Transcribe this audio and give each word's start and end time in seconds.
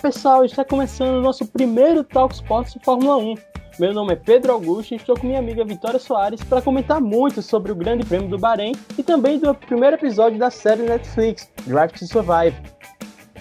pessoal, 0.00 0.44
está 0.44 0.64
começando 0.64 1.16
o 1.16 1.22
nosso 1.22 1.46
primeiro 1.46 2.04
Talk 2.04 2.34
Sports 2.34 2.74
de 2.74 2.80
Fórmula 2.84 3.16
1. 3.16 3.34
Meu 3.78 3.92
nome 3.92 4.14
é 4.14 4.16
Pedro 4.16 4.52
Augusto 4.52 4.92
e 4.92 4.96
estou 4.96 5.18
com 5.18 5.26
minha 5.26 5.38
amiga 5.38 5.64
Vitória 5.64 5.98
Soares 5.98 6.42
para 6.42 6.62
comentar 6.62 7.00
muito 7.00 7.42
sobre 7.42 7.72
o 7.72 7.74
Grande 7.74 8.06
Prêmio 8.06 8.28
do 8.28 8.38
Bahrein 8.38 8.72
e 8.96 9.02
também 9.02 9.38
do 9.38 9.54
primeiro 9.54 9.96
episódio 9.96 10.38
da 10.38 10.50
série 10.50 10.82
Netflix, 10.82 11.50
Drive 11.66 11.92
to 11.92 12.06
Survive. 12.06 12.75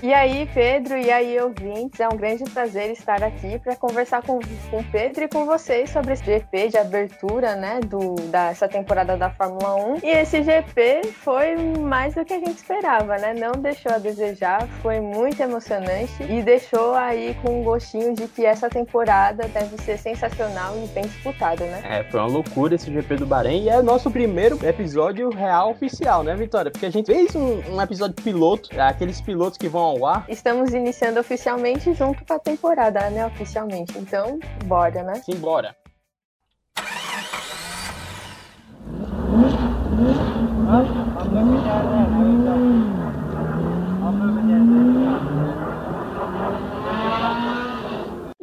E 0.04 0.14
aí, 0.14 0.48
Pedro, 0.54 0.98
e 0.98 1.10
aí, 1.10 1.40
ouvintes, 1.40 2.00
é 2.00 2.08
um 2.08 2.18
grande 2.18 2.44
prazer 2.44 2.92
estar 2.92 3.24
aqui 3.24 3.58
para 3.60 3.76
conversar 3.76 4.22
com, 4.22 4.38
o 4.38 4.84
Pedro 4.92 5.24
e 5.24 5.28
com 5.28 5.46
vocês 5.46 5.90
sobre 5.90 6.14
esse 6.14 6.24
GP 6.24 6.70
de 6.70 6.78
abertura, 6.78 7.56
né, 7.56 7.80
do, 7.80 8.16
dessa 8.30 8.68
temporada 8.68 9.16
da 9.18 9.30
Fórmula 9.30 9.76
1. 9.76 10.00
E 10.04 10.10
esse 10.10 10.44
GP 10.44 11.02
foi 11.24 11.56
mais 11.56 12.14
do 12.16 12.26
que 12.26 12.34
a 12.34 12.40
gente 12.40 12.58
esperava, 12.58 13.18
né? 13.18 13.34
Não 13.34 13.54
deixou 13.54 13.92
a 13.92 13.98
desejar, 13.98 14.68
foi 14.82 15.00
muito 15.00 15.42
emocionante 15.42 16.24
e 16.24 16.42
deixou 16.42 16.94
aí 16.94 17.36
com 17.42 17.62
um 17.62 17.64
gostinho 17.64 18.14
de 18.14 18.28
que 18.28 18.46
essa 18.46 18.70
temporada 18.70 19.48
deve 19.48 19.78
ser 19.84 19.98
sensacional 19.98 20.76
e 20.84 20.88
bem 20.88 21.04
disputada, 21.04 21.66
né? 21.66 21.82
É, 21.84 22.04
foi 22.04 22.20
uma 22.20 22.30
loucura 22.30 22.76
esse 22.76 22.92
GP 22.92 23.16
do 23.18 23.26
Bahrein 23.26 23.64
e 23.64 23.70
é 23.70 23.82
nosso 23.82 24.12
primeiro 24.12 24.60
episódio 24.66 25.30
real 25.30 25.72
oficial, 25.72 26.24
né, 26.24 26.36
Vitória? 26.36 26.70
Porque 26.72 26.86
a 26.86 26.92
gente 26.92 27.08
fez 27.08 27.36
um, 27.36 27.62
um 27.74 27.82
episódio 27.82 28.16
piloto, 28.16 28.70
aqueles 28.80 29.22
pilotos 29.22 29.58
que 29.58 29.68
vão 29.68 29.85
ao 29.86 30.06
ar. 30.06 30.26
Estamos 30.28 30.74
iniciando 30.74 31.20
oficialmente 31.20 31.94
junto 31.94 32.26
com 32.26 32.34
a 32.34 32.40
temporada, 32.40 33.10
né? 33.10 33.26
Oficialmente. 33.26 33.98
Então, 33.98 34.40
bora, 34.66 35.04
né? 35.04 35.16
Sim, 35.16 35.36
bora. 35.36 35.76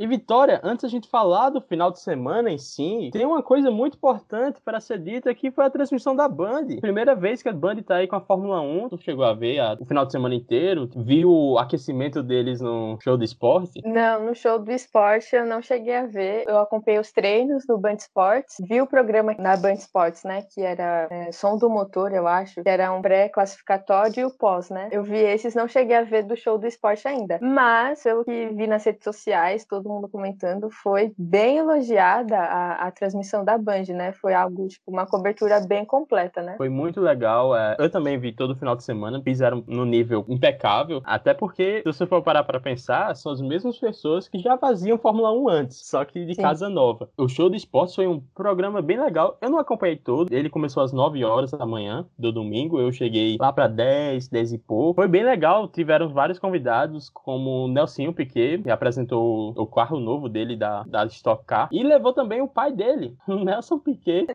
E 0.02 0.06
Vitória, 0.08 0.60
antes 0.64 0.84
a 0.84 0.88
gente 0.88 1.08
falar 1.08 1.50
do 1.50 1.60
final 1.60 1.88
de 1.88 2.00
semana 2.00 2.50
em 2.50 2.58
si, 2.58 3.08
tem 3.12 3.24
uma 3.24 3.40
coisa 3.40 3.70
muito 3.70 3.96
importante 3.96 4.60
para 4.60 4.80
ser 4.80 4.98
dita 4.98 5.32
que 5.32 5.52
foi 5.52 5.64
a 5.64 5.70
transmissão 5.70 6.16
da 6.16 6.26
Band. 6.26 6.66
Primeira 6.80 7.14
vez 7.14 7.40
que 7.40 7.48
a 7.48 7.52
Band 7.52 7.76
tá 7.76 7.94
aí 7.94 8.08
com 8.08 8.16
a 8.16 8.20
Fórmula 8.20 8.60
1, 8.60 8.88
tu 8.88 8.98
chegou 8.98 9.24
a 9.24 9.32
ver 9.32 9.60
a, 9.60 9.76
o 9.78 9.86
final 9.86 10.04
de 10.04 10.10
semana 10.10 10.34
inteiro, 10.34 10.90
viu 10.96 11.30
o 11.30 11.56
aquecimento 11.56 12.20
deles 12.20 12.60
no 12.60 12.98
show 13.00 13.16
do 13.16 13.22
esporte? 13.22 13.80
Não, 13.84 14.26
no 14.26 14.34
show 14.34 14.58
do 14.58 14.72
esporte 14.72 15.36
eu 15.36 15.46
não 15.46 15.62
cheguei 15.62 15.94
a 15.94 16.06
ver. 16.06 16.46
Eu 16.48 16.58
acompanhei 16.58 16.98
os 16.98 17.12
treinos 17.12 17.64
do 17.64 17.78
Band 17.78 17.94
Sports, 17.94 18.56
vi 18.68 18.80
o 18.80 18.88
programa 18.88 19.36
na 19.38 19.56
Band 19.56 19.74
Sports, 19.74 20.24
né, 20.24 20.42
que 20.52 20.62
era 20.62 21.06
é, 21.12 21.30
som 21.30 21.56
do 21.56 21.70
motor, 21.70 22.10
eu 22.12 22.26
acho, 22.26 22.60
que 22.60 22.68
era 22.68 22.92
um 22.92 23.00
pré-classificatório 23.00 24.20
e 24.20 24.24
o 24.24 24.36
pós, 24.36 24.68
né? 24.68 24.88
Eu 24.90 25.04
vi 25.04 25.18
esses, 25.18 25.54
não 25.54 25.68
cheguei 25.68 25.94
a 25.94 26.02
ver 26.02 26.24
do 26.24 26.36
show 26.36 26.58
do 26.58 26.66
esporte 26.66 27.06
ainda. 27.06 27.38
Mas, 27.40 28.02
pelo 28.02 28.24
que 28.24 28.48
vi 28.48 28.66
nas 28.66 28.84
redes 28.84 29.04
sociais, 29.04 29.64
todo 29.64 29.91
mundo 29.94 30.08
comentando, 30.08 30.70
foi 30.70 31.12
bem 31.16 31.58
elogiada 31.58 32.36
a, 32.38 32.86
a 32.86 32.90
transmissão 32.90 33.44
da 33.44 33.56
Band, 33.58 33.84
né? 33.94 34.12
Foi 34.12 34.34
algo, 34.34 34.68
tipo, 34.68 34.90
uma 34.90 35.06
cobertura 35.06 35.60
bem 35.60 35.84
completa, 35.84 36.42
né? 36.42 36.54
Foi 36.56 36.68
muito 36.68 37.00
legal. 37.00 37.56
É, 37.56 37.76
eu 37.78 37.90
também 37.90 38.18
vi 38.18 38.32
todo 38.32 38.56
final 38.56 38.76
de 38.76 38.84
semana, 38.84 39.20
fizeram 39.22 39.64
no 39.66 39.84
nível 39.84 40.24
impecável, 40.28 41.00
até 41.04 41.34
porque, 41.34 41.78
se 41.78 41.84
você 41.84 42.06
for 42.06 42.22
parar 42.22 42.44
para 42.44 42.60
pensar, 42.60 43.14
são 43.16 43.32
as 43.32 43.40
mesmas 43.40 43.78
pessoas 43.78 44.28
que 44.28 44.38
já 44.38 44.56
faziam 44.56 44.98
Fórmula 44.98 45.32
1 45.32 45.48
antes, 45.48 45.86
só 45.86 46.04
que 46.04 46.24
de 46.24 46.34
Sim. 46.34 46.42
casa 46.42 46.68
nova. 46.68 47.08
O 47.16 47.28
show 47.28 47.48
do 47.48 47.56
esporte 47.56 47.94
foi 47.94 48.06
um 48.06 48.20
programa 48.34 48.80
bem 48.80 49.00
legal. 49.00 49.38
Eu 49.40 49.50
não 49.50 49.58
acompanhei 49.58 49.96
todo, 49.96 50.32
ele 50.32 50.48
começou 50.48 50.82
às 50.82 50.92
9 50.92 51.24
horas 51.24 51.50
da 51.50 51.66
manhã 51.66 52.06
do 52.18 52.32
domingo, 52.32 52.80
eu 52.80 52.92
cheguei 52.92 53.36
lá 53.40 53.52
para 53.52 53.68
10, 53.68 54.28
10 54.28 54.52
e 54.52 54.58
pouco. 54.58 54.94
Foi 54.94 55.08
bem 55.08 55.24
legal, 55.24 55.68
tiveram 55.68 56.08
vários 56.08 56.38
convidados, 56.38 57.10
como 57.10 57.64
o 57.64 57.68
Nelsinho 57.68 58.12
Piquet, 58.12 58.62
que 58.62 58.70
apresentou 58.70 59.52
o 59.56 59.66
carro 59.72 59.98
novo 59.98 60.28
dele 60.28 60.56
da, 60.56 60.82
da 60.84 61.04
Stock 61.06 61.44
Car. 61.44 61.68
E 61.72 61.82
levou 61.82 62.12
também 62.12 62.40
o 62.40 62.48
pai 62.48 62.72
dele, 62.72 63.16
o 63.26 63.36
Nelson 63.36 63.78
Piquet. 63.78 64.26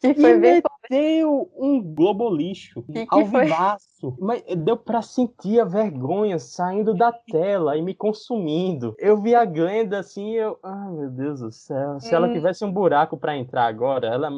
que 0.00 0.14
foi 0.14 0.38
bem 0.38 0.62
meteu 0.90 1.50
um 1.56 1.82
globo 1.82 2.28
lixo 2.28 2.84
ao 3.08 3.24
vivaço. 3.24 4.16
Mas 4.18 4.42
deu 4.58 4.76
pra 4.76 5.02
sentir 5.02 5.60
a 5.60 5.64
vergonha 5.64 6.38
saindo 6.38 6.94
da 6.94 7.12
tela 7.12 7.76
e 7.76 7.82
me 7.82 7.94
consumindo. 7.94 8.94
Eu 8.98 9.20
vi 9.20 9.34
a 9.34 9.44
Glenda 9.44 9.98
assim 9.98 10.32
eu. 10.32 10.58
Ai, 10.62 10.90
meu 10.92 11.10
Deus 11.10 11.40
do 11.40 11.50
céu. 11.52 11.98
Se 12.00 12.12
hum. 12.12 12.16
ela 12.16 12.32
tivesse 12.32 12.64
um 12.64 12.72
buraco 12.72 13.16
para 13.16 13.36
entrar 13.36 13.66
agora, 13.66 14.08
ela 14.08 14.30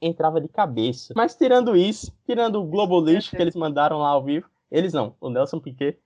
entrava 0.00 0.40
de 0.40 0.48
cabeça. 0.48 1.12
Mas 1.16 1.34
tirando 1.34 1.76
isso, 1.76 2.12
tirando 2.26 2.60
o 2.60 2.66
globo 2.66 3.00
lixo 3.00 3.36
que 3.36 3.42
eles 3.42 3.54
mandaram 3.54 3.98
lá 3.98 4.08
ao 4.08 4.24
vivo, 4.24 4.48
eles 4.70 4.92
não, 4.92 5.14
o 5.20 5.28
Nelson 5.28 5.60
Piquet 5.60 5.98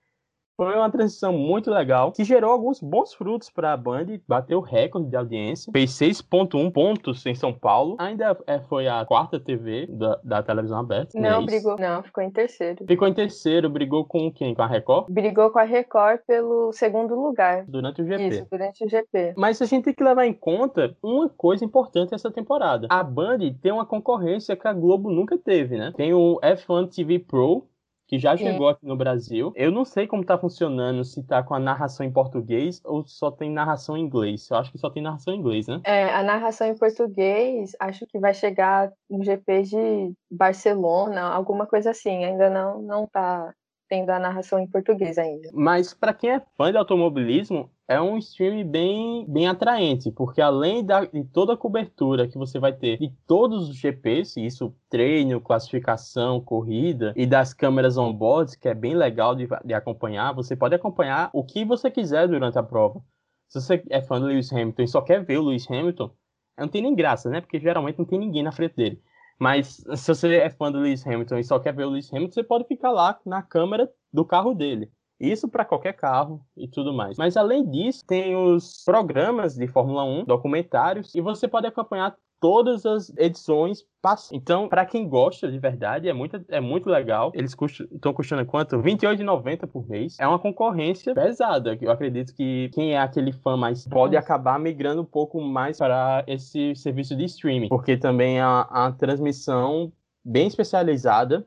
foi 0.56 0.74
uma 0.74 0.90
transição 0.90 1.32
muito 1.32 1.70
legal, 1.70 2.12
que 2.12 2.24
gerou 2.24 2.50
alguns 2.50 2.80
bons 2.80 3.12
frutos 3.12 3.50
para 3.50 3.72
a 3.72 3.76
Band, 3.76 4.06
bateu 4.26 4.60
recorde 4.60 5.08
de 5.08 5.16
audiência, 5.16 5.70
fez 5.70 5.90
6.1 5.90 6.72
pontos 6.72 7.24
em 7.26 7.34
São 7.34 7.52
Paulo, 7.52 7.96
ainda 7.98 8.36
é, 8.46 8.58
foi 8.60 8.88
a 8.88 9.04
quarta 9.04 9.38
TV 9.38 9.86
da, 9.86 10.18
da 10.24 10.42
televisão 10.42 10.78
aberta. 10.78 11.18
Não, 11.18 11.38
mês. 11.38 11.46
brigou, 11.46 11.76
não, 11.78 12.02
ficou 12.02 12.24
em 12.24 12.30
terceiro. 12.30 12.84
Ficou 12.86 13.06
em 13.06 13.14
terceiro, 13.14 13.68
brigou 13.68 14.04
com 14.04 14.32
quem? 14.32 14.54
Com 14.54 14.62
a 14.62 14.66
Record? 14.66 15.10
Brigou 15.10 15.50
com 15.50 15.58
a 15.58 15.64
Record 15.64 16.20
pelo 16.26 16.72
segundo 16.72 17.14
lugar. 17.14 17.64
Durante 17.66 18.00
o 18.00 18.06
GP. 18.06 18.28
Isso, 18.28 18.46
durante 18.50 18.84
o 18.84 18.88
GP. 18.88 19.34
Mas 19.36 19.60
a 19.60 19.66
gente 19.66 19.84
tem 19.84 19.94
que 19.94 20.02
levar 20.02 20.26
em 20.26 20.32
conta 20.32 20.96
uma 21.02 21.28
coisa 21.28 21.64
importante 21.64 22.14
essa 22.14 22.30
temporada. 22.30 22.86
A 22.90 23.02
Band 23.02 23.38
tem 23.60 23.72
uma 23.72 23.84
concorrência 23.84 24.56
que 24.56 24.66
a 24.66 24.72
Globo 24.72 25.10
nunca 25.10 25.36
teve, 25.36 25.76
né? 25.76 25.92
Tem 25.96 26.14
o 26.14 26.40
F1 26.42 26.88
TV 26.94 27.18
Pro, 27.18 27.66
que 28.06 28.18
já 28.18 28.36
chegou 28.36 28.68
aqui 28.68 28.86
no 28.86 28.96
Brasil. 28.96 29.52
Eu 29.56 29.70
não 29.70 29.84
sei 29.84 30.06
como 30.06 30.24
tá 30.24 30.38
funcionando, 30.38 31.04
se 31.04 31.22
tá 31.22 31.42
com 31.42 31.54
a 31.54 31.58
narração 31.58 32.06
em 32.06 32.12
português 32.12 32.80
ou 32.84 33.04
só 33.04 33.30
tem 33.30 33.50
narração 33.50 33.96
em 33.96 34.02
inglês. 34.02 34.48
Eu 34.50 34.56
acho 34.58 34.70
que 34.70 34.78
só 34.78 34.88
tem 34.88 35.02
narração 35.02 35.34
em 35.34 35.38
inglês, 35.38 35.66
né? 35.66 35.80
É, 35.84 36.04
a 36.14 36.22
narração 36.22 36.66
em 36.68 36.76
português, 36.76 37.72
acho 37.80 38.06
que 38.06 38.18
vai 38.18 38.32
chegar 38.32 38.92
no 39.10 39.24
GP 39.24 39.62
de 39.62 40.12
Barcelona, 40.30 41.22
alguma 41.22 41.66
coisa 41.66 41.90
assim. 41.90 42.24
Ainda 42.24 42.48
não, 42.48 42.80
não 42.80 43.06
tá 43.06 43.52
tendo 43.88 44.10
a 44.10 44.18
narração 44.18 44.58
em 44.58 44.68
português 44.68 45.18
ainda. 45.18 45.48
Mas 45.52 45.94
para 45.94 46.14
quem 46.14 46.30
é 46.30 46.42
fã 46.56 46.70
de 46.70 46.78
automobilismo, 46.78 47.70
é 47.88 48.00
um 48.00 48.18
stream 48.18 48.66
bem, 48.66 49.24
bem 49.28 49.46
atraente, 49.46 50.10
porque 50.10 50.40
além 50.40 50.84
da, 50.84 51.04
de 51.04 51.22
toda 51.24 51.54
a 51.54 51.56
cobertura 51.56 52.26
que 52.26 52.36
você 52.36 52.58
vai 52.58 52.72
ter 52.72 52.98
de 52.98 53.12
todos 53.26 53.68
os 53.68 53.76
GPs, 53.76 54.36
isso 54.44 54.74
treino, 54.90 55.40
classificação, 55.40 56.40
corrida, 56.40 57.12
e 57.16 57.26
das 57.26 57.54
câmeras 57.54 57.96
on-board, 57.96 58.58
que 58.58 58.68
é 58.68 58.74
bem 58.74 58.94
legal 58.94 59.34
de, 59.34 59.48
de 59.64 59.74
acompanhar, 59.74 60.34
você 60.34 60.56
pode 60.56 60.74
acompanhar 60.74 61.30
o 61.32 61.44
que 61.44 61.64
você 61.64 61.90
quiser 61.90 62.26
durante 62.26 62.58
a 62.58 62.62
prova. 62.62 63.00
Se 63.48 63.60
você 63.60 63.82
é 63.88 64.02
fã 64.02 64.20
do 64.20 64.26
Lewis 64.26 64.52
Hamilton 64.52 64.82
e 64.82 64.88
só 64.88 65.00
quer 65.00 65.24
ver 65.24 65.38
o 65.38 65.44
Lewis 65.44 65.70
Hamilton, 65.70 66.10
não 66.58 66.68
tem 66.68 66.82
nem 66.82 66.94
graça, 66.94 67.30
né? 67.30 67.40
Porque 67.40 67.60
geralmente 67.60 67.98
não 67.98 68.04
tem 68.04 68.18
ninguém 68.18 68.42
na 68.42 68.50
frente 68.50 68.74
dele. 68.74 69.00
Mas 69.38 69.84
se 69.94 70.08
você 70.08 70.36
é 70.36 70.50
fã 70.50 70.72
do 70.72 70.78
Lewis 70.78 71.06
Hamilton 71.06 71.38
e 71.38 71.44
só 71.44 71.58
quer 71.58 71.72
ver 71.72 71.84
o 71.84 71.90
Lewis 71.90 72.12
Hamilton, 72.12 72.32
você 72.32 72.42
pode 72.42 72.64
ficar 72.64 72.90
lá 72.90 73.20
na 73.24 73.42
câmera 73.42 73.88
do 74.12 74.24
carro 74.24 74.54
dele. 74.54 74.90
Isso 75.18 75.48
para 75.48 75.64
qualquer 75.64 75.94
carro 75.94 76.40
e 76.56 76.68
tudo 76.68 76.92
mais. 76.92 77.16
Mas 77.16 77.36
além 77.36 77.68
disso, 77.68 78.04
tem 78.06 78.36
os 78.36 78.82
programas 78.84 79.54
de 79.54 79.66
Fórmula 79.66 80.04
1, 80.04 80.24
documentários, 80.24 81.14
e 81.14 81.20
você 81.20 81.48
pode 81.48 81.66
acompanhar 81.66 82.14
todas 82.40 82.84
as 82.84 83.12
edições 83.16 83.84
passam. 84.02 84.36
Então, 84.36 84.68
para 84.68 84.84
quem 84.84 85.08
gosta 85.08 85.50
de 85.50 85.58
verdade, 85.58 86.08
é 86.08 86.12
muito, 86.12 86.44
é 86.48 86.60
muito 86.60 86.88
legal. 86.88 87.32
Eles 87.34 87.56
estão 87.92 88.12
custando 88.12 88.44
quanto? 88.44 88.76
R$ 88.76 88.94
28,90 88.94 89.66
por 89.66 89.88
mês. 89.88 90.16
É 90.20 90.26
uma 90.26 90.38
concorrência 90.38 91.14
pesada. 91.14 91.76
Eu 91.80 91.90
acredito 91.90 92.34
que 92.34 92.68
quem 92.74 92.94
é 92.94 92.98
aquele 92.98 93.32
fã 93.32 93.56
mais 93.56 93.86
pode 93.86 94.16
acabar 94.16 94.58
migrando 94.58 95.02
um 95.02 95.06
pouco 95.06 95.40
mais 95.40 95.78
para 95.78 96.24
esse 96.26 96.74
serviço 96.76 97.16
de 97.16 97.24
streaming, 97.24 97.68
porque 97.68 97.96
também 97.96 98.40
a, 98.40 98.60
a 98.60 98.92
transmissão 98.92 99.92
bem 100.24 100.46
especializada 100.46 101.46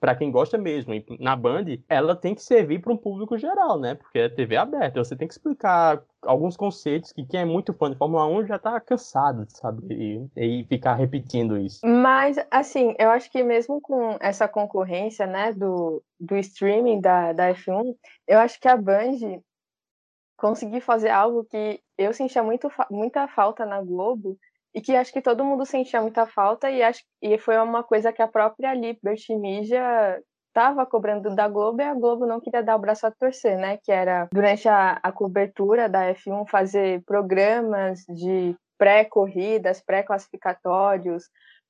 para 0.00 0.14
quem 0.14 0.30
gosta 0.30 0.56
mesmo, 0.58 0.92
na 1.18 1.36
Band, 1.36 1.64
ela 1.88 2.14
tem 2.14 2.34
que 2.34 2.42
servir 2.42 2.80
para 2.80 2.92
um 2.92 2.96
público 2.96 3.36
geral, 3.36 3.78
né? 3.78 3.94
Porque 3.94 4.18
é 4.18 4.28
TV 4.28 4.56
aberta. 4.56 5.02
Você 5.02 5.16
tem 5.16 5.26
que 5.26 5.34
explicar 5.34 6.02
alguns 6.22 6.56
conceitos 6.56 7.12
que 7.12 7.24
quem 7.24 7.40
é 7.40 7.44
muito 7.44 7.72
fã 7.72 7.90
de 7.90 7.96
Fórmula 7.96 8.26
1 8.26 8.46
já 8.46 8.58
tá 8.58 8.80
cansado, 8.80 9.46
sabe? 9.48 9.82
E, 10.36 10.60
e 10.60 10.64
ficar 10.64 10.94
repetindo 10.94 11.56
isso. 11.58 11.80
Mas, 11.84 12.36
assim, 12.50 12.94
eu 12.98 13.10
acho 13.10 13.30
que 13.30 13.42
mesmo 13.42 13.80
com 13.80 14.16
essa 14.20 14.48
concorrência, 14.48 15.26
né, 15.26 15.52
do, 15.52 16.02
do 16.18 16.36
streaming 16.36 17.00
da, 17.00 17.32
da 17.32 17.54
F1, 17.54 17.94
eu 18.26 18.38
acho 18.38 18.60
que 18.60 18.68
a 18.68 18.76
Band 18.76 19.40
conseguiu 20.36 20.80
fazer 20.80 21.08
algo 21.08 21.44
que 21.44 21.80
eu 21.96 22.12
sentia 22.12 22.42
muito, 22.42 22.70
muita 22.90 23.26
falta 23.26 23.64
na 23.64 23.80
Globo, 23.82 24.38
e 24.76 24.80
que 24.82 24.94
acho 24.94 25.10
que 25.10 25.22
todo 25.22 25.42
mundo 25.42 25.64
sentia 25.64 26.02
muita 26.02 26.26
falta 26.26 26.70
e 26.70 26.82
acho 26.82 27.02
e 27.22 27.38
foi 27.38 27.56
uma 27.56 27.82
coisa 27.82 28.12
que 28.12 28.20
a 28.20 28.28
própria 28.28 28.74
Liberty 28.74 29.34
Media 29.34 30.22
estava 30.48 30.84
cobrando 30.84 31.34
da 31.34 31.48
Globo 31.48 31.80
e 31.80 31.84
a 31.84 31.94
Globo 31.94 32.26
não 32.26 32.40
queria 32.40 32.62
dar 32.62 32.76
o 32.76 32.78
braço 32.78 33.06
a 33.06 33.10
torcer, 33.10 33.56
né? 33.56 33.78
Que 33.82 33.90
era 33.90 34.28
durante 34.30 34.68
a, 34.68 35.00
a 35.02 35.10
cobertura 35.10 35.88
da 35.88 36.12
F1 36.14 36.46
fazer 36.50 37.02
programas 37.06 38.00
de 38.06 38.54
pré-corridas, 38.78 39.82
pré-classificatórios, 39.82 41.24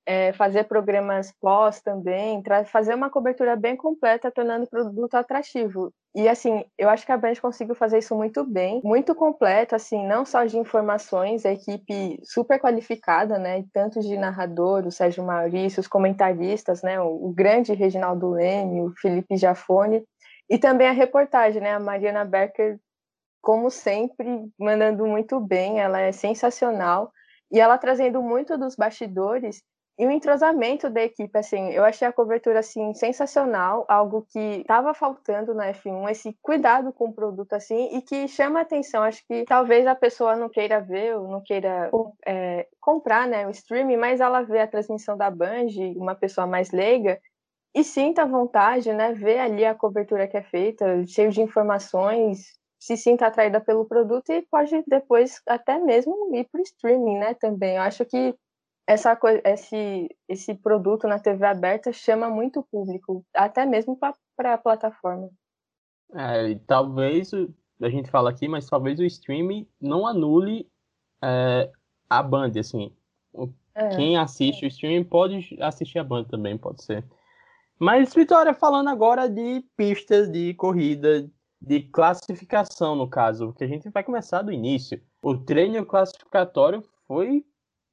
é, 0.07 0.33
fazer 0.33 0.65
programas 0.65 1.33
pós 1.41 1.81
também, 1.83 2.41
fazer 2.67 2.95
uma 2.95 3.11
cobertura 3.11 3.57
bem 3.57 3.77
completa, 3.77 4.31
tornando 4.31 4.65
o 4.65 4.71
produto 4.71 5.15
atrativo. 5.17 5.93
E 6.15 6.29
assim, 6.29 6.65
eu 6.79 6.89
acho 6.89 7.05
que 7.05 7.11
a 7.13 7.17
Band 7.17 7.35
conseguiu 7.43 7.75
fazer 7.75 7.99
isso 7.99 8.15
muito 8.15 8.45
bem, 8.45 8.81
muito 8.85 9.15
completo, 9.15 9.75
assim, 9.75 10.07
não 10.07 10.25
só 10.25 10.45
de 10.45 10.57
informações, 10.57 11.45
a 11.45 11.53
equipe 11.53 12.21
super 12.23 12.59
qualificada, 12.59 13.37
né? 13.37 13.65
Tanto 13.73 14.01
de 14.01 14.17
narrador, 14.17 14.87
o 14.87 14.93
Sérgio 14.93 15.25
Maurício, 15.25 15.81
os 15.81 15.89
comentaristas, 15.89 16.83
né? 16.83 17.01
O, 17.01 17.27
o 17.27 17.33
grande 17.35 17.75
Reginaldo 17.75 18.31
Leme, 18.31 18.83
o 18.83 18.95
Felipe 18.97 19.37
Jafone, 19.37 20.05
e 20.49 20.57
também 20.57 20.89
a 20.89 20.93
reportagem, 20.93 21.61
né? 21.61 21.73
A 21.73 21.81
Mariana 21.81 22.25
Becker, 22.25 22.79
como 23.43 23.71
sempre, 23.71 24.49
mandando 24.59 25.05
muito 25.07 25.41
bem, 25.41 25.81
ela 25.81 26.01
é 26.01 26.13
sensacional. 26.13 27.13
E 27.51 27.61
ela 27.61 27.77
trazendo 27.77 28.23
muito 28.23 28.57
dos 28.57 28.75
bastidores 28.75 29.63
e 29.99 30.07
o 30.07 30.11
entrosamento 30.11 30.91
da 30.91 31.03
equipe, 31.03 31.39
assim, 31.39 31.71
eu 31.71 31.83
achei 31.83 32.07
a 32.07 32.13
cobertura, 32.13 32.59
assim, 32.59 32.93
sensacional, 32.93 33.87
algo 33.89 34.27
que 34.31 34.61
estava 34.61 34.93
faltando 34.93 35.55
na 35.55 35.73
F1, 35.73 36.11
esse 36.11 36.37
cuidado 36.43 36.93
com 36.93 37.07
o 37.07 37.15
produto, 37.15 37.55
assim, 37.55 37.97
e 37.97 38.03
que 38.03 38.29
chama 38.29 38.61
atenção. 38.61 39.03
Acho 39.03 39.25
que 39.27 39.45
talvez 39.45 39.87
a 39.87 39.95
pessoa 39.95 40.37
não 40.37 40.51
queira 40.51 40.83
ver 40.83 41.17
ou 41.17 41.29
não 41.29 41.41
queira 41.43 41.91
é, 42.27 42.67
comprar, 42.79 43.27
né, 43.27 43.47
o 43.47 43.51
streaming, 43.51 43.97
mas 43.97 44.21
ela 44.21 44.43
vê 44.43 44.61
a 44.61 44.69
transmissão 44.69 45.17
da 45.17 45.31
Band, 45.31 45.69
uma 45.97 46.15
pessoa 46.15 46.47
mais 46.47 46.71
leiga, 46.73 47.19
e 47.75 47.83
sinta 47.83 48.27
vontade, 48.27 48.93
né, 48.93 49.15
ver 49.15 49.39
ali 49.39 49.65
a 49.65 49.75
cobertura 49.75 50.29
que 50.29 50.37
é 50.37 50.43
feita, 50.43 51.07
cheio 51.07 51.31
de 51.31 51.41
informações, 51.41 52.57
se 52.79 52.97
sinta 52.99 53.27
atraída 53.27 53.61
pelo 53.61 53.87
produto 53.87 54.31
e 54.31 54.43
pode 54.43 54.85
depois 54.87 55.41
até 55.49 55.79
mesmo 55.79 56.35
ir 56.35 56.47
para 56.51 56.61
o 56.61 56.63
streaming, 56.63 57.19
né, 57.19 57.35
também. 57.35 57.77
Eu 57.77 57.83
acho 57.83 58.05
que 58.05 58.35
essa 58.87 59.17
coisa, 59.17 59.41
esse, 59.45 60.09
esse 60.29 60.55
produto 60.55 61.09
na 61.09 61.19
TV 61.19 61.45
aberta 61.45 61.93
chama 61.93 62.31
muito 62.31 62.63
público, 62.63 63.25
até 63.35 63.67
mesmo 63.67 63.99
para 64.37 64.55
a 64.55 64.59
plataforma. 64.59 65.29
É, 66.15 66.55
talvez 66.67 67.33
a 67.83 67.89
gente 67.89 68.11
fala 68.11 68.31
aqui, 68.31 68.47
mas 68.47 68.69
talvez 68.69 68.99
o 69.01 69.05
streaming 69.05 69.69
não 69.81 70.07
anule 70.07 70.71
é, 71.23 71.71
a 72.09 72.23
Band, 72.23 72.53
assim. 72.59 72.95
É. 73.75 73.89
Quem 73.97 74.17
assiste 74.17 74.65
o 74.65 74.69
streaming 74.69 75.05
pode 75.05 75.59
assistir 75.61 75.99
a 75.99 76.05
Band 76.05 76.25
também, 76.25 76.57
pode 76.57 76.83
ser. 76.83 77.05
Mas, 77.79 78.15
Vitória, 78.15 78.55
falando 78.55 78.89
agora 78.89 79.29
de 79.29 79.63
pistas 79.77 80.31
de 80.31 80.55
corrida, 80.55 81.29
de 81.61 81.81
classificação, 81.81 82.95
no 82.95 83.09
caso, 83.09 83.53
que 83.53 83.65
a 83.65 83.67
gente 83.67 83.91
vai 83.91 84.03
começar 84.03 84.43
do 84.43 84.53
início. 84.53 85.03
O 85.21 85.37
treino 85.37 85.85
classificatório 85.85 86.83
foi 87.07 87.45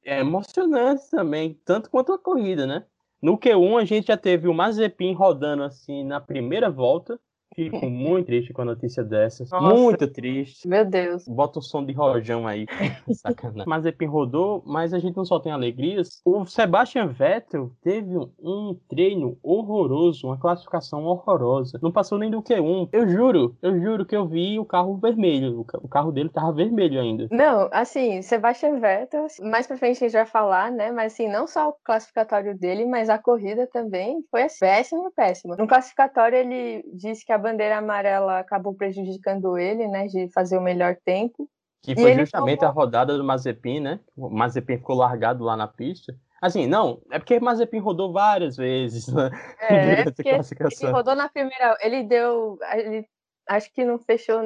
é 0.05 0.19
emocionante 0.19 1.09
também, 1.09 1.59
tanto 1.65 1.89
quanto 1.89 2.13
a 2.13 2.19
corrida, 2.19 2.65
né? 2.67 2.85
No 3.21 3.37
Q1 3.37 3.81
a 3.81 3.85
gente 3.85 4.07
já 4.07 4.17
teve 4.17 4.47
o 4.47 4.53
Mazepin 4.53 5.13
rodando 5.13 5.63
assim 5.63 6.03
na 6.03 6.19
primeira 6.19 6.69
volta, 6.69 7.19
Fico 7.55 7.89
muito 7.89 8.27
triste 8.27 8.53
com 8.53 8.61
a 8.61 8.65
notícia 8.65 9.03
dessas. 9.03 9.49
Nossa. 9.49 9.75
Muito 9.75 10.07
triste. 10.07 10.67
Meu 10.67 10.85
Deus. 10.85 11.27
Bota 11.27 11.59
o 11.59 11.61
som 11.61 11.85
de 11.85 11.93
rojão 11.93 12.47
aí. 12.47 12.65
Sacanagem. 13.13 13.67
Mazepin 13.67 14.05
rodou, 14.05 14.63
mas 14.65 14.93
a 14.93 14.99
gente 14.99 15.15
não 15.15 15.25
só 15.25 15.39
tem 15.39 15.51
alegrias. 15.51 16.21
O 16.25 16.45
Sebastian 16.45 17.07
Vettel 17.07 17.71
teve 17.81 18.17
um 18.39 18.77
treino 18.89 19.37
horroroso, 19.41 20.27
uma 20.27 20.37
classificação 20.37 21.03
horrorosa. 21.03 21.79
Não 21.81 21.91
passou 21.91 22.17
nem 22.17 22.31
do 22.31 22.41
Q1. 22.41 22.89
Eu 22.91 23.07
juro, 23.07 23.55
eu 23.61 23.79
juro 23.79 24.05
que 24.05 24.15
eu 24.15 24.27
vi 24.27 24.59
o 24.59 24.65
carro 24.65 24.97
vermelho. 24.97 25.65
O 25.81 25.87
carro 25.87 26.11
dele 26.11 26.29
tava 26.29 26.51
vermelho 26.51 26.99
ainda. 26.99 27.27
Não, 27.31 27.69
assim, 27.71 28.21
Sebastian 28.21 28.79
Vettel, 28.79 29.27
mais 29.41 29.67
pra 29.67 29.77
frente 29.77 29.97
a 29.97 30.07
gente 30.07 30.13
vai 30.13 30.25
falar, 30.25 30.71
né? 30.71 30.91
Mas 30.91 31.13
assim, 31.13 31.27
não 31.27 31.47
só 31.47 31.69
o 31.69 31.75
classificatório 31.83 32.57
dele, 32.57 32.85
mas 32.85 33.09
a 33.09 33.17
corrida 33.17 33.67
também 33.67 34.23
foi 34.29 34.43
assim, 34.43 34.59
péssimo, 34.59 35.11
péssimo. 35.11 35.55
No 35.55 35.67
classificatório 35.67 36.37
ele 36.37 36.83
disse 36.93 37.25
que 37.25 37.31
a 37.31 37.37
bandeira 37.43 37.77
amarela 37.77 38.39
acabou 38.39 38.73
prejudicando 38.73 39.57
ele, 39.57 39.87
né, 39.87 40.07
de 40.07 40.27
fazer 40.29 40.57
o 40.57 40.61
melhor 40.61 40.95
tempo. 41.05 41.49
Que 41.83 41.93
foi 41.95 42.15
justamente 42.15 42.59
tomou... 42.59 42.71
a 42.71 42.73
rodada 42.73 43.17
do 43.17 43.23
Mazepin, 43.23 43.81
né? 43.81 43.99
O 44.15 44.29
Mazepin 44.29 44.77
ficou 44.77 44.95
largado 44.95 45.43
lá 45.43 45.57
na 45.57 45.67
pista. 45.67 46.15
Assim, 46.41 46.65
não, 46.65 47.01
é 47.11 47.19
porque 47.19 47.39
Mazepin 47.39 47.79
rodou 47.79 48.11
várias 48.11 48.57
vezes 48.57 49.07
né? 49.07 49.29
é, 49.61 49.91
é 50.01 50.03
porque 50.03 50.29
ele 50.29 50.91
rodou 50.91 51.15
na 51.15 51.29
primeira, 51.29 51.77
ele 51.81 52.03
deu, 52.03 52.57
ele, 52.73 53.07
acho 53.47 53.71
que 53.73 53.85
não 53.85 53.97
fechou, 53.99 54.41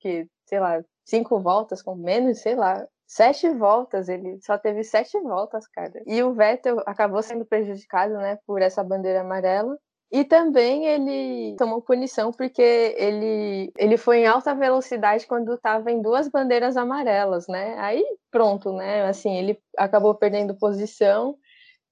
que, 0.00 0.26
sei 0.46 0.60
lá, 0.60 0.82
cinco 1.04 1.40
voltas 1.40 1.82
com 1.82 1.94
menos, 1.94 2.40
sei 2.40 2.54
lá, 2.54 2.86
sete 3.06 3.50
voltas, 3.50 4.08
ele 4.08 4.40
só 4.40 4.56
teve 4.56 4.82
sete 4.82 5.20
voltas, 5.20 5.66
cara. 5.68 6.02
E 6.06 6.22
o 6.22 6.34
Vettel 6.34 6.82
acabou 6.86 7.22
sendo 7.22 7.44
prejudicado, 7.44 8.14
né, 8.14 8.38
por 8.46 8.62
essa 8.62 8.82
bandeira 8.82 9.20
amarela. 9.20 9.76
E 10.12 10.24
também 10.24 10.86
ele 10.86 11.56
tomou 11.56 11.82
punição 11.82 12.30
porque 12.30 12.62
ele, 12.96 13.72
ele 13.76 13.96
foi 13.96 14.18
em 14.18 14.26
alta 14.26 14.54
velocidade 14.54 15.26
quando 15.26 15.54
estava 15.54 15.90
em 15.90 16.00
duas 16.00 16.28
bandeiras 16.28 16.76
amarelas, 16.76 17.48
né? 17.48 17.76
Aí 17.78 18.04
pronto, 18.30 18.72
né? 18.72 19.04
Assim, 19.06 19.36
ele 19.36 19.58
acabou 19.76 20.14
perdendo 20.14 20.56
posição 20.56 21.36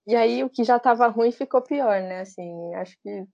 e 0.07 0.15
aí 0.15 0.45
o 0.45 0.51
que 0.51 0.65
já 0.65 0.77
estava 0.77 1.09
ruim 1.09 1.33
ficou 1.33 1.63
pior, 1.63 2.01
né? 2.03 2.21
Assim, 2.21 2.75
acho 2.75 2.97
que 3.03 3.25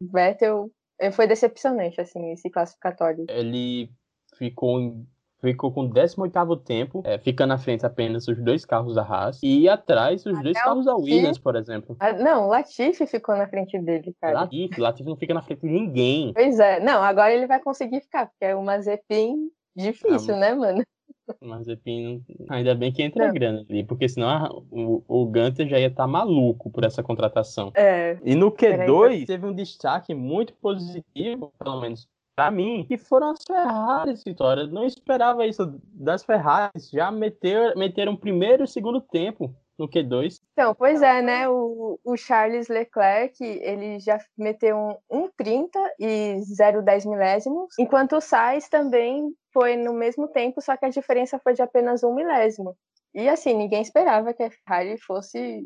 Vettel 0.00 0.70
eh, 0.98 1.10
foi 1.10 1.26
decepcionante 1.26 2.00
assim 2.00 2.32
esse 2.32 2.50
classificatório. 2.50 3.26
Ele 3.28 3.90
ficou 4.36 5.04
ficou 5.44 5.70
com 5.70 5.82
o 5.82 5.90
18º 5.90 6.62
tempo, 6.62 7.02
é, 7.04 7.18
ficando 7.18 7.50
na 7.50 7.58
frente 7.58 7.84
apenas 7.84 8.26
os 8.26 8.42
dois 8.42 8.64
carros 8.64 8.94
da 8.94 9.02
Haas 9.02 9.38
e 9.42 9.68
atrás 9.68 10.24
os 10.24 10.34
Até 10.34 10.42
dois 10.42 10.62
carros 10.62 10.86
da 10.86 10.96
Williams, 10.96 11.38
por 11.38 11.54
exemplo. 11.54 11.96
Ah, 12.00 12.12
não, 12.12 12.46
o 12.46 12.48
Latifi 12.48 13.06
ficou 13.06 13.36
na 13.36 13.46
frente 13.46 13.78
dele, 13.78 14.14
cara. 14.20 14.40
Latifi, 14.40 14.80
Latifi 14.80 15.08
não 15.08 15.16
fica 15.16 15.34
na 15.34 15.42
frente 15.42 15.60
de 15.60 15.68
ninguém. 15.68 16.32
Pois 16.32 16.58
é, 16.58 16.80
não, 16.80 17.02
agora 17.02 17.32
ele 17.32 17.46
vai 17.46 17.60
conseguir 17.60 18.00
ficar, 18.00 18.26
porque 18.26 18.44
é 18.46 18.54
uma 18.54 18.74
Mazepin 18.74 19.50
difícil, 19.76 20.34
ah, 20.34 20.38
né, 20.38 20.54
mano? 20.54 20.82
Mazepin, 21.40 22.22
ainda 22.50 22.74
bem 22.74 22.92
que 22.92 23.02
entra 23.02 23.24
não. 23.24 23.30
a 23.30 23.32
grana 23.32 23.64
ali, 23.68 23.84
porque 23.84 24.08
senão 24.08 24.28
a, 24.28 24.50
o, 24.70 25.02
o 25.06 25.26
Gunter 25.26 25.66
já 25.68 25.78
ia 25.78 25.86
estar 25.86 26.04
tá 26.04 26.08
maluco 26.08 26.70
por 26.70 26.84
essa 26.84 27.02
contratação. 27.02 27.72
É. 27.74 28.18
E 28.22 28.34
no 28.34 28.50
Q2 28.50 29.26
teve 29.26 29.46
um 29.46 29.54
destaque 29.54 30.14
muito 30.14 30.52
positivo, 30.54 31.52
pelo 31.58 31.80
menos 31.80 32.08
para 32.34 32.50
mim, 32.50 32.84
que 32.86 32.98
foram 32.98 33.30
as 33.30 33.44
Ferraris, 33.44 34.24
Vitória. 34.24 34.62
Eu 34.62 34.68
não 34.68 34.84
esperava 34.84 35.46
isso 35.46 35.80
das 35.92 36.24
Ferraris. 36.24 36.90
Já 36.90 37.10
meter, 37.10 37.76
meteram 37.76 38.16
primeiro 38.16 38.64
e 38.64 38.68
segundo 38.68 39.00
tempo 39.00 39.54
no 39.78 39.88
Q2. 39.88 40.40
Então, 40.52 40.74
pois 40.74 41.02
é, 41.02 41.20
né? 41.20 41.48
O, 41.48 41.98
o 42.04 42.16
Charles 42.16 42.68
Leclerc, 42.68 43.42
ele 43.42 43.98
já 43.98 44.18
meteu 44.36 44.76
um 45.10 45.24
1,30 45.28 45.68
e 45.98 46.36
0,10 46.40 47.08
milésimos, 47.08 47.74
enquanto 47.78 48.16
o 48.16 48.20
Sainz 48.20 48.68
também 48.68 49.32
foi 49.52 49.76
no 49.76 49.92
mesmo 49.92 50.28
tempo, 50.28 50.60
só 50.60 50.76
que 50.76 50.86
a 50.86 50.90
diferença 50.90 51.38
foi 51.38 51.54
de 51.54 51.62
apenas 51.62 52.02
um 52.02 52.14
milésimo. 52.14 52.76
E 53.14 53.28
assim, 53.28 53.54
ninguém 53.54 53.82
esperava 53.82 54.34
que 54.34 54.42
a 54.42 54.50
Ferrari 54.50 54.98
fosse 54.98 55.64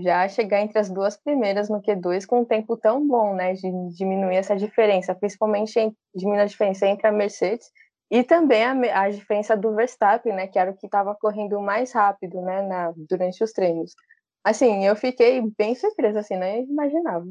já 0.00 0.26
chegar 0.28 0.60
entre 0.60 0.78
as 0.78 0.88
duas 0.88 1.16
primeiras 1.16 1.68
no 1.68 1.82
Q2 1.82 2.26
com 2.26 2.40
um 2.40 2.44
tempo 2.44 2.76
tão 2.76 3.06
bom, 3.06 3.34
né, 3.34 3.52
de 3.54 3.70
diminuir 3.96 4.36
essa 4.36 4.56
diferença, 4.56 5.14
principalmente 5.14 5.78
em, 5.78 5.94
diminuir 6.14 6.42
a 6.42 6.46
diferença 6.46 6.86
entre 6.86 7.06
a 7.06 7.12
Mercedes 7.12 7.70
e 8.10 8.22
também 8.22 8.64
a, 8.64 9.02
a 9.02 9.10
diferença 9.10 9.56
do 9.56 9.74
Verstappen, 9.74 10.32
né, 10.32 10.46
que 10.46 10.58
era 10.58 10.70
o 10.70 10.76
que 10.76 10.86
estava 10.86 11.14
correndo 11.14 11.60
mais 11.60 11.92
rápido, 11.92 12.40
né, 12.40 12.62
na, 12.62 12.92
durante 12.96 13.42
os 13.44 13.52
treinos. 13.52 13.94
Assim, 14.44 14.84
eu 14.84 14.96
fiquei 14.96 15.42
bem 15.56 15.74
surpresa, 15.74 16.20
assim, 16.20 16.36
nem 16.36 16.64
imaginava. 16.64 17.26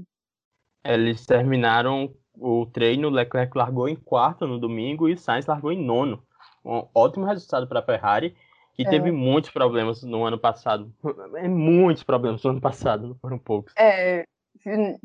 Eles 0.84 1.26
terminaram 1.26 2.14
o 2.36 2.66
treino, 2.66 3.10
Leclerc 3.10 3.56
largou 3.58 3.90
em 3.90 3.96
quarto 3.96 4.48
no 4.48 4.58
domingo 4.60 5.10
e 5.10 5.18
Sainz 5.18 5.46
largou 5.46 5.72
em 5.72 5.84
nono. 5.84 6.24
Um 6.64 6.88
ótimo 6.96 7.26
resultado 7.26 7.68
para 7.68 7.80
a 7.80 7.84
Ferrari 7.84 8.36
que 8.74 8.84
é. 8.84 8.90
teve 8.90 9.12
muitos 9.12 9.50
problemas 9.50 10.04
no 10.04 10.26
ano 10.26 10.40
passado. 10.40 10.94
É, 11.36 11.48
muitos 11.48 12.04
problemas 12.04 12.44
no 12.44 12.52
ano 12.52 12.62
passado, 12.62 13.08
não 13.08 13.16
foram 13.16 13.40
poucos. 13.40 13.74
É, 13.78 14.26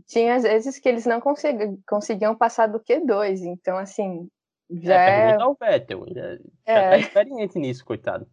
tinha 0.07 0.35
às 0.35 0.43
vezes 0.43 0.79
que 0.79 0.89
eles 0.89 1.07
não 1.07 1.21
consegui, 1.21 1.79
conseguiam 1.89 2.37
passar 2.37 2.67
do 2.67 2.81
Q2, 2.81 3.43
então 3.45 3.77
assim, 3.77 4.29
já 4.71 4.95
é... 4.95 5.27
Pergunta 5.27 5.45
ao 5.45 5.55
Vettel, 5.55 6.07
já, 6.13 6.23
é. 6.23 6.41
já 6.67 6.91
tá 6.91 6.99
experiente 6.99 7.59
nisso, 7.59 7.85
coitado. 7.85 8.27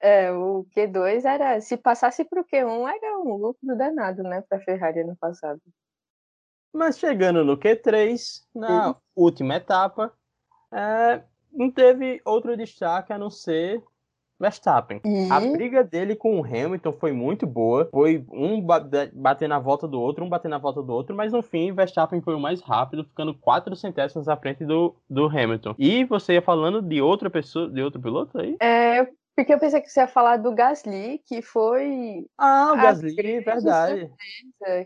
É, 0.00 0.32
o 0.32 0.66
Q2 0.76 1.24
era, 1.24 1.60
se 1.60 1.76
passasse 1.76 2.24
para 2.24 2.40
o 2.40 2.44
Q1 2.44 2.88
era 2.88 3.18
um 3.18 3.36
lucro 3.36 3.76
danado, 3.76 4.22
né, 4.24 4.42
para 4.48 4.58
a 4.58 4.60
Ferrari 4.60 5.00
ano 5.00 5.16
passado. 5.16 5.60
Mas 6.72 6.98
chegando 6.98 7.44
no 7.44 7.56
Q3, 7.56 8.42
na 8.54 8.94
Sim. 8.94 9.00
última 9.14 9.56
etapa, 9.56 10.12
é, 10.72 11.22
não 11.52 11.70
teve 11.70 12.20
outro 12.24 12.56
destaque 12.56 13.12
a 13.12 13.18
não 13.18 13.30
ser 13.30 13.82
Verstappen. 14.42 15.00
E... 15.04 15.30
A 15.30 15.38
briga 15.38 15.84
dele 15.84 16.16
com 16.16 16.40
o 16.40 16.44
Hamilton 16.44 16.92
foi 16.92 17.12
muito 17.12 17.46
boa. 17.46 17.88
Foi 17.92 18.24
um 18.32 18.60
bater 18.60 19.48
na 19.48 19.60
volta 19.60 19.86
do 19.86 20.00
outro, 20.00 20.24
um 20.24 20.28
bater 20.28 20.48
na 20.48 20.58
volta 20.58 20.82
do 20.82 20.92
outro, 20.92 21.14
mas 21.14 21.32
no 21.32 21.42
fim, 21.42 21.72
Verstappen 21.72 22.20
foi 22.20 22.34
o 22.34 22.40
mais 22.40 22.60
rápido, 22.60 23.04
ficando 23.04 23.32
quatro 23.32 23.76
centésimos 23.76 24.28
à 24.28 24.36
frente 24.36 24.64
do, 24.64 24.96
do 25.08 25.26
Hamilton. 25.26 25.74
E 25.78 26.04
você 26.04 26.34
ia 26.34 26.42
falando 26.42 26.82
de 26.82 27.00
outra 27.00 27.30
pessoa, 27.30 27.70
de 27.70 27.80
outro 27.80 28.02
piloto 28.02 28.38
aí? 28.38 28.56
É, 28.60 29.06
Porque 29.34 29.54
eu 29.54 29.58
pensei 29.58 29.80
que 29.80 29.88
você 29.88 30.00
ia 30.00 30.06
falar 30.06 30.36
do 30.36 30.52
Gasly, 30.52 31.22
que 31.26 31.40
foi. 31.40 32.26
Ah, 32.36 32.72
o 32.74 32.76
Gasly, 32.76 33.40
verdade. 33.40 34.10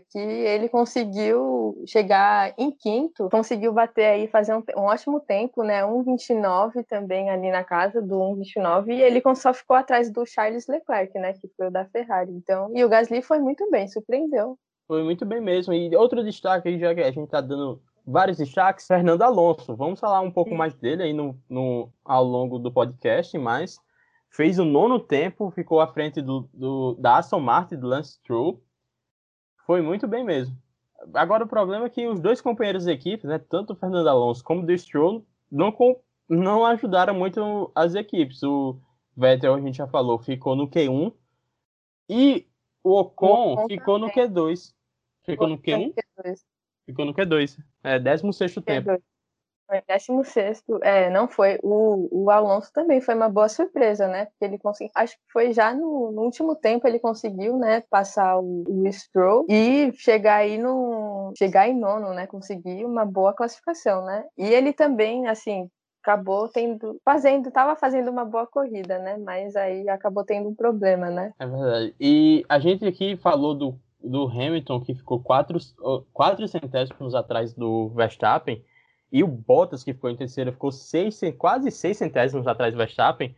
Que 0.09 0.19
ele 0.19 0.69
conseguiu 0.69 1.83
chegar 1.85 2.53
em 2.57 2.71
quinto, 2.71 3.29
conseguiu 3.29 3.73
bater 3.73 4.05
aí, 4.05 4.27
fazer 4.27 4.55
um, 4.55 4.63
um 4.77 4.83
ótimo 4.83 5.19
tempo, 5.19 5.63
né? 5.63 5.83
1,29 5.83 6.85
também 6.87 7.29
ali 7.29 7.51
na 7.51 7.63
casa 7.63 8.01
do 8.01 8.15
1,29, 8.15 8.93
e 8.93 9.01
ele 9.01 9.21
só 9.35 9.53
ficou 9.53 9.75
atrás 9.75 10.09
do 10.09 10.25
Charles 10.25 10.65
Leclerc, 10.67 11.17
né? 11.19 11.33
Que 11.33 11.49
foi 11.57 11.67
o 11.67 11.71
da 11.71 11.85
Ferrari. 11.85 12.31
Então, 12.31 12.71
e 12.73 12.83
o 12.85 12.89
Gasly 12.89 13.21
foi 13.21 13.39
muito 13.39 13.69
bem, 13.69 13.87
surpreendeu. 13.89 14.57
Foi 14.87 15.03
muito 15.03 15.25
bem 15.25 15.41
mesmo. 15.41 15.73
E 15.73 15.93
outro 15.97 16.23
destaque 16.23 16.69
aí, 16.69 16.79
já 16.79 16.95
que 16.95 17.01
a 17.01 17.11
gente 17.11 17.29
tá 17.29 17.41
dando 17.41 17.81
vários 18.05 18.37
destaques, 18.37 18.87
Fernando 18.87 19.23
Alonso. 19.23 19.75
Vamos 19.75 19.99
falar 19.99 20.21
um 20.21 20.31
pouco 20.31 20.51
Sim. 20.51 20.57
mais 20.57 20.73
dele 20.75 21.03
aí 21.03 21.13
no, 21.13 21.37
no, 21.49 21.91
ao 22.05 22.23
longo 22.23 22.57
do 22.57 22.71
podcast, 22.71 23.37
mas 23.37 23.77
fez 24.29 24.59
o 24.59 24.65
nono 24.65 24.99
tempo, 24.99 25.51
ficou 25.51 25.79
à 25.79 25.87
frente 25.87 26.21
do, 26.21 26.49
do, 26.53 26.95
da 26.95 27.17
Aston 27.17 27.39
Martin, 27.39 27.77
do 27.77 27.87
Lance 27.87 28.13
Stroll. 28.13 28.63
Foi 29.65 29.81
muito 29.81 30.07
bem 30.07 30.23
mesmo. 30.23 30.55
Agora 31.13 31.43
o 31.43 31.47
problema 31.47 31.85
é 31.85 31.89
que 31.89 32.07
os 32.07 32.19
dois 32.19 32.41
companheiros 32.41 32.85
de 32.85 32.91
equipe, 32.91 33.27
né, 33.27 33.37
tanto 33.37 33.73
o 33.73 33.75
Fernando 33.75 34.07
Alonso 34.07 34.43
como 34.43 34.65
o 34.65 34.77
Stroll, 34.77 35.25
não, 35.51 35.75
não 36.27 36.65
ajudaram 36.65 37.13
muito 37.13 37.71
as 37.75 37.95
equipes. 37.95 38.41
O 38.43 38.79
Vettel, 39.15 39.55
a 39.55 39.61
gente 39.61 39.77
já 39.77 39.87
falou, 39.87 40.19
ficou 40.19 40.55
no 40.55 40.67
Q1 40.67 41.13
e 42.09 42.47
o 42.83 42.99
Ocon, 42.99 43.27
o 43.27 43.53
Ocon 43.53 43.67
ficou 43.67 43.99
no 43.99 44.07
Q2. 44.09 44.73
Ficou 45.23 45.47
no 45.47 45.57
Q1? 45.57 45.93
Ficou 46.85 47.05
no 47.05 47.13
Q2. 47.13 47.57
É, 47.83 47.99
16 47.99 48.55
tempo. 48.65 49.01
Foi 49.67 49.81
16 49.85 50.63
é, 50.81 51.09
não 51.09 51.27
foi. 51.27 51.59
O, 51.61 52.07
o 52.09 52.31
Alonso 52.31 52.71
também 52.71 53.01
foi 53.01 53.13
uma 53.15 53.27
boa 53.27 53.49
surpresa, 53.49 54.07
né? 54.07 54.25
Porque 54.25 54.45
ele 54.45 54.57
conseguiu. 54.57 54.91
Acho 54.95 55.15
que 55.15 55.23
foi 55.31 55.51
já 55.51 55.73
no, 55.73 56.11
no 56.11 56.21
último 56.21 56.55
tempo 56.55 56.87
ele 56.87 56.99
conseguiu, 56.99 57.57
né, 57.57 57.83
passar 57.89 58.39
o, 58.39 58.63
o 58.65 58.91
Stroll 58.91 59.45
e 59.49 59.91
chegar 59.93 60.37
aí 60.37 60.57
no. 60.57 61.33
chegar 61.37 61.67
em 61.67 61.77
nono, 61.77 62.13
né? 62.13 62.25
Conseguir 62.27 62.85
uma 62.85 63.05
boa 63.05 63.33
classificação, 63.33 64.05
né? 64.05 64.23
E 64.37 64.45
ele 64.45 64.71
também, 64.71 65.27
assim, 65.27 65.69
acabou 66.01 66.47
tendo. 66.47 66.97
fazendo, 67.03 67.51
tava 67.51 67.75
fazendo 67.75 68.09
uma 68.09 68.23
boa 68.23 68.47
corrida, 68.47 68.97
né? 68.99 69.17
Mas 69.17 69.53
aí 69.57 69.89
acabou 69.89 70.23
tendo 70.23 70.47
um 70.47 70.55
problema, 70.55 71.09
né? 71.09 71.33
É 71.37 71.45
verdade. 71.45 71.93
E 71.99 72.45
a 72.47 72.57
gente 72.57 72.85
aqui 72.85 73.17
falou 73.17 73.53
do, 73.53 73.77
do 74.01 74.27
Hamilton, 74.27 74.79
que 74.79 74.95
ficou 74.95 75.19
quatro, 75.19 75.59
quatro 76.13 76.47
centésimos 76.47 77.13
atrás 77.13 77.53
do 77.53 77.89
Verstappen. 77.89 78.63
E 79.11 79.23
o 79.23 79.27
Bottas, 79.27 79.83
que 79.83 79.93
ficou 79.93 80.09
em 80.09 80.15
terceiro, 80.15 80.51
ficou 80.51 80.71
seis, 80.71 81.19
quase 81.37 81.71
seis 81.71 81.97
centésimos 81.97 82.47
atrás 82.47 82.73
do 82.73 82.77
Verstappen. 82.77 83.35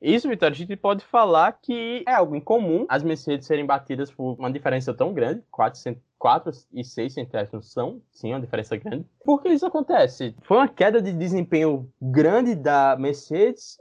Isso, 0.00 0.28
Vitória, 0.28 0.54
a 0.54 0.56
gente 0.56 0.74
pode 0.76 1.04
falar 1.04 1.52
que 1.52 2.02
é 2.08 2.14
algo 2.14 2.34
incomum 2.34 2.86
as 2.88 3.02
Mercedes 3.02 3.46
serem 3.46 3.66
batidas 3.66 4.10
por 4.10 4.34
uma 4.38 4.50
diferença 4.50 4.94
tão 4.94 5.12
grande, 5.12 5.42
4, 5.50 6.00
4 6.18 6.52
e 6.72 6.82
6 6.82 7.12
centésimos 7.12 7.70
são, 7.70 8.00
sim, 8.10 8.32
uma 8.32 8.40
diferença 8.40 8.76
grande. 8.76 9.04
Por 9.24 9.42
que 9.42 9.50
isso 9.50 9.66
acontece? 9.66 10.34
Foi 10.42 10.56
uma 10.56 10.68
queda 10.68 11.02
de 11.02 11.12
desempenho 11.12 11.90
grande 12.00 12.54
da 12.54 12.96
Mercedes 12.98 13.76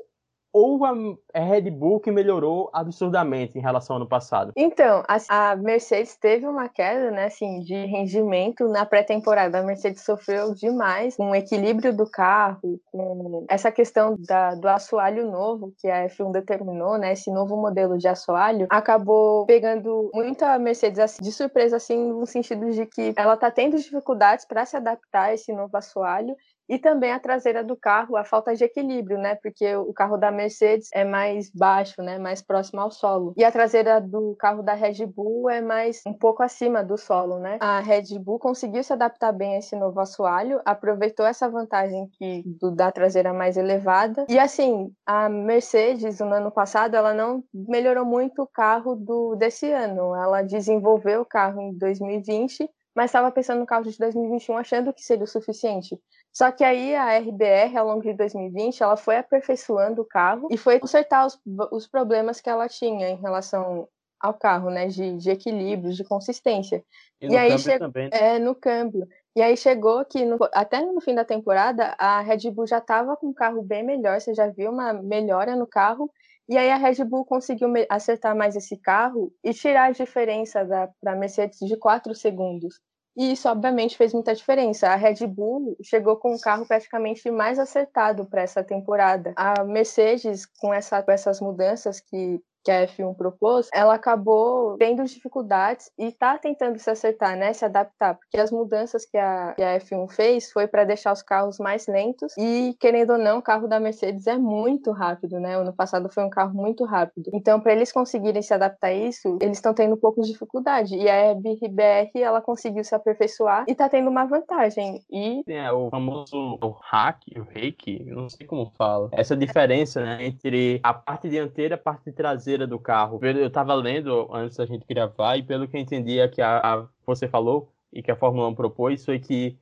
ou 0.60 0.84
a 0.86 1.40
Red 1.40 1.72
Bull 1.72 2.02
que 2.02 2.12
melhorou 2.12 2.70
absurdamente 2.74 3.58
em 3.58 3.62
relação 3.62 3.96
ao 3.96 4.02
ano 4.02 4.10
passado? 4.10 4.52
Então, 4.58 5.04
a, 5.30 5.56
Mercedes 5.56 6.18
teve 6.18 6.46
uma 6.46 6.68
queda, 6.68 7.12
né, 7.12 7.26
assim, 7.26 7.62
de 7.62 7.86
rendimento 7.86 8.68
na 8.68 8.86
pré-temporada. 8.86 9.60
A 9.60 9.64
Mercedes 9.64 10.04
sofreu 10.04 10.54
demais 10.54 11.16
com 11.16 11.32
o 11.32 11.36
equilíbrio 11.36 11.96
do 11.96 12.10
carro, 12.10 12.80
com 12.92 13.46
essa 13.50 13.72
questão 13.72 14.16
da, 14.28 14.56
do 14.56 14.68
assoalho 14.68 15.32
novo 15.32 15.74
que 15.80 15.88
a 15.88 16.06
F1 16.10 16.32
determinou, 16.34 16.98
né, 16.98 17.14
esse 17.14 17.32
novo 17.32 17.56
modelo 17.56 17.98
de 17.98 18.08
assoalho, 18.08 18.68
acabou 18.70 19.46
pegando 19.46 20.10
muita 20.14 20.60
Mercedes 20.60 21.00
assim, 21.00 21.24
de 21.24 21.32
surpresa, 21.32 21.78
assim, 21.78 22.12
no 22.12 22.26
sentido 22.26 22.70
de 22.72 22.86
que 22.86 23.14
ela 23.16 23.36
está 23.36 23.50
tendo 23.50 23.78
dificuldades 23.78 24.46
para 24.46 24.66
se 24.66 24.76
adaptar 24.76 25.30
a 25.30 25.34
esse 25.34 25.54
novo 25.54 25.76
assoalho 25.78 26.36
e 26.70 26.78
também 26.78 27.12
a 27.12 27.20
traseira 27.20 27.64
do 27.64 27.76
carro, 27.76 28.16
a 28.16 28.24
falta 28.24 28.56
de 28.56 28.64
equilíbrio, 28.64 29.18
né? 29.18 29.36
Porque 29.36 29.76
o 29.76 29.92
carro 29.92 30.18
da 30.18 30.32
Mercedes 30.32 30.90
é 30.94 31.04
mais 31.04 31.50
baixo, 31.50 32.02
né? 32.04 32.20
Mais 32.20 32.44
próximo 32.44 32.80
ao 32.80 32.92
solo. 32.92 33.34
E 33.36 33.44
a 33.44 33.52
traseira 33.52 34.00
do 34.00 34.36
carro 34.38 34.62
da 34.62 34.76
Red 34.76 35.06
Bull 35.08 35.50
é 35.50 35.62
mais 35.62 36.02
um 36.06 36.14
pouco 36.14 36.44
acima 36.44 36.84
do 36.84 36.96
solo, 36.96 37.40
né? 37.40 37.58
A 37.60 37.80
Red 37.80 38.20
Bull 38.20 38.38
conseguiu 38.38 38.84
se 38.84 38.94
adaptar 38.94 39.32
bem 39.32 39.56
a 39.56 39.60
esse 39.60 39.76
novo 39.76 40.00
assoalho, 40.00 40.62
aproveitou 40.64 41.26
essa 41.26 41.50
vantagem 41.50 42.08
que 42.14 42.44
do, 42.46 42.70
da 42.70 42.92
traseira 42.92 43.34
mais 43.34 43.58
elevada. 43.58 44.26
E 44.30 44.38
assim, 44.38 44.92
a 45.06 45.28
Mercedes 45.28 46.20
no 46.20 46.34
ano 46.34 46.52
passado 46.52 46.96
ela 46.96 47.14
não 47.14 47.44
melhorou 47.52 48.06
muito 48.06 48.44
o 48.44 48.48
carro 48.48 48.96
do 48.96 49.36
desse 49.36 49.72
ano. 49.72 50.14
Ela 50.14 50.44
desenvolveu 50.44 51.22
o 51.22 51.26
carro 51.26 51.62
em 51.62 51.76
2020 51.76 52.70
mas 53.00 53.12
estava 53.12 53.32
pensando 53.32 53.62
no 53.62 53.66
carro 53.66 53.86
de 53.86 53.98
2021 53.98 54.58
achando 54.58 54.94
que 54.94 55.02
seria 55.02 55.24
o 55.24 55.28
suficiente. 55.28 55.98
Só 56.34 56.52
que 56.52 56.66
aí 56.66 56.94
a 56.94 57.18
RBR, 57.18 57.78
ao 57.78 57.88
longo 57.88 58.02
de 58.02 58.12
2020, 58.12 58.84
ela 58.84 58.98
foi 58.98 59.16
aperfeiçoando 59.16 60.02
o 60.02 60.06
carro 60.06 60.50
e 60.52 60.58
foi 60.58 60.82
consertar 60.82 61.26
os, 61.26 61.40
os 61.72 61.88
problemas 61.88 62.42
que 62.42 62.50
ela 62.50 62.68
tinha 62.68 63.08
em 63.08 63.16
relação 63.16 63.88
ao 64.20 64.34
carro, 64.34 64.70
né, 64.70 64.88
de, 64.88 65.16
de 65.16 65.32
equilíbrio, 65.32 65.94
de 65.94 66.04
consistência. 66.04 66.84
E, 67.22 67.28
e 67.28 67.38
aí 67.38 67.58
chegou 67.58 67.88
também. 67.88 68.10
É, 68.12 68.38
no 68.38 68.54
câmbio. 68.54 69.08
E 69.34 69.42
aí 69.42 69.56
chegou 69.56 70.04
que 70.04 70.26
no, 70.26 70.38
até 70.52 70.82
no 70.82 71.00
fim 71.00 71.16
da 71.16 71.24
temporada 71.24 71.96
a 71.98 72.20
Red 72.20 72.52
Bull 72.52 72.68
já 72.68 72.80
estava 72.80 73.16
com 73.16 73.28
um 73.28 73.34
carro 73.34 73.62
bem 73.62 73.82
melhor, 73.82 74.20
você 74.20 74.34
já 74.34 74.48
viu 74.48 74.72
uma 74.72 74.92
melhora 74.92 75.56
no 75.56 75.66
carro. 75.66 76.12
E 76.50 76.58
aí 76.58 76.70
a 76.70 76.76
Red 76.76 77.02
Bull 77.06 77.24
conseguiu 77.24 77.70
acertar 77.90 78.36
mais 78.36 78.58
esse 78.58 78.76
carro 78.76 79.32
e 79.42 79.54
tirar 79.54 79.86
a 79.86 79.92
diferença 79.92 80.66
da, 80.66 80.90
da 81.02 81.16
Mercedes 81.16 81.60
de 81.60 81.78
4 81.78 82.14
segundos. 82.14 82.82
E 83.18 83.34
isso, 83.34 83.50
obviamente, 83.50 83.98
fez 83.98 84.14
muita 84.14 84.34
diferença. 84.34 84.88
A 84.88 84.96
Red 84.96 85.28
Bull 85.28 85.76
chegou 85.84 86.16
com 86.18 86.34
um 86.34 86.40
carro 86.40 86.66
praticamente 86.66 87.30
mais 87.30 87.60
acertado 87.60 88.26
para 88.26 88.42
essa 88.42 88.64
temporada. 88.64 89.34
A 89.36 89.64
Mercedes, 89.64 90.46
com, 90.46 90.74
essa, 90.74 91.04
com 91.04 91.12
essas 91.12 91.42
mudanças 91.42 92.00
que 92.00 92.42
que 92.64 92.72
a 92.72 92.88
F1 92.88 93.16
propôs, 93.16 93.70
ela 93.74 93.94
acabou 93.94 94.78
tendo 94.78 95.04
dificuldades 95.04 95.92
e 95.98 96.06
está 96.06 96.38
tentando 96.38 96.78
se 96.80 96.90
acertar, 96.90 97.38
né, 97.38 97.54
se 97.54 97.66
adaptar, 97.66 98.16
porque 98.16 98.40
as 98.40 98.52
mudanças 98.52 99.06
que 99.06 99.18
a, 99.18 99.54
que 99.56 99.64
a 99.64 99.80
F1 99.80 100.12
fez 100.12 100.52
foi 100.52 100.68
para 100.68 100.84
deixar 100.84 101.14
os 101.14 101.22
carros 101.22 101.58
mais 101.60 101.88
lentos 101.88 102.34
e, 102.38 102.76
querendo 102.80 103.12
ou 103.12 103.18
não, 103.18 103.40
o 103.40 103.42
carro 103.42 103.68
da 103.68 103.80
Mercedes 103.80 104.28
é 104.28 104.38
muito 104.38 104.92
rápido, 104.92 105.40
né? 105.40 105.58
O 105.58 105.62
ano 105.62 105.74
passado 105.74 106.10
foi 106.10 106.24
um 106.24 106.30
carro 106.30 106.54
muito 106.54 106.86
rápido. 106.86 107.30
Então, 107.34 107.60
para 107.60 107.74
eles 107.74 107.92
conseguirem 107.92 108.42
se 108.42 108.54
adaptar 108.54 108.88
a 108.88 108.94
isso, 108.94 109.38
eles 109.42 109.58
estão 109.58 109.74
tendo 109.74 109.96
um 109.96 110.00
pouco 110.00 110.22
de 110.22 110.32
dificuldade. 110.32 110.96
E 110.96 111.10
a 111.10 111.32
RBR, 111.32 112.12
ela 112.16 112.42
conseguiu 112.42 112.84
se 112.84 112.96
aperfeiçoar 112.96 113.66
e 113.68 113.72
está 113.72 113.88
tendo 113.88 114.10
uma 114.10 114.26
vantagem. 114.26 115.02
E 115.12 115.44
é 115.48 115.72
o 115.72 115.90
famoso 115.90 116.58
o 116.62 116.76
hack, 116.82 117.24
o 117.38 117.44
reiki, 117.44 118.04
não 118.06 118.30
sei 118.30 118.46
como 118.46 118.72
fala. 118.78 119.10
Essa 119.14 119.36
diferença, 119.36 120.02
né, 120.02 120.26
entre 120.26 120.80
a 120.84 120.94
parte 120.94 121.30
dianteira 121.30 121.76
e 121.76 121.78
a 121.78 121.78
parte 121.78 122.12
traseira 122.12 122.49
traseira 122.50 122.66
do 122.66 122.80
carro. 122.80 123.20
Eu 123.22 123.48
estava 123.48 123.74
lendo 123.76 124.28
antes 124.34 124.58
da 124.58 124.66
gente 124.66 124.86
gravar 124.88 125.38
e 125.38 125.44
pelo 125.44 125.68
que 125.68 125.78
eu 125.78 125.82
entendi 125.82 126.20
é 126.20 126.28
que 126.28 126.42
a, 126.42 126.58
a, 126.58 126.88
você 127.06 127.28
falou 127.28 127.72
e 127.94 128.02
que 128.02 128.12
a 128.12 128.16
Fórmula 128.16 128.48
1 128.50 128.56
propôs 128.56 129.06
foi 129.06 129.20
que 129.20 129.58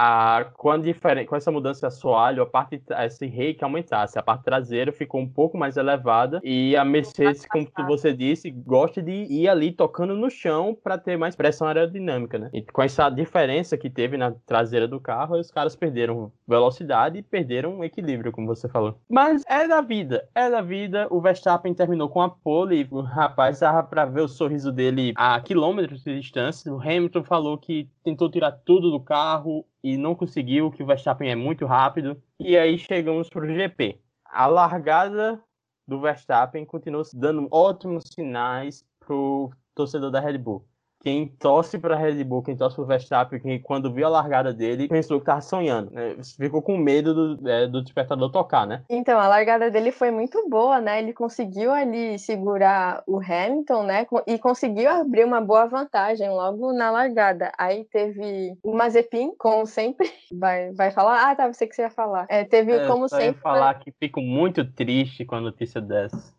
a, 0.00 0.44
com, 0.54 0.70
a 0.70 0.78
com 1.26 1.34
essa 1.34 1.50
mudança 1.50 1.80
de 1.80 1.86
assoalho, 1.86 2.40
a 2.40 2.46
parte, 2.46 2.80
esse 3.04 3.26
rei 3.26 3.52
que 3.52 3.64
aumentasse, 3.64 4.16
a 4.16 4.22
parte 4.22 4.44
traseira 4.44 4.92
ficou 4.92 5.20
um 5.20 5.28
pouco 5.28 5.58
mais 5.58 5.76
elevada 5.76 6.40
e 6.44 6.76
a 6.76 6.84
Mercedes, 6.84 7.44
como 7.46 7.66
você 7.88 8.12
disse, 8.12 8.48
gosta 8.48 9.02
de 9.02 9.10
ir 9.10 9.48
ali 9.48 9.72
tocando 9.72 10.14
no 10.14 10.30
chão 10.30 10.76
para 10.80 10.96
ter 10.96 11.16
mais 11.16 11.34
pressão 11.34 11.66
aerodinâmica, 11.66 12.38
né? 12.38 12.48
E 12.52 12.62
com 12.62 12.80
essa 12.80 13.10
diferença 13.10 13.76
que 13.76 13.90
teve 13.90 14.16
na 14.16 14.30
traseira 14.46 14.86
do 14.86 15.00
carro, 15.00 15.36
os 15.36 15.50
caras 15.50 15.74
perderam 15.74 16.30
velocidade 16.46 17.18
e 17.18 17.22
perderam 17.22 17.82
equilíbrio, 17.82 18.30
como 18.30 18.46
você 18.46 18.68
falou. 18.68 19.00
Mas 19.08 19.42
é 19.48 19.66
da 19.66 19.80
vida, 19.80 20.28
é 20.32 20.48
da 20.48 20.60
vida. 20.60 21.08
O 21.10 21.20
Verstappen 21.20 21.74
terminou 21.74 22.08
com 22.08 22.22
a 22.22 22.28
pole, 22.28 22.86
o 22.90 23.00
rapaz 23.00 23.58
dava 23.58 23.82
para 23.82 24.04
ver 24.04 24.20
o 24.20 24.28
sorriso 24.28 24.70
dele 24.70 25.12
a 25.16 25.40
quilômetros 25.40 26.04
de 26.04 26.20
distância. 26.20 26.72
O 26.72 26.80
Hamilton 26.80 27.24
falou 27.24 27.58
que 27.58 27.88
tentou 28.08 28.30
tirar 28.30 28.52
tudo 28.52 28.90
do 28.90 28.98
carro, 28.98 29.66
e 29.82 29.98
não 29.98 30.14
conseguiu, 30.14 30.70
que 30.70 30.82
o 30.82 30.86
Verstappen 30.86 31.30
é 31.30 31.36
muito 31.36 31.66
rápido. 31.66 32.20
E 32.40 32.56
aí 32.56 32.78
chegamos 32.78 33.28
para 33.28 33.44
o 33.44 33.54
GP. 33.54 34.00
A 34.24 34.46
largada 34.46 35.42
do 35.86 36.00
Verstappen 36.00 36.64
continuou 36.64 37.04
dando 37.14 37.48
ótimos 37.50 38.04
sinais 38.14 38.84
para 38.98 39.14
o 39.14 39.50
torcedor 39.74 40.10
da 40.10 40.20
Red 40.20 40.38
Bull. 40.38 40.66
Quem 41.00 41.28
torce 41.28 41.78
para 41.78 41.96
Red 41.96 42.22
Bull, 42.24 42.42
quem 42.42 42.56
torce 42.56 42.76
para 42.76 42.84
Verstappen, 42.84 43.40
quem, 43.40 43.60
quando 43.60 43.92
viu 43.92 44.06
a 44.06 44.10
largada 44.10 44.52
dele, 44.52 44.88
pensou 44.88 45.20
que 45.20 45.26
tava 45.26 45.40
sonhando, 45.40 45.90
né? 45.92 46.16
Ficou 46.36 46.60
com 46.60 46.76
medo 46.76 47.36
do, 47.36 47.48
é, 47.48 47.66
do 47.66 47.82
despertador 47.82 48.30
tocar, 48.30 48.66
né? 48.66 48.82
Então, 48.90 49.18
a 49.18 49.28
largada 49.28 49.70
dele 49.70 49.92
foi 49.92 50.10
muito 50.10 50.48
boa, 50.48 50.80
né? 50.80 51.00
Ele 51.00 51.12
conseguiu 51.12 51.72
ali 51.72 52.18
segurar 52.18 53.02
o 53.06 53.18
Hamilton, 53.18 53.82
né? 53.84 54.06
E 54.26 54.38
conseguiu 54.38 54.90
abrir 54.90 55.24
uma 55.24 55.40
boa 55.40 55.66
vantagem 55.66 56.28
logo 56.28 56.72
na 56.72 56.90
largada. 56.90 57.52
Aí 57.56 57.84
teve 57.84 58.56
o 58.62 58.74
Mazepin, 58.74 59.32
como 59.38 59.66
sempre, 59.66 60.10
vai, 60.32 60.72
vai 60.72 60.90
falar. 60.90 61.30
Ah, 61.30 61.34
tá, 61.34 61.46
você 61.46 61.66
que 61.66 61.74
você 61.74 61.82
ia 61.82 61.90
falar. 61.90 62.26
É, 62.28 62.44
teve, 62.44 62.72
é, 62.72 62.86
como 62.86 63.08
sempre. 63.08 63.26
Ia 63.26 63.34
falar 63.34 63.74
que 63.74 63.92
fico 63.92 64.20
muito 64.20 64.64
triste 64.64 65.24
com 65.24 65.36
a 65.36 65.40
notícia 65.40 65.80
dessa. 65.80 66.37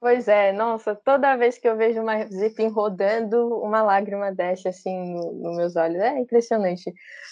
Pois 0.00 0.28
é, 0.28 0.50
nossa, 0.50 0.94
toda 0.96 1.36
vez 1.36 1.58
que 1.58 1.68
eu 1.68 1.76
vejo 1.76 2.00
uma 2.00 2.26
Zipin 2.26 2.68
rodando, 2.68 3.48
uma 3.58 3.82
lágrima 3.82 4.32
desce 4.32 4.66
assim 4.66 5.12
nos 5.12 5.34
no 5.34 5.54
meus 5.54 5.76
olhos. 5.76 5.98
É 6.00 6.18
impressionante. 6.18 6.90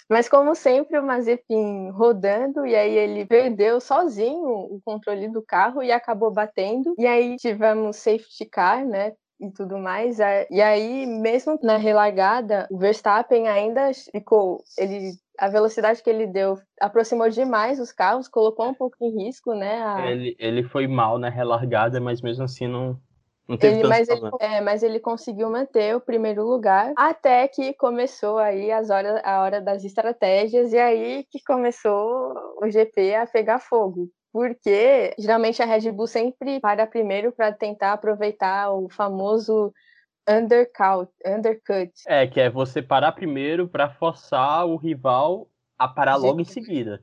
Mas 0.08 0.28
como 0.28 0.54
sempre, 0.54 0.98
uma 0.98 1.18
Zipin 1.22 1.88
rodando, 1.90 2.66
e 2.66 2.76
aí 2.76 2.94
ele 2.94 3.24
perdeu 3.24 3.80
sozinho 3.80 4.46
o 4.46 4.80
controle 4.84 5.28
do 5.28 5.42
carro 5.42 5.82
e 5.82 5.90
acabou 5.90 6.30
batendo. 6.30 6.94
E 6.98 7.06
aí 7.06 7.36
tivemos 7.36 7.96
safety 7.96 8.44
car, 8.44 8.84
né? 8.86 9.14
E 9.40 9.50
tudo 9.50 9.78
mais. 9.78 10.18
E 10.50 10.60
aí, 10.60 11.06
mesmo 11.06 11.58
na 11.62 11.76
relargada, 11.76 12.66
o 12.70 12.78
Verstappen 12.78 13.48
ainda 13.48 13.90
ficou. 14.12 14.62
Ele 14.76 15.12
a 15.38 15.48
velocidade 15.48 16.02
que 16.02 16.10
ele 16.10 16.26
deu 16.26 16.58
aproximou 16.80 17.30
demais 17.30 17.78
os 17.78 17.92
carros, 17.92 18.26
colocou 18.26 18.66
um 18.66 18.74
pouco 18.74 18.96
em 19.00 19.24
risco, 19.24 19.54
né? 19.54 19.80
A... 19.82 20.10
Ele, 20.10 20.36
ele 20.36 20.64
foi 20.64 20.88
mal 20.88 21.16
na 21.16 21.28
relargada, 21.28 22.00
mas 22.00 22.20
mesmo 22.20 22.42
assim 22.42 22.66
não, 22.66 23.00
ele, 23.62 23.84
mas, 23.84 24.08
ele, 24.08 24.20
é, 24.40 24.60
mas 24.60 24.82
ele 24.82 25.00
conseguiu 25.00 25.48
manter 25.48 25.96
o 25.96 26.00
primeiro 26.00 26.44
lugar 26.44 26.92
até 26.94 27.48
que 27.48 27.72
começou 27.72 28.36
aí 28.36 28.70
as 28.70 28.90
horas, 28.90 29.22
a 29.24 29.40
hora 29.40 29.60
das 29.60 29.84
estratégias 29.84 30.72
e 30.74 30.78
aí 30.78 31.24
que 31.30 31.42
começou 31.42 32.34
o 32.60 32.68
GP 32.68 33.14
a 33.14 33.26
pegar 33.26 33.58
fogo. 33.58 34.10
Porque 34.32 35.14
geralmente 35.18 35.62
a 35.62 35.66
Red 35.66 35.90
Bull 35.90 36.06
sempre 36.06 36.60
para 36.60 36.86
primeiro 36.86 37.32
para 37.32 37.52
tentar 37.52 37.92
aproveitar 37.92 38.72
o 38.72 38.88
famoso 38.88 39.72
undercut, 40.28 41.10
undercut. 41.24 41.92
É, 42.06 42.26
que 42.26 42.40
é 42.40 42.50
você 42.50 42.82
parar 42.82 43.12
primeiro 43.12 43.66
para 43.66 43.88
forçar 43.88 44.66
o 44.66 44.76
rival 44.76 45.48
a 45.78 45.88
parar 45.88 46.16
logo 46.16 46.40
em 46.40 46.44
seguida. 46.44 47.02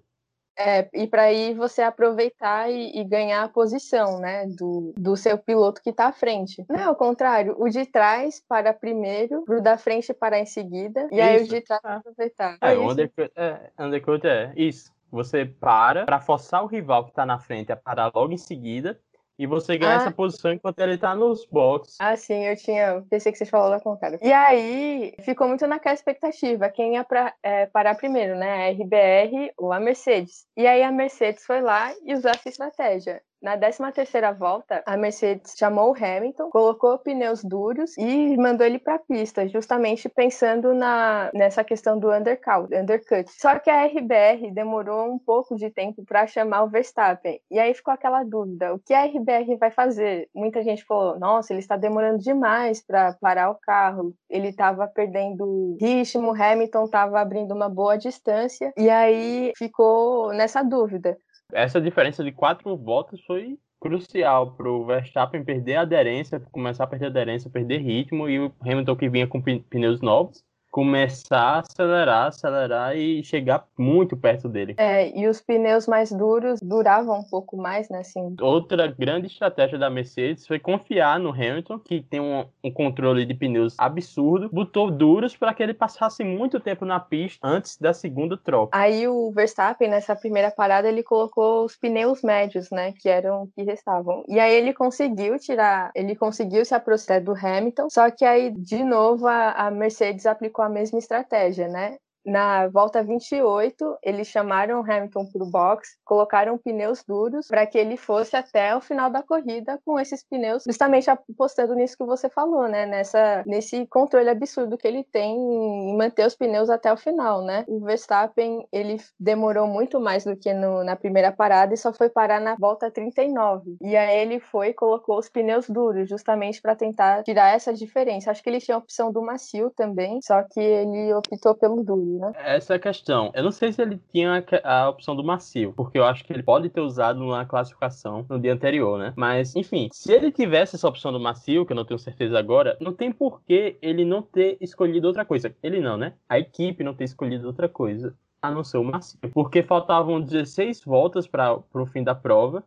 É, 0.58 0.88
e 0.94 1.06
para 1.06 1.24
aí 1.24 1.54
você 1.54 1.82
aproveitar 1.82 2.72
e, 2.72 2.98
e, 2.98 3.04
ganhar 3.04 3.44
a 3.44 3.50
posição, 3.50 4.20
né, 4.20 4.48
do, 4.48 4.94
do 4.96 5.18
seu 5.18 5.38
piloto 5.38 5.82
que 5.82 5.90
está 5.90 6.08
à 6.08 6.14
frente. 6.14 6.64
Não 6.70 6.80
é 6.80 6.90
o 6.90 6.96
contrário, 6.96 7.56
o 7.60 7.68
de 7.68 7.86
trás 7.86 8.42
para 8.48 8.74
primeiro, 8.74 9.44
o 9.50 9.62
da 9.62 9.78
frente 9.78 10.14
para 10.14 10.40
em 10.40 10.46
seguida, 10.46 11.10
e 11.12 11.16
isso. 11.16 11.24
aí 11.24 11.44
o 11.44 11.48
de 11.48 11.62
trás 11.62 11.82
ah. 11.84 11.96
aproveitar. 11.98 12.58
É, 12.62 12.74
é 12.74 12.78
o 12.78 12.90
undercut, 12.90 13.32
é, 13.36 13.72
undercut 13.78 14.26
é 14.26 14.54
isso. 14.56 14.94
Você 15.16 15.46
para 15.46 16.06
para 16.06 16.20
forçar 16.20 16.62
o 16.62 16.68
rival 16.68 17.06
que 17.06 17.12
está 17.12 17.26
na 17.26 17.40
frente 17.40 17.72
a 17.72 17.76
parar 17.78 18.12
logo 18.14 18.34
em 18.34 18.38
seguida 18.38 19.00
e 19.40 19.48
você 19.48 19.78
ganha 19.78 19.94
ah. 19.94 20.02
essa 20.02 20.12
posição 20.12 20.52
enquanto 20.52 20.80
ele 20.80 20.98
tá 20.98 21.16
nos 21.16 21.46
boxes. 21.46 21.96
Ah, 22.00 22.16
sim, 22.16 22.46
eu 22.46 22.56
tinha. 22.56 23.02
Pensei 23.10 23.32
que 23.32 23.38
você 23.38 23.46
falou 23.46 23.70
lá 23.70 23.80
com 23.80 23.92
o 23.92 23.98
cara. 23.98 24.18
E 24.22 24.32
aí, 24.32 25.14
ficou 25.22 25.48
muito 25.48 25.66
naquela 25.68 25.96
expectativa. 25.96 26.70
Quem 26.70 26.96
ia 26.96 27.04
pra, 27.04 27.34
é, 27.42 27.66
parar 27.66 27.96
primeiro, 27.96 28.36
né? 28.38 28.68
A 28.68 28.72
RBR 28.72 29.54
ou 29.58 29.72
a 29.72 29.80
Mercedes. 29.80 30.46
E 30.56 30.68
aí 30.68 30.84
a 30.84 30.92
Mercedes 30.92 31.46
foi 31.46 31.62
lá 31.62 31.94
e 32.04 32.14
usou 32.14 32.32
essa 32.32 32.50
estratégia. 32.50 33.22
Na 33.46 33.56
13 33.56 33.92
terceira 33.94 34.34
volta, 34.34 34.82
a 34.88 34.98
Mercedes 34.98 35.54
chamou 35.56 35.92
o 35.92 35.96
Hamilton, 35.96 36.50
colocou 36.50 36.98
pneus 36.98 37.44
duros 37.44 37.96
e 37.96 38.36
mandou 38.38 38.66
ele 38.66 38.80
para 38.80 38.96
a 38.96 39.00
pista, 39.00 39.48
justamente 39.48 40.10
pensando 40.10 40.74
na, 40.74 41.30
nessa 41.32 41.64
questão 41.64 42.00
do 42.00 42.12
undercut, 42.12 42.74
undercut. 42.76 43.30
Só 43.40 43.60
que 43.60 43.70
a 43.70 43.86
RBR 43.86 44.50
demorou 44.52 45.14
um 45.14 45.20
pouco 45.20 45.56
de 45.56 45.70
tempo 45.70 46.04
para 46.04 46.26
chamar 46.26 46.64
o 46.64 46.70
Verstappen. 46.70 47.40
E 47.52 47.60
aí 47.60 47.72
ficou 47.76 47.94
aquela 47.94 48.24
dúvida: 48.24 48.74
o 48.74 48.80
que 48.80 48.96
a 48.96 49.06
RBR 49.06 49.58
vai 49.60 49.70
fazer? 49.70 50.28
Muita 50.34 50.64
gente 50.64 50.84
falou: 50.84 51.20
nossa, 51.20 51.54
ele 51.54 51.60
está 51.60 51.78
demorando 51.78 52.18
demais 52.18 52.84
para 52.84 53.14
parar 53.22 53.52
o 53.52 53.60
carro. 53.62 54.12
Ele 54.28 54.48
estava 54.48 54.88
perdendo 54.88 55.78
ritmo, 55.80 56.34
Hamilton 56.34 56.86
estava 56.86 57.20
abrindo 57.20 57.54
uma 57.54 57.70
boa 57.70 57.96
distância. 57.96 58.74
E 58.76 58.90
aí 58.90 59.52
ficou 59.56 60.34
nessa 60.34 60.64
dúvida. 60.64 61.16
Essa 61.56 61.80
diferença 61.80 62.22
de 62.22 62.34
quatro 62.34 62.76
voltas 62.76 63.22
foi 63.22 63.58
crucial 63.80 64.58
para 64.58 64.70
o 64.70 64.86
Verstappen 64.86 65.42
perder 65.42 65.78
a 65.78 65.82
aderência, 65.84 66.38
começar 66.52 66.84
a 66.84 66.88
perder 66.88 67.06
a 67.06 67.10
aderência, 67.10 67.50
perder 67.50 67.78
ritmo 67.78 68.28
e 68.28 68.40
o 68.40 68.54
Hamilton 68.60 68.96
que 68.98 69.10
vinha 69.10 69.26
com 69.26 69.42
pneus 69.42 70.02
novos 70.02 70.44
começar 70.76 71.40
a 71.40 71.60
acelerar, 71.60 72.28
acelerar 72.28 72.98
e 72.98 73.24
chegar 73.24 73.66
muito 73.78 74.18
perto 74.18 74.50
dele. 74.50 74.76
É, 74.78 75.18
e 75.18 75.26
os 75.26 75.40
pneus 75.40 75.88
mais 75.88 76.12
duros 76.12 76.60
duravam 76.62 77.20
um 77.20 77.24
pouco 77.24 77.56
mais, 77.56 77.88
né? 77.88 78.00
Assim. 78.00 78.36
Outra 78.42 78.86
grande 78.86 79.28
estratégia 79.28 79.80
da 79.80 79.90
Mercedes 79.90 80.46
foi 80.46 80.60
confiar 80.60 81.18
no 81.18 81.30
Hamilton, 81.30 81.80
que 81.80 82.02
tem 82.02 82.20
um, 82.20 82.46
um 82.62 82.70
controle 82.70 83.26
de 83.26 83.34
pneus 83.34 83.74
absurdo, 83.78 84.50
botou 84.52 84.92
duros 84.92 85.38
para 85.38 85.54
que 85.54 85.64
ele 85.64 85.74
passasse 85.74 86.26
muito 86.26 86.60
tempo 86.60 86.84
na 86.84 87.00
pista 87.00 87.40
antes 87.42 87.78
da 87.78 87.94
segunda 87.94 88.36
troca. 88.36 88.78
Aí 88.78 89.08
o 89.08 89.32
Verstappen, 89.32 89.90
nessa 89.90 90.14
primeira 90.14 90.52
parada, 90.52 90.90
ele 90.90 91.04
colocou 91.04 91.64
os 91.64 91.78
pneus 91.78 92.22
médios, 92.22 92.70
né? 92.70 92.92
Que 92.92 93.08
eram 93.08 93.48
que 93.56 93.64
restavam. 93.64 94.26
E 94.28 94.42
aí 94.42 94.54
ele 94.54 94.74
conseguiu 94.74 95.40
tirar, 95.40 95.92
ele 95.96 96.18
conseguiu 96.18 96.66
se 96.66 96.76
aproximar 96.76 97.22
do 97.22 97.32
Hamilton, 97.32 97.90
só 97.90 98.12
que 98.12 98.26
aí, 98.26 98.52
de 98.52 98.84
novo, 98.84 99.26
a, 99.26 99.52
a 99.52 99.72
Mercedes 99.72 100.26
aplicou 100.26 100.65
a 100.66 100.70
mesma 100.70 101.00
estratégia, 101.00 101.68
né? 101.68 101.98
Na 102.26 102.68
volta 102.68 103.04
28, 103.04 103.98
eles 104.02 104.28
chamaram 104.28 104.80
o 104.80 104.84
Hamilton 104.84 105.28
para 105.32 105.44
o 105.44 105.50
box, 105.50 105.98
colocaram 106.04 106.58
pneus 106.58 107.04
duros 107.04 107.48
para 107.48 107.68
que 107.68 107.78
ele 107.78 107.98
fosse 107.98 108.36
até 108.36 108.76
o 108.76 108.82
final 108.82 109.12
da 109.12 109.22
corrida 109.22 109.80
com 109.86 110.00
esses 110.00 110.24
pneus, 110.24 110.64
justamente 110.66 111.10
apostando 111.10 111.76
nisso 111.76 111.96
que 111.96 112.04
você 112.04 112.28
falou, 112.28 112.68
né? 112.68 112.88
Nessa, 112.88 113.44
nesse 113.46 113.86
controle 113.88 114.30
absurdo 114.30 114.78
que 114.78 114.88
ele 114.88 115.04
tem 115.04 115.36
em 115.36 115.96
manter 115.96 116.26
os 116.26 116.36
pneus 116.36 116.70
até 116.70 116.92
o 116.92 116.98
final, 116.98 117.44
né? 117.44 117.64
O 117.68 117.80
Verstappen, 117.82 118.68
ele 118.72 118.98
demorou 119.20 119.68
muito 119.68 120.00
mais 120.00 120.24
do 120.24 120.36
que 120.36 120.52
no, 120.52 120.84
na 120.84 120.96
primeira 120.96 121.32
parada 121.32 121.76
e 121.76 121.78
só 121.78 121.94
foi 121.94 122.10
parar 122.10 122.42
na 122.42 122.56
volta 122.56 122.90
39. 122.90 123.78
E 123.82 123.96
aí 123.96 124.18
ele 124.20 124.40
foi 124.40 124.70
e 124.70 124.74
colocou 124.74 125.20
os 125.20 125.30
pneus 125.30 125.70
duros, 125.70 126.10
justamente 126.10 126.60
para 126.60 126.76
tentar 126.76 127.22
tirar 127.24 127.54
essa 127.54 127.72
diferença. 127.72 128.32
Acho 128.32 128.42
que 128.42 128.50
ele 128.50 128.60
tinha 128.60 128.76
a 128.76 128.80
opção 128.80 129.12
do 129.12 129.22
macio 129.22 129.70
também, 129.76 130.20
só 130.24 130.42
que 130.42 130.60
ele 130.60 131.14
optou 131.14 131.54
pelo 131.54 131.84
duro 131.84 132.15
né? 132.16 132.32
Essa 132.38 132.74
é 132.74 132.76
a 132.78 132.80
questão. 132.80 133.32
Eu 133.34 133.44
não 133.44 133.52
sei 133.52 133.72
se 133.72 133.82
ele 133.82 134.02
tinha 134.12 134.44
a 134.64 134.90
opção 134.90 135.16
do 135.16 135.24
macio, 135.24 135.74
porque 135.76 135.98
eu 135.98 136.06
acho 136.06 136.24
que 136.24 136.34
ele 136.34 136.44
pode 136.44 136.70
ter 136.70 136.82
usado 136.82 137.24
na 137.26 137.46
classificação 137.46 138.26
no 138.30 138.40
dia 138.40 138.54
anterior, 138.54 138.98
né? 138.98 139.14
Mas, 139.16 139.56
enfim, 139.56 139.90
se 139.92 140.12
ele 140.12 140.32
tivesse 140.32 140.76
essa 140.76 140.88
opção 140.88 141.12
do 141.12 141.20
macio, 141.20 141.66
que 141.66 141.72
eu 141.72 141.76
não 141.76 141.86
tenho 141.86 142.00
certeza 142.00 142.38
agora, 142.38 142.78
não 142.80 142.94
tem 142.94 143.12
por 143.12 143.42
que 143.44 143.78
ele 143.82 144.06
não 144.06 144.22
ter 144.22 144.58
escolhido 144.60 145.08
outra 145.08 145.26
coisa. 145.26 145.56
Ele 145.62 145.80
não, 145.80 145.98
né? 145.98 146.14
A 146.28 146.40
equipe 146.40 146.84
não 146.84 146.94
ter 146.94 147.06
escolhido 147.06 147.48
outra 147.48 147.70
coisa 147.70 148.16
a 148.42 148.52
não 148.52 148.64
ser 148.64 148.78
o 148.78 148.84
macio. 148.84 149.20
Porque 149.34 149.64
faltavam 149.64 150.22
16 150.22 150.84
voltas 150.84 151.28
para 151.28 151.60
o 151.74 151.86
fim 151.86 152.04
da 152.04 152.14
prova. 152.14 152.64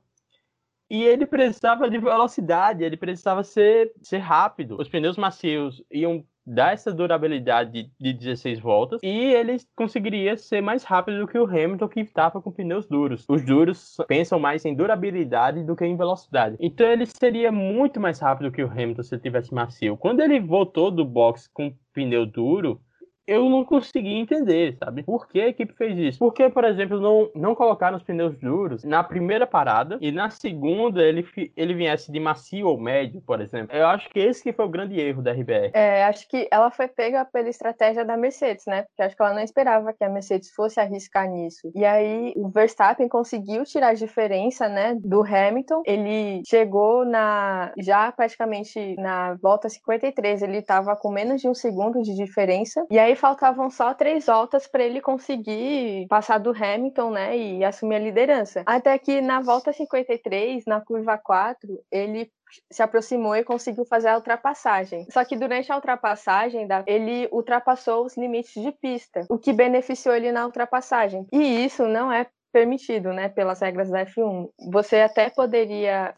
E 0.90 1.02
ele 1.02 1.26
precisava 1.26 1.88
de 1.90 1.98
velocidade, 1.98 2.82
ele 2.82 2.96
precisava 2.96 3.42
ser, 3.42 3.92
ser 4.02 4.18
rápido. 4.18 4.80
Os 4.80 4.88
pneus 4.88 5.16
macios 5.16 5.82
iam 5.90 6.24
dar 6.48 6.72
essa 6.72 6.92
durabilidade 6.92 7.90
de 8.00 8.12
16 8.12 8.58
voltas 8.58 9.00
e 9.02 9.34
ele 9.34 9.58
conseguiria 9.76 10.36
ser 10.36 10.62
mais 10.62 10.82
rápido 10.82 11.18
do 11.18 11.26
que 11.26 11.38
o 11.38 11.44
Hamilton 11.44 11.88
que 11.88 12.00
estava 12.00 12.40
com 12.40 12.50
pneus 12.50 12.86
duros. 12.86 13.26
Os 13.28 13.44
duros 13.44 13.96
pensam 14.08 14.38
mais 14.38 14.64
em 14.64 14.74
durabilidade 14.74 15.62
do 15.62 15.76
que 15.76 15.84
em 15.84 15.96
velocidade. 15.96 16.56
Então 16.58 16.86
ele 16.86 17.04
seria 17.04 17.52
muito 17.52 18.00
mais 18.00 18.18
rápido 18.18 18.50
que 18.50 18.62
o 18.62 18.70
Hamilton 18.70 19.02
se 19.02 19.14
ele 19.14 19.22
tivesse 19.22 19.52
macio. 19.52 19.96
Quando 19.96 20.20
ele 20.20 20.40
voltou 20.40 20.90
do 20.90 21.04
box 21.04 21.48
com 21.52 21.74
pneu 21.92 22.24
duro, 22.24 22.80
eu 23.28 23.48
não 23.50 23.62
consegui 23.62 24.14
entender, 24.14 24.78
sabe? 24.82 25.02
Por 25.02 25.28
que 25.28 25.38
a 25.38 25.48
equipe 25.48 25.74
fez 25.74 25.98
isso? 25.98 26.18
Porque, 26.18 26.48
por 26.48 26.64
exemplo, 26.64 26.98
não, 26.98 27.30
não 27.34 27.54
colocaram 27.54 27.98
os 27.98 28.02
pneus 28.02 28.34
duros 28.38 28.82
na 28.84 29.04
primeira 29.04 29.46
parada 29.46 29.98
e 30.00 30.10
na 30.10 30.30
segunda 30.30 31.02
ele, 31.02 31.26
ele 31.54 31.74
viesse 31.74 32.10
de 32.10 32.18
macio 32.18 32.66
ou 32.66 32.80
médio, 32.80 33.20
por 33.20 33.40
exemplo. 33.42 33.76
Eu 33.76 33.86
acho 33.86 34.08
que 34.08 34.18
esse 34.18 34.42
que 34.42 34.52
foi 34.52 34.64
o 34.64 34.70
grande 34.70 34.98
erro 34.98 35.20
da 35.20 35.32
RBR. 35.32 35.72
É, 35.74 36.04
acho 36.04 36.26
que 36.26 36.48
ela 36.50 36.70
foi 36.70 36.88
pega 36.88 37.22
pela 37.26 37.50
estratégia 37.50 38.02
da 38.02 38.16
Mercedes, 38.16 38.64
né? 38.66 38.84
Porque 38.84 39.02
acho 39.02 39.14
que 39.14 39.22
ela 39.22 39.34
não 39.34 39.42
esperava 39.42 39.92
que 39.92 40.02
a 40.02 40.08
Mercedes 40.08 40.50
fosse 40.54 40.80
arriscar 40.80 41.28
nisso. 41.28 41.70
E 41.74 41.84
aí 41.84 42.32
o 42.34 42.48
Verstappen 42.48 43.08
conseguiu 43.08 43.64
tirar 43.64 43.88
a 43.88 43.94
diferença, 43.94 44.70
né, 44.70 44.96
do 44.98 45.20
Hamilton. 45.22 45.82
Ele 45.84 46.42
chegou 46.46 47.04
na 47.04 47.72
já 47.78 48.10
praticamente 48.10 48.96
na 48.96 49.34
volta 49.34 49.68
53, 49.68 50.42
ele 50.42 50.58
estava 50.58 50.96
com 50.96 51.10
menos 51.10 51.42
de 51.42 51.48
um 51.48 51.54
segundo 51.54 52.00
de 52.00 52.14
diferença. 52.14 52.86
E 52.90 52.98
aí 52.98 53.17
faltavam 53.18 53.68
só 53.70 53.92
três 53.92 54.26
voltas 54.26 54.66
para 54.66 54.82
ele 54.82 55.00
conseguir 55.00 56.06
passar 56.08 56.38
do 56.38 56.50
Hamilton, 56.50 57.10
né, 57.10 57.36
e 57.36 57.64
assumir 57.64 57.96
a 57.96 58.00
liderança. 58.00 58.62
Até 58.64 58.98
que 58.98 59.20
na 59.20 59.40
volta 59.40 59.72
53, 59.72 60.64
na 60.66 60.80
curva 60.80 61.18
4, 61.18 61.68
ele 61.90 62.30
se 62.70 62.82
aproximou 62.82 63.36
e 63.36 63.44
conseguiu 63.44 63.84
fazer 63.84 64.08
a 64.08 64.16
ultrapassagem. 64.16 65.06
Só 65.10 65.24
que 65.24 65.36
durante 65.36 65.70
a 65.70 65.76
ultrapassagem, 65.76 66.66
ele 66.86 67.28
ultrapassou 67.30 68.04
os 68.06 68.16
limites 68.16 68.62
de 68.62 68.72
pista, 68.72 69.26
o 69.28 69.38
que 69.38 69.52
beneficiou 69.52 70.14
ele 70.14 70.32
na 70.32 70.46
ultrapassagem. 70.46 71.26
E 71.32 71.64
isso 71.64 71.86
não 71.86 72.10
é 72.10 72.26
permitido, 72.52 73.12
né, 73.12 73.28
pelas 73.28 73.60
regras 73.60 73.90
da 73.90 74.06
F1. 74.06 74.48
Você 74.72 75.00
até 75.00 75.28
poderia 75.28 76.14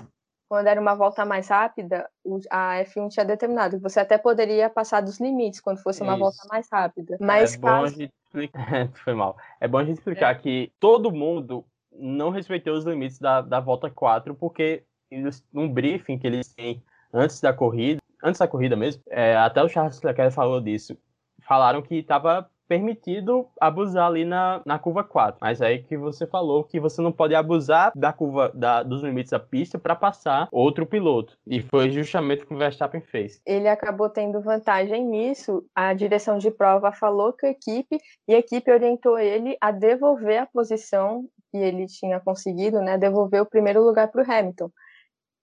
quando 0.50 0.66
era 0.66 0.80
uma 0.80 0.96
volta 0.96 1.24
mais 1.24 1.46
rápida, 1.46 2.10
a 2.50 2.82
F1 2.82 3.08
tinha 3.08 3.24
determinado 3.24 3.76
que 3.76 3.82
você 3.84 4.00
até 4.00 4.18
poderia 4.18 4.68
passar 4.68 5.00
dos 5.00 5.20
limites 5.20 5.60
quando 5.60 5.78
fosse 5.78 6.02
uma 6.02 6.14
Isso. 6.14 6.18
volta 6.18 6.38
mais 6.50 6.68
rápida. 6.68 7.16
Mas 7.20 7.54
é 7.54 7.58
bom 7.58 7.68
caso... 7.68 7.84
a 7.84 7.96
gente 7.96 8.12
explicar... 8.26 8.88
Foi 9.04 9.14
mal. 9.14 9.36
É 9.60 9.68
bom 9.68 9.78
a 9.78 9.84
gente 9.84 9.98
explicar 9.98 10.34
é. 10.34 10.34
que 10.34 10.72
todo 10.80 11.12
mundo 11.12 11.64
não 11.92 12.30
respeitou 12.30 12.74
os 12.74 12.84
limites 12.84 13.20
da, 13.20 13.40
da 13.40 13.60
volta 13.60 13.88
4, 13.88 14.34
porque 14.34 14.82
eles, 15.08 15.46
num 15.52 15.72
briefing 15.72 16.18
que 16.18 16.26
eles 16.26 16.52
têm 16.52 16.82
antes 17.14 17.40
da 17.40 17.52
corrida, 17.52 18.00
antes 18.20 18.40
da 18.40 18.48
corrida 18.48 18.74
mesmo, 18.74 19.04
é, 19.08 19.36
até 19.36 19.62
o 19.62 19.68
Charles 19.68 20.02
Leclerc 20.02 20.34
falou 20.34 20.60
disso, 20.60 20.98
falaram 21.42 21.80
que 21.80 21.94
estava 21.94 22.50
permitido 22.70 23.48
abusar 23.60 24.06
ali 24.06 24.24
na, 24.24 24.62
na 24.64 24.78
curva 24.78 25.02
4. 25.02 25.38
Mas 25.40 25.60
aí 25.60 25.82
que 25.82 25.96
você 25.96 26.24
falou 26.24 26.62
que 26.62 26.78
você 26.78 27.02
não 27.02 27.10
pode 27.10 27.34
abusar 27.34 27.90
da 27.96 28.12
curva 28.12 28.52
da, 28.54 28.84
dos 28.84 29.02
limites 29.02 29.32
da 29.32 29.40
pista 29.40 29.76
para 29.76 29.96
passar 29.96 30.46
outro 30.52 30.86
piloto. 30.86 31.36
E 31.44 31.60
foi 31.60 31.90
justamente 31.90 32.44
o 32.44 32.46
que 32.46 32.54
o 32.54 32.56
Verstappen 32.56 33.00
fez. 33.00 33.42
Ele 33.44 33.66
acabou 33.66 34.08
tendo 34.08 34.40
vantagem 34.40 35.04
nisso. 35.04 35.64
A 35.74 35.92
direção 35.92 36.38
de 36.38 36.48
prova 36.48 36.92
falou 36.92 37.32
com 37.32 37.44
a 37.44 37.50
equipe 37.50 37.98
e 38.28 38.36
a 38.36 38.38
equipe 38.38 38.70
orientou 38.70 39.18
ele 39.18 39.56
a 39.60 39.72
devolver 39.72 40.38
a 40.38 40.46
posição 40.46 41.24
que 41.50 41.58
ele 41.58 41.86
tinha 41.86 42.20
conseguido, 42.20 42.80
né? 42.80 42.96
Devolver 42.96 43.42
o 43.42 43.46
primeiro 43.46 43.82
lugar 43.82 44.06
para 44.12 44.22
o 44.22 44.32
Hamilton. 44.32 44.70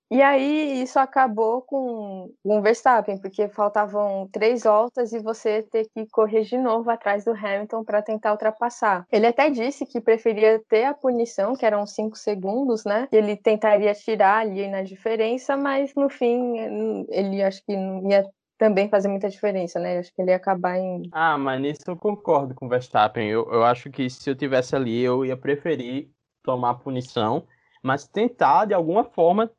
E 0.10 0.22
aí 0.22 0.82
isso 0.82 0.98
acabou 1.00 1.62
com, 1.62 2.32
com 2.42 2.60
o 2.60 2.62
Verstappen, 2.62 3.20
porque 3.20 3.50
faltavam 3.50 4.28
três 4.32 4.64
voltas 4.64 5.12
e 5.12 5.20
você 5.20 5.64
ter 5.64 5.88
que 5.94 6.08
correr 6.08 6.44
de 6.44 6.58
novo 6.58 6.90
atrás 6.90 7.26
do 7.26 7.32
Hamilton 7.32 7.84
para 7.84 8.02
tentar 8.02 8.32
ultrapassar. 8.32 9.06
Ele 9.12 9.28
até 9.28 9.50
disse 9.50 9.86
que 9.86 10.00
preferia 10.00 10.62
ter 10.70 10.86
a 10.86 10.94
punição, 10.94 11.56
que 11.56 11.66
eram 11.66 11.86
cinco 11.86 12.18
segundos, 12.18 12.86
né? 12.86 13.08
Ele 13.12 13.36
tentaria 13.36 13.94
tirar 13.94 14.40
ali 14.40 14.68
na 14.68 14.82
diferença, 14.82 15.58
mas 15.58 15.94
no 15.96 16.10
fim 16.10 17.06
ele 17.10 17.44
acho 17.44 17.64
que 17.66 17.76
não 17.76 18.10
ia 18.10 18.26
também 18.58 18.90
fazer 18.90 19.08
muita 19.08 19.30
diferença, 19.30 19.80
né? 19.80 20.00
Acho 20.00 20.14
que 20.14 20.22
ele 20.22 20.32
ia 20.32 20.38
acabar 20.38 20.78
em. 20.78 21.04
Ah, 21.12 21.38
mas 21.38 21.62
nisso 21.62 21.82
eu 21.86 21.98
concordo 21.98 22.56
com 22.56 22.66
o 22.66 22.70
Verstappen. 22.70 23.28
Eu, 23.28 23.52
eu 23.52 23.64
acho 23.64 23.90
que 23.90 24.10
se 24.10 24.30
eu 24.30 24.36
tivesse 24.36 24.76
ali, 24.76 25.02
eu 25.02 25.26
ia 25.26 25.38
preferir 25.38 26.10
tomar 26.44 26.72
a 26.72 26.76
punição, 26.76 27.46
mas 27.84 28.08
tentar 28.08 28.66
de 28.66 28.74
alguma 28.74 29.04
forma 29.04 29.52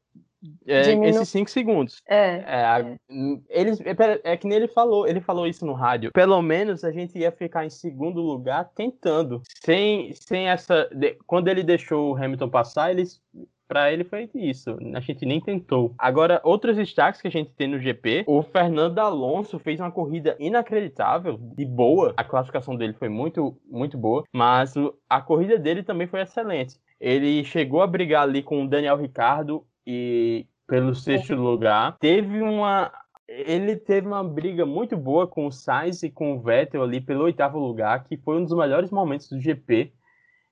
é, 0.67 0.83
Diminu... 0.83 1.07
esses 1.07 1.29
5 1.31 1.51
segundos. 1.51 2.03
É. 2.09 2.45
é, 2.47 2.99
eles, 3.49 3.81
é, 3.81 4.33
é, 4.33 4.37
que 4.37 4.47
nem 4.47 4.57
ele 4.57 4.69
falou, 4.69 5.07
ele 5.07 5.21
falou 5.21 5.47
isso 5.47 5.67
no 5.67 5.73
rádio. 5.73 6.13
Pelo 6.13 6.41
menos 6.41 6.85
a 6.85 6.93
gente 6.93 7.19
ia 7.19 7.33
ficar 7.33 7.65
em 7.65 7.71
segundo 7.71 8.21
lugar 8.21 8.71
tentando. 8.75 9.43
Sem, 9.65 10.13
sem 10.13 10.49
essa. 10.49 10.89
Quando 11.27 11.49
ele 11.49 11.63
deixou 11.63 12.13
o 12.13 12.17
Hamilton 12.17 12.49
passar, 12.49 12.91
eles. 12.91 13.21
Pra 13.67 13.93
ele 13.93 14.03
foi 14.03 14.31
isso. 14.35 14.79
A 14.95 15.01
gente 15.01 15.27
nem 15.27 15.43
tentou. 15.43 15.93
Agora, 15.99 16.41
outros 16.43 16.75
destaques 16.75 17.21
que 17.21 17.29
a 17.29 17.31
gente 17.31 17.51
tem 17.51 17.69
no 17.69 17.79
GP. 17.79 18.25
O 18.27 18.43
Fernando 18.43 18.99
Alonso 18.99 19.59
fez 19.59 19.79
uma 19.79 19.93
corrida 19.93 20.35
inacreditável 20.41 21.39
e 21.59 21.67
boa. 21.67 22.15
A 22.17 22.25
classificação 22.25 22.75
dele 22.75 22.95
foi 22.95 23.11
muito, 23.11 23.59
muito 23.71 23.99
boa. 23.99 24.25
Mas 24.33 24.73
a 25.07 25.21
corrida 25.21 25.59
dele 25.59 25.83
também 25.83 26.07
foi 26.07 26.23
excelente. 26.23 26.77
Ele 26.99 27.45
chegou 27.45 27.83
a 27.83 27.87
brigar 27.87 28.23
ali 28.23 28.43
com 28.43 28.65
o 28.65 28.69
Daniel 28.69 28.97
Ricardo 28.97 29.65
e 29.91 30.47
pelo 30.67 30.95
sexto 30.95 31.35
lugar. 31.35 31.97
Teve 31.99 32.43
uma. 32.43 32.93
Ele 33.27 33.75
teve 33.75 34.07
uma 34.07 34.23
briga 34.23 34.67
muito 34.67 34.97
boa 34.97 35.27
com 35.27 35.47
o 35.47 35.53
Sainz 35.53 36.03
e 36.03 36.11
com 36.11 36.35
o 36.35 36.41
Vettel 36.41 36.83
ali 36.83 37.01
pelo 37.01 37.25
oitavo 37.25 37.59
lugar, 37.59 38.05
que 38.05 38.17
foi 38.19 38.37
um 38.37 38.45
dos 38.45 38.57
melhores 38.57 38.91
momentos 38.91 39.31
do 39.31 39.41
GP, 39.41 39.93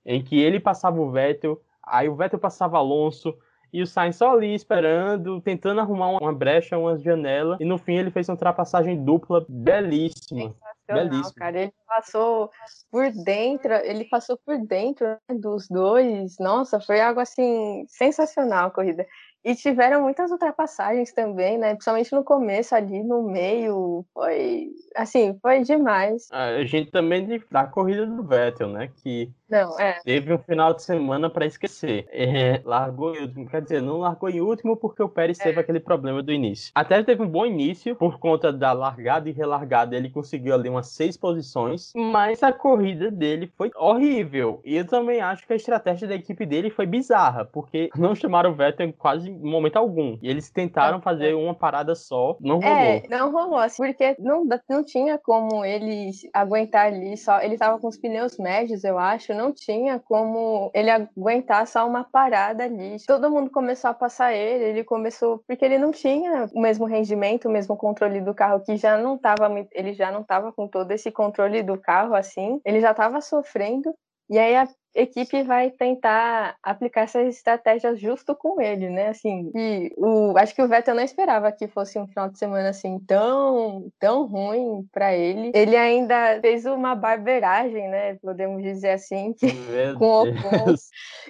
em 0.04 0.22
que 0.22 0.38
ele 0.38 0.58
passava 0.58 1.00
o 1.00 1.10
Vettel, 1.10 1.60
aí 1.82 2.08
o 2.08 2.16
Vettel 2.16 2.38
passava 2.38 2.78
Alonso, 2.78 3.34
e 3.72 3.82
o 3.82 3.86
Sainz 3.86 4.16
só 4.16 4.32
ali 4.32 4.54
esperando, 4.54 5.40
tentando 5.40 5.80
arrumar 5.80 6.08
uma 6.08 6.32
brecha, 6.34 6.78
uma 6.78 6.98
janela, 6.98 7.56
e 7.60 7.64
no 7.64 7.78
fim 7.78 7.94
ele 7.94 8.10
fez 8.10 8.28
uma 8.28 8.34
ultrapassagem 8.34 9.02
dupla 9.02 9.44
belíssima. 9.48 10.54
Belíssima. 10.86 11.32
cara. 11.34 11.60
Ele 11.60 11.72
passou 11.86 12.50
por 12.90 13.10
dentro, 13.10 13.72
ele 13.74 14.04
passou 14.04 14.38
por 14.44 14.58
dentro 14.58 15.06
né, 15.06 15.36
dos 15.38 15.68
dois. 15.68 16.36
Nossa, 16.38 16.80
foi 16.80 17.00
algo 17.00 17.20
assim 17.20 17.84
sensacional 17.88 18.68
a 18.68 18.70
corrida. 18.70 19.06
E 19.46 19.54
tiveram 19.54 20.02
muitas 20.02 20.32
ultrapassagens 20.32 21.12
também, 21.12 21.56
né? 21.56 21.74
Principalmente 21.74 22.12
no 22.12 22.24
começo 22.24 22.74
ali, 22.74 23.04
no 23.04 23.22
meio, 23.22 24.04
foi 24.12 24.70
assim, 24.96 25.38
foi 25.40 25.62
demais. 25.62 26.26
A 26.32 26.64
gente 26.64 26.90
também 26.90 27.40
da 27.48 27.64
corrida 27.64 28.04
do 28.04 28.24
Vettel, 28.24 28.68
né? 28.70 28.90
Que 28.96 29.32
não, 29.48 29.78
é. 29.78 30.00
teve 30.04 30.32
um 30.34 30.38
final 30.38 30.74
de 30.74 30.82
semana 30.82 31.30
para 31.30 31.46
esquecer. 31.46 32.08
É, 32.10 32.60
largou 32.64 33.14
em 33.14 33.22
último, 33.22 33.48
quer 33.48 33.62
dizer, 33.62 33.80
não 33.80 33.98
largou 33.98 34.28
em 34.28 34.40
último 34.40 34.76
porque 34.76 35.00
o 35.00 35.08
Pérez 35.08 35.38
é. 35.38 35.44
teve 35.44 35.60
aquele 35.60 35.78
problema 35.78 36.22
do 36.22 36.32
início. 36.32 36.72
Até 36.74 37.00
teve 37.04 37.22
um 37.22 37.28
bom 37.28 37.46
início 37.46 37.94
por 37.94 38.18
conta 38.18 38.52
da 38.52 38.72
largada 38.72 39.28
e 39.28 39.32
relargada, 39.32 39.96
ele 39.96 40.10
conseguiu 40.10 40.54
ali 40.54 40.68
umas 40.68 40.88
seis 40.88 41.16
posições, 41.16 41.75
mas 41.94 42.42
a 42.42 42.52
corrida 42.52 43.10
dele 43.10 43.50
foi 43.56 43.70
horrível. 43.76 44.60
E 44.64 44.76
eu 44.76 44.86
também 44.86 45.20
acho 45.20 45.46
que 45.46 45.52
a 45.52 45.56
estratégia 45.56 46.08
da 46.08 46.14
equipe 46.14 46.44
dele 46.46 46.70
foi 46.70 46.86
bizarra, 46.86 47.44
porque 47.44 47.90
não 47.96 48.14
chamaram 48.14 48.50
o 48.50 48.54
Vettel 48.54 48.92
quase 48.92 49.30
momento 49.30 49.76
algum. 49.76 50.18
E 50.22 50.28
eles 50.28 50.50
tentaram 50.50 51.00
fazer 51.00 51.34
uma 51.34 51.54
parada 51.54 51.94
só, 51.94 52.36
não 52.40 52.60
rolou. 52.60 52.76
É, 52.76 53.02
não 53.08 53.32
rolou, 53.32 53.58
assim, 53.58 53.82
porque 53.82 54.16
não, 54.18 54.46
não 54.68 54.84
tinha 54.84 55.18
como 55.18 55.64
ele 55.64 56.10
aguentar 56.32 56.86
ali 56.86 57.16
só. 57.16 57.40
Ele 57.40 57.56
tava 57.56 57.78
com 57.78 57.88
os 57.88 57.96
pneus 57.96 58.38
médios, 58.38 58.84
eu 58.84 58.98
acho, 58.98 59.34
não 59.34 59.52
tinha 59.52 59.98
como 59.98 60.70
ele 60.74 60.90
aguentar 60.90 61.66
só 61.66 61.86
uma 61.86 62.04
parada 62.04 62.64
ali. 62.64 62.96
Todo 63.06 63.30
mundo 63.30 63.50
começou 63.50 63.90
a 63.90 63.94
passar 63.94 64.32
ele, 64.32 64.64
ele 64.64 64.84
começou. 64.84 65.42
Porque 65.46 65.64
ele 65.64 65.78
não 65.78 65.90
tinha 65.92 66.48
o 66.54 66.60
mesmo 66.60 66.86
rendimento, 66.86 67.48
o 67.48 67.50
mesmo 67.50 67.76
controle 67.76 68.20
do 68.20 68.34
carro, 68.34 68.60
que 68.60 68.76
já 68.76 68.96
não 68.98 69.18
tava. 69.18 69.46
Ele 69.72 69.92
já 69.92 70.10
não 70.10 70.22
tava 70.22 70.52
com 70.52 70.66
todo 70.66 70.90
esse 70.92 71.10
controle 71.10 71.62
do 71.66 71.78
carro 71.80 72.14
assim. 72.14 72.60
Ele 72.64 72.80
já 72.80 72.94
tava 72.94 73.20
sofrendo. 73.20 73.94
E 74.30 74.38
aí 74.38 74.56
a 74.56 74.66
equipe 74.96 75.42
vai 75.42 75.70
tentar 75.70 76.56
aplicar 76.62 77.02
essas 77.02 77.28
estratégias 77.28 78.00
justo 78.00 78.34
com 78.34 78.60
ele, 78.60 78.88
né? 78.88 79.08
Assim, 79.08 79.50
e 79.54 79.92
o, 79.96 80.36
acho 80.36 80.54
que 80.54 80.62
o 80.62 80.68
Vettel 80.68 80.94
não 80.94 81.02
esperava 81.02 81.52
que 81.52 81.68
fosse 81.68 81.98
um 81.98 82.06
final 82.06 82.28
de 82.28 82.38
semana 82.38 82.70
assim 82.70 82.98
tão, 83.00 83.90
tão 83.98 84.26
ruim 84.26 84.88
para 84.92 85.14
ele. 85.14 85.52
Ele 85.54 85.76
ainda 85.76 86.40
fez 86.40 86.64
uma 86.64 86.94
barbeiragem, 86.94 87.88
né? 87.88 88.14
Podemos 88.16 88.62
dizer 88.62 88.90
assim, 88.90 89.34
que, 89.38 89.48
com 89.98 90.06
o 90.06 90.22
Ocon, 90.22 90.74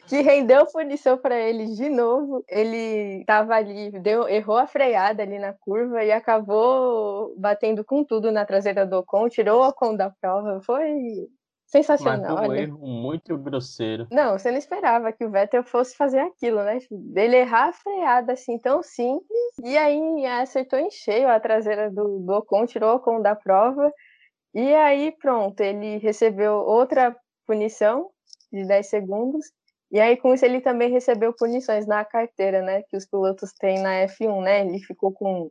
que 0.06 0.20
rendeu 0.22 0.66
punição 0.66 1.18
para 1.18 1.38
ele 1.38 1.66
de 1.74 1.88
novo. 1.88 2.44
Ele 2.48 3.20
estava 3.20 3.54
ali, 3.54 3.90
deu, 4.00 4.28
errou 4.28 4.56
a 4.56 4.66
freada 4.66 5.22
ali 5.22 5.38
na 5.38 5.52
curva 5.52 6.04
e 6.04 6.12
acabou 6.12 7.34
batendo 7.36 7.84
com 7.84 8.04
tudo 8.04 8.30
na 8.30 8.44
traseira 8.44 8.86
do 8.86 8.98
Ocon, 8.98 9.28
tirou 9.28 9.60
o 9.60 9.68
Ocon 9.68 9.96
da 9.96 10.10
prova. 10.10 10.60
Foi 10.62 11.28
Sensacional. 11.66 12.36
Mas 12.36 12.48
um 12.48 12.54
erro 12.54 12.86
muito 12.86 13.36
grosseiro. 13.36 14.06
Não, 14.10 14.38
você 14.38 14.50
não 14.50 14.58
esperava 14.58 15.12
que 15.12 15.24
o 15.24 15.30
Vettel 15.30 15.64
fosse 15.64 15.96
fazer 15.96 16.20
aquilo, 16.20 16.62
né? 16.62 16.78
Dele 16.90 17.38
errar 17.38 17.68
a 17.68 17.72
freada 17.72 18.32
assim 18.34 18.56
tão 18.58 18.82
simples 18.82 19.52
e 19.64 19.76
aí 19.76 20.24
acertou 20.26 20.78
em 20.78 20.90
cheio 20.90 21.28
a 21.28 21.40
traseira 21.40 21.90
do, 21.90 22.20
do 22.20 22.32
Ocon, 22.34 22.66
tirou 22.66 22.92
o 22.92 22.96
Ocon 22.96 23.20
da 23.20 23.34
prova. 23.34 23.92
E 24.54 24.74
aí, 24.74 25.12
pronto, 25.20 25.60
ele 25.60 25.98
recebeu 25.98 26.54
outra 26.54 27.14
punição 27.46 28.10
de 28.52 28.64
10 28.64 28.86
segundos. 28.86 29.46
E 29.90 30.00
aí, 30.00 30.16
com 30.16 30.34
isso, 30.34 30.44
ele 30.44 30.60
também 30.60 30.90
recebeu 30.90 31.32
punições 31.32 31.86
na 31.86 32.04
carteira, 32.04 32.62
né? 32.62 32.82
Que 32.88 32.96
os 32.96 33.06
pilotos 33.06 33.52
têm 33.52 33.80
na 33.80 34.06
F1, 34.06 34.42
né? 34.42 34.60
Ele 34.66 34.78
ficou 34.78 35.12
com. 35.12 35.50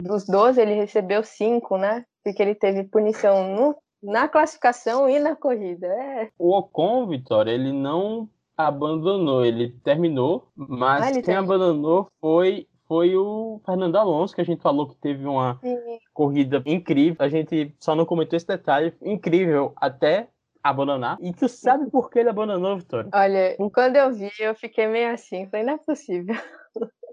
Dos 0.00 0.26
12, 0.26 0.60
ele 0.60 0.74
recebeu 0.74 1.24
5, 1.24 1.78
né? 1.78 2.04
Porque 2.22 2.42
ele 2.42 2.54
teve 2.54 2.84
punição 2.84 3.48
no 3.54 3.76
na 4.06 4.28
classificação 4.28 5.08
e 5.08 5.18
na 5.18 5.36
corrida. 5.36 5.86
É. 5.86 6.30
O 6.38 6.56
Ocon, 6.56 7.06
Vitória, 7.06 7.50
ele 7.50 7.72
não 7.72 8.28
abandonou, 8.56 9.44
ele 9.44 9.70
terminou, 9.84 10.48
mas 10.56 11.02
ah, 11.02 11.10
ele 11.10 11.14
quem 11.22 11.34
terminou. 11.34 11.54
abandonou 11.54 12.08
foi 12.20 12.66
foi 12.88 13.16
o 13.16 13.60
Fernando 13.66 13.96
Alonso, 13.96 14.32
que 14.32 14.40
a 14.40 14.44
gente 14.44 14.62
falou 14.62 14.88
que 14.88 14.94
teve 14.96 15.26
uma 15.26 15.58
Sim. 15.60 15.76
corrida 16.14 16.62
incrível. 16.64 17.16
A 17.18 17.28
gente 17.28 17.74
só 17.80 17.96
não 17.96 18.06
comentou 18.06 18.36
esse 18.36 18.46
detalhe, 18.46 18.94
incrível 19.02 19.72
até 19.76 20.28
abandonar. 20.62 21.18
E 21.20 21.32
tu 21.32 21.48
sabe 21.48 21.90
por 21.90 22.08
que 22.08 22.20
ele 22.20 22.28
abandonou, 22.28 22.76
Vitória? 22.76 23.10
Olha, 23.12 23.56
quando 23.72 23.96
eu 23.96 24.12
vi, 24.12 24.30
eu 24.38 24.54
fiquei 24.54 24.86
meio 24.86 25.12
assim, 25.12 25.48
falei, 25.48 25.66
não 25.66 25.74
é 25.74 25.78
possível. 25.78 26.36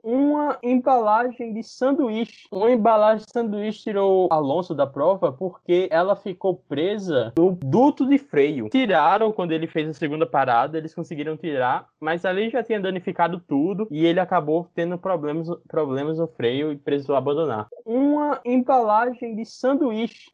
Uma 0.04 0.58
embalagem 0.62 1.54
de 1.54 1.64
sanduíche. 1.64 2.48
Uma 2.52 2.72
embalagem 2.72 3.26
de 3.26 3.32
sanduíche 3.32 3.84
tirou 3.84 4.28
Alonso 4.32 4.76
da 4.76 4.86
prova 4.86 5.32
porque 5.32 5.88
ela 5.90 6.16
ficou 6.16 6.56
presa 6.68 7.32
no 7.38 7.58
duto 7.64 8.06
de 8.08 8.18
freio. 8.18 8.68
Tiraram 8.70 9.32
quando 9.32 9.54
ele 9.54 9.66
fez 9.66 9.90
a 9.90 9.94
segunda 9.94 10.26
parada, 10.26 10.78
eles 10.78 10.94
conseguiram 10.94 11.38
tirar, 11.38 11.88
mas 12.00 12.26
ali 12.26 12.50
já 12.50 12.62
tinha 12.62 12.80
danificado 12.80 13.40
tudo 13.40 13.88
e 13.90 14.06
ele 14.06 14.20
acabou 14.20 14.68
tendo 14.76 14.98
problemas, 14.98 15.48
problemas 15.68 16.18
no 16.18 16.28
freio 16.28 16.72
e 16.74 16.78
precisou 16.78 17.16
abandonar. 17.16 17.68
Uma 17.86 18.42
embalagem 18.44 19.36
de 19.36 19.46
sanduíche 19.46 20.30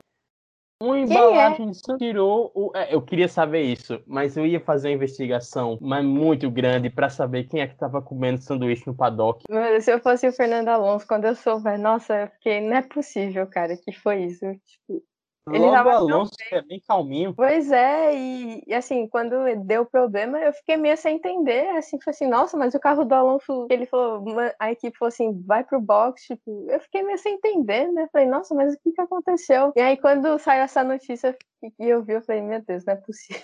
uma 0.82 0.98
embalagem 0.98 1.70
é? 1.72 1.98
tirou 1.98 2.52
o. 2.56 2.72
É, 2.74 2.94
eu 2.94 3.02
queria 3.02 3.28
saber 3.28 3.64
isso, 3.64 4.02
mas 4.08 4.38
eu 4.38 4.46
ia 4.46 4.62
fazer 4.62 4.88
uma 4.88 4.96
investigação, 4.96 5.78
mas 5.82 6.06
muito 6.06 6.50
grande, 6.50 6.90
para 6.90 7.10
saber 7.10 7.44
quem 7.44 7.62
é 7.62 7.68
que 7.68 7.76
tava 7.76 8.02
comendo 8.02 8.42
sanduíche 8.42 8.88
no 8.88 8.96
paddock. 8.96 9.44
Se 9.82 9.92
eu 9.92 10.00
fosse 10.00 10.28
o 10.28 10.32
Fernando 10.32 10.70
Alonso, 10.70 11.06
quando 11.06 11.26
eu 11.26 11.36
souber, 11.36 11.78
nossa, 11.78 12.22
eu 12.22 12.28
fiquei, 12.28 12.62
não 12.62 12.78
é 12.78 12.82
possível, 12.82 13.46
cara, 13.48 13.76
que 13.76 13.92
foi 13.92 14.24
isso. 14.24 14.46
Tipo, 14.66 15.04
ele 15.52 15.66
Logo 15.66 15.72
tava 15.72 15.94
Alonso 15.94 16.32
é 16.52 16.62
bem 16.62 16.82
calminho. 16.88 17.34
Pois 17.34 17.72
é, 17.72 18.16
e, 18.16 18.64
e, 18.68 18.74
assim, 18.74 19.08
quando 19.08 19.36
deu 19.66 19.86
problema, 19.86 20.40
eu 20.40 20.54
fiquei 20.54 20.78
meio 20.78 20.98
sem 20.98 21.16
entender, 21.16 21.70
assim, 21.78 22.00
foi 22.02 22.12
assim, 22.12 22.28
nossa, 22.28 22.58
mas 22.58 22.74
o 22.74 22.80
carro 22.80 23.06
do 23.06 23.14
Alonso, 23.14 23.68
ele 23.70 23.86
falou, 23.86 24.24
a 24.60 24.72
equipe 24.72 24.98
falou 24.98 25.10
assim, 25.10 25.42
vai 25.46 25.64
pro 25.64 25.80
box, 25.80 26.24
tipo, 26.24 26.68
eu 26.70 26.80
fiquei 26.80 27.04
meio 27.04 27.18
sem 27.18 27.36
entender, 27.36 27.92
né? 27.92 28.08
Falei, 28.12 28.28
nossa, 28.28 28.54
mas 28.54 28.74
o 28.74 28.80
que 28.80 28.92
que 28.92 29.02
aconteceu? 29.02 29.72
E 29.76 29.82
aí, 29.82 29.98
quando 29.98 30.38
saiu 30.40 30.64
essa 30.64 30.84
notícia 30.84 31.38
e 31.80 31.86
eu 31.88 32.04
vi, 32.04 32.14
eu 32.14 32.22
falei, 32.22 32.42
meu 32.42 32.62
Deus, 32.62 32.86
não 32.86 32.94
é 32.94 32.98
possível. 32.98 33.42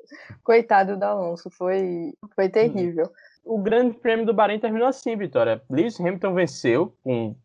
Coitado 0.44 0.96
do 0.96 1.04
Alonso, 1.04 1.50
foi, 1.50 2.12
foi 2.34 2.48
terrível. 2.48 3.10
O 3.44 3.58
grande 3.58 3.96
prêmio 3.96 4.26
do 4.26 4.34
Bahrein 4.34 4.58
terminou 4.58 4.88
assim, 4.88 5.16
Vitória. 5.16 5.62
Lewis 5.70 6.00
Hamilton 6.00 6.34
venceu 6.34 6.96
com 7.02 7.36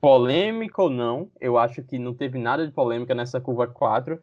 polêmica 0.00 0.82
ou 0.82 0.90
não, 0.90 1.30
eu 1.40 1.58
acho 1.58 1.82
que 1.82 1.98
não 1.98 2.14
teve 2.14 2.38
nada 2.38 2.66
de 2.66 2.72
polêmica 2.72 3.14
nessa 3.14 3.40
curva 3.40 3.66
4. 3.66 4.22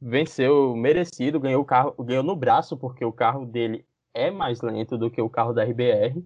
Venceu 0.00 0.76
merecido, 0.76 1.40
ganhou 1.40 1.62
o 1.62 1.64
carro, 1.64 1.94
ganhou 1.98 2.22
no 2.22 2.36
braço, 2.36 2.76
porque 2.76 3.04
o 3.04 3.12
carro 3.12 3.44
dele 3.44 3.84
é 4.14 4.30
mais 4.30 4.60
lento 4.60 4.96
do 4.96 5.10
que 5.10 5.20
o 5.20 5.28
carro 5.28 5.52
da 5.52 5.64
RBR. 5.64 6.24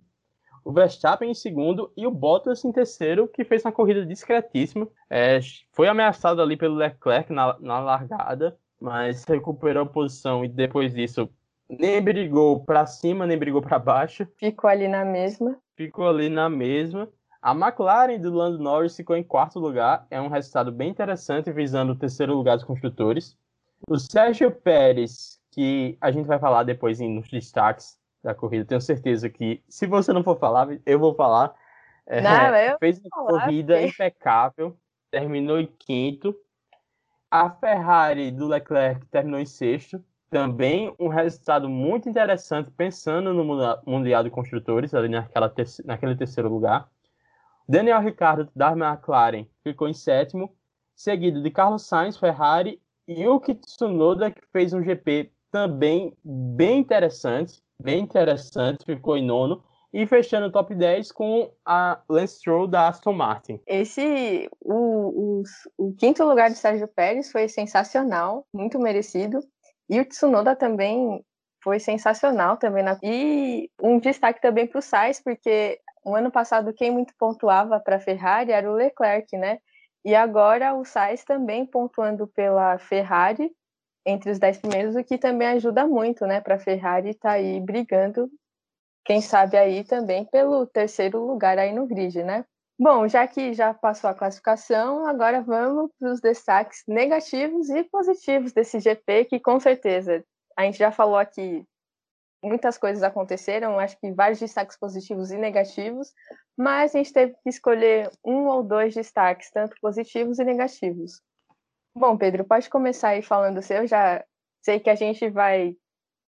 O 0.64 0.72
Verstappen 0.72 1.30
em 1.30 1.34
segundo 1.34 1.92
e 1.96 2.06
o 2.06 2.10
Bottas 2.10 2.64
em 2.64 2.70
terceiro, 2.70 3.26
que 3.26 3.44
fez 3.44 3.64
uma 3.64 3.72
corrida 3.72 4.06
discretíssima. 4.06 4.86
É, 5.10 5.40
foi 5.72 5.88
ameaçado 5.88 6.40
ali 6.40 6.56
pelo 6.56 6.76
Leclerc 6.76 7.32
na, 7.32 7.58
na 7.58 7.80
largada, 7.80 8.56
mas 8.80 9.24
recuperou 9.24 9.82
a 9.82 9.86
posição 9.86 10.44
e 10.44 10.48
depois 10.48 10.94
disso 10.94 11.28
nem 11.68 12.00
brigou 12.02 12.64
para 12.64 12.86
cima, 12.86 13.26
nem 13.26 13.38
brigou 13.38 13.62
para 13.62 13.78
baixo. 13.78 14.26
Ficou 14.36 14.68
ali 14.68 14.86
na 14.86 15.04
mesma. 15.04 15.58
Ficou 15.74 16.06
ali 16.08 16.28
na 16.28 16.48
mesma. 16.48 17.08
A 17.42 17.50
McLaren 17.50 18.20
do 18.20 18.32
Lando 18.32 18.58
Norris 18.60 18.96
ficou 18.96 19.16
em 19.16 19.24
quarto 19.24 19.58
lugar, 19.58 20.06
é 20.08 20.20
um 20.20 20.28
resultado 20.28 20.70
bem 20.70 20.90
interessante, 20.90 21.50
visando 21.50 21.92
o 21.92 21.96
terceiro 21.96 22.36
lugar 22.36 22.54
dos 22.54 22.64
construtores. 22.64 23.36
O 23.90 23.98
Sérgio 23.98 24.48
Pérez, 24.52 25.40
que 25.50 25.98
a 26.00 26.12
gente 26.12 26.26
vai 26.26 26.38
falar 26.38 26.62
depois 26.62 27.00
nos 27.00 27.28
destaques 27.28 27.98
da 28.22 28.32
corrida, 28.32 28.64
tenho 28.64 28.80
certeza 28.80 29.28
que, 29.28 29.60
se 29.68 29.88
você 29.88 30.12
não 30.12 30.22
for 30.22 30.38
falar, 30.38 30.68
eu 30.86 31.00
vou 31.00 31.16
falar. 31.16 31.52
É, 32.06 32.20
não, 32.20 32.54
eu 32.54 32.78
fez 32.78 33.00
uma 33.00 33.10
falar, 33.10 33.40
corrida 33.40 33.74
porque... 33.74 33.88
impecável, 33.88 34.76
terminou 35.10 35.58
em 35.58 35.66
quinto. 35.66 36.36
A 37.28 37.50
Ferrari 37.50 38.30
do 38.30 38.46
Leclerc 38.46 39.04
terminou 39.06 39.40
em 39.40 39.46
sexto. 39.46 40.00
Também 40.30 40.94
um 40.96 41.08
resultado 41.08 41.68
muito 41.68 42.08
interessante, 42.08 42.70
pensando 42.70 43.34
no 43.34 43.44
Mundial 43.84 44.22
de 44.22 44.30
Construtores, 44.30 44.94
ali 44.94 45.08
naquela 45.08 45.52
naquele 45.84 46.14
terceiro 46.14 46.48
lugar. 46.48 46.88
Daniel 47.72 48.02
Ricciardo 48.02 48.50
da 48.54 48.72
McLaren 48.72 49.46
ficou 49.62 49.88
em 49.88 49.94
sétimo, 49.94 50.54
seguido 50.94 51.42
de 51.42 51.50
Carlos 51.50 51.86
Sainz, 51.86 52.18
Ferrari 52.18 52.78
e 53.08 53.22
Yuki 53.22 53.54
Tsunoda, 53.54 54.30
que 54.30 54.42
fez 54.52 54.74
um 54.74 54.82
GP 54.82 55.32
também 55.50 56.14
bem 56.22 56.80
interessante, 56.80 57.62
bem 57.80 58.00
interessante, 58.00 58.84
ficou 58.84 59.16
em 59.16 59.24
nono. 59.24 59.64
E 59.90 60.06
fechando 60.06 60.48
o 60.48 60.52
top 60.52 60.74
10 60.74 61.12
com 61.12 61.50
a 61.64 61.98
Lance 62.10 62.36
Stroll 62.36 62.66
da 62.66 62.88
Aston 62.88 63.14
Martin. 63.14 63.58
Esse, 63.66 64.50
o, 64.60 65.40
o, 65.40 65.42
o 65.78 65.94
quinto 65.94 66.24
lugar 66.24 66.50
de 66.50 66.56
Sérgio 66.56 66.88
Pérez 66.88 67.32
foi 67.32 67.48
sensacional, 67.48 68.46
muito 68.54 68.78
merecido. 68.78 69.40
E 69.88 69.98
o 69.98 70.04
Tsunoda 70.04 70.54
também 70.54 71.24
foi 71.62 71.78
sensacional 71.78 72.56
também. 72.56 72.82
Na... 72.82 72.98
E 73.02 73.70
um 73.80 73.98
destaque 73.98 74.40
também 74.40 74.66
para 74.66 74.78
o 74.78 74.82
Sainz, 74.82 75.22
porque 75.22 75.78
o 76.04 76.14
ano 76.14 76.30
passado 76.30 76.72
quem 76.72 76.90
muito 76.90 77.14
pontuava 77.18 77.80
para 77.80 77.96
a 77.96 78.00
Ferrari 78.00 78.52
era 78.52 78.70
o 78.70 78.74
Leclerc, 78.74 79.36
né? 79.36 79.58
E 80.04 80.14
agora 80.14 80.74
o 80.74 80.84
Sainz 80.84 81.24
também 81.24 81.64
pontuando 81.64 82.26
pela 82.26 82.78
Ferrari 82.78 83.52
entre 84.04 84.30
os 84.30 84.38
dez 84.38 84.58
primeiros, 84.58 84.96
o 84.96 85.04
que 85.04 85.16
também 85.16 85.48
ajuda 85.48 85.86
muito, 85.86 86.26
né, 86.26 86.40
para 86.40 86.56
a 86.56 86.58
Ferrari 86.58 87.10
estar 87.10 87.30
tá 87.30 87.34
aí 87.36 87.60
brigando, 87.60 88.28
quem 89.04 89.20
sabe 89.20 89.56
aí 89.56 89.84
também 89.84 90.24
pelo 90.24 90.66
terceiro 90.66 91.24
lugar 91.24 91.58
aí 91.58 91.72
no 91.72 91.86
grid, 91.86 92.22
né? 92.22 92.44
Bom, 92.78 93.06
já 93.06 93.26
que 93.28 93.52
já 93.52 93.72
passou 93.72 94.10
a 94.10 94.14
classificação, 94.14 95.06
agora 95.06 95.40
vamos 95.40 95.90
para 95.98 96.10
os 96.10 96.20
destaques 96.20 96.82
negativos 96.88 97.68
e 97.70 97.84
positivos 97.84 98.52
desse 98.52 98.80
GP, 98.80 99.26
que 99.26 99.38
com 99.38 99.60
certeza 99.60 100.24
a 100.56 100.64
gente 100.64 100.78
já 100.78 100.90
falou 100.90 101.16
aqui 101.16 101.64
muitas 102.42 102.76
coisas 102.76 103.02
aconteceram, 103.02 103.78
acho 103.78 103.98
que 104.00 104.12
vários 104.12 104.40
destaques 104.40 104.76
positivos 104.78 105.30
e 105.30 105.38
negativos, 105.38 106.12
mas 106.56 106.94
a 106.94 106.98
gente 106.98 107.12
teve 107.12 107.34
que 107.42 107.48
escolher 107.48 108.10
um 108.24 108.46
ou 108.46 108.62
dois 108.62 108.94
destaques, 108.94 109.50
tanto 109.50 109.76
positivos 109.80 110.38
e 110.38 110.44
negativos. 110.44 111.20
Bom, 111.94 112.16
Pedro, 112.16 112.44
pode 112.44 112.68
começar 112.68 113.10
aí 113.10 113.22
falando 113.22 113.58
o 113.58 113.62
seu, 113.62 113.86
já 113.86 114.24
sei 114.62 114.80
que 114.80 114.90
a 114.90 114.94
gente 114.94 115.28
vai 115.30 115.76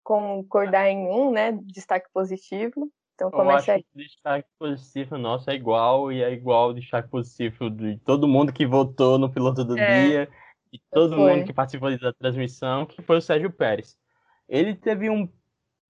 concordar 0.03 0.89
em 0.89 1.07
um, 1.07 1.31
né, 1.31 1.57
destaque 1.63 2.09
positivo. 2.13 2.91
Então 3.15 3.29
começa 3.29 3.73
aí. 3.73 3.85
o 3.93 3.97
destaque 3.99 4.49
positivo 4.57 5.17
nosso 5.17 5.49
é 5.49 5.53
igual 5.53 6.11
e 6.11 6.23
é 6.23 6.31
igual 6.31 6.69
o 6.69 6.73
destaque 6.73 7.07
positivo 7.07 7.69
de 7.69 7.97
todo 7.99 8.27
mundo 8.27 8.51
que 8.51 8.65
votou 8.65 9.19
no 9.19 9.31
piloto 9.31 9.63
do 9.63 9.77
é, 9.77 10.03
dia 10.03 10.29
e 10.73 10.79
todo 10.91 11.15
foi. 11.15 11.35
mundo 11.35 11.45
que 11.45 11.53
participou 11.53 11.95
da 11.99 12.13
transmissão, 12.13 12.85
que 12.85 13.01
foi 13.03 13.17
o 13.17 13.21
Sérgio 13.21 13.51
Pérez. 13.51 13.95
Ele 14.49 14.73
teve 14.73 15.09
um 15.09 15.29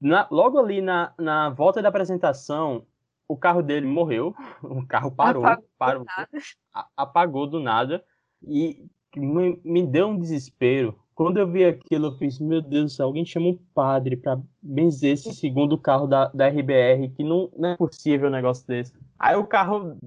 na, 0.01 0.27
logo 0.31 0.57
ali 0.57 0.81
na, 0.81 1.13
na 1.17 1.49
volta 1.49 1.81
da 1.81 1.89
apresentação, 1.89 2.85
o 3.27 3.37
carro 3.37 3.61
dele 3.61 3.85
morreu, 3.85 4.35
o 4.63 4.85
carro 4.85 5.11
parou, 5.11 5.45
apagou 5.45 5.65
parou, 5.77 6.03
do 6.03 6.85
apagou 6.97 7.47
do 7.47 7.59
nada 7.59 8.03
e 8.41 8.83
me, 9.15 9.61
me, 9.63 9.85
deu 9.85 10.07
um 10.07 10.17
desespero. 10.17 10.99
Quando 11.13 11.37
eu 11.37 11.47
vi 11.47 11.63
aquilo, 11.63 12.07
eu 12.07 12.17
fiz, 12.17 12.39
meu 12.39 12.61
Deus 12.61 12.99
alguém 12.99 13.23
chama 13.23 13.49
um 13.49 13.59
padre 13.75 14.17
para 14.17 14.39
benzer 14.61 15.13
esse 15.13 15.35
segundo 15.35 15.77
carro 15.77 16.07
da, 16.07 16.29
da 16.29 16.47
RBR, 16.47 17.09
que 17.15 17.23
não, 17.23 17.51
não 17.55 17.69
é 17.69 17.77
possível 17.77 18.27
um 18.27 18.31
negócio 18.31 18.65
desse. 18.65 18.93
Aí 19.19 19.35
o 19.35 19.45
carro 19.45 19.97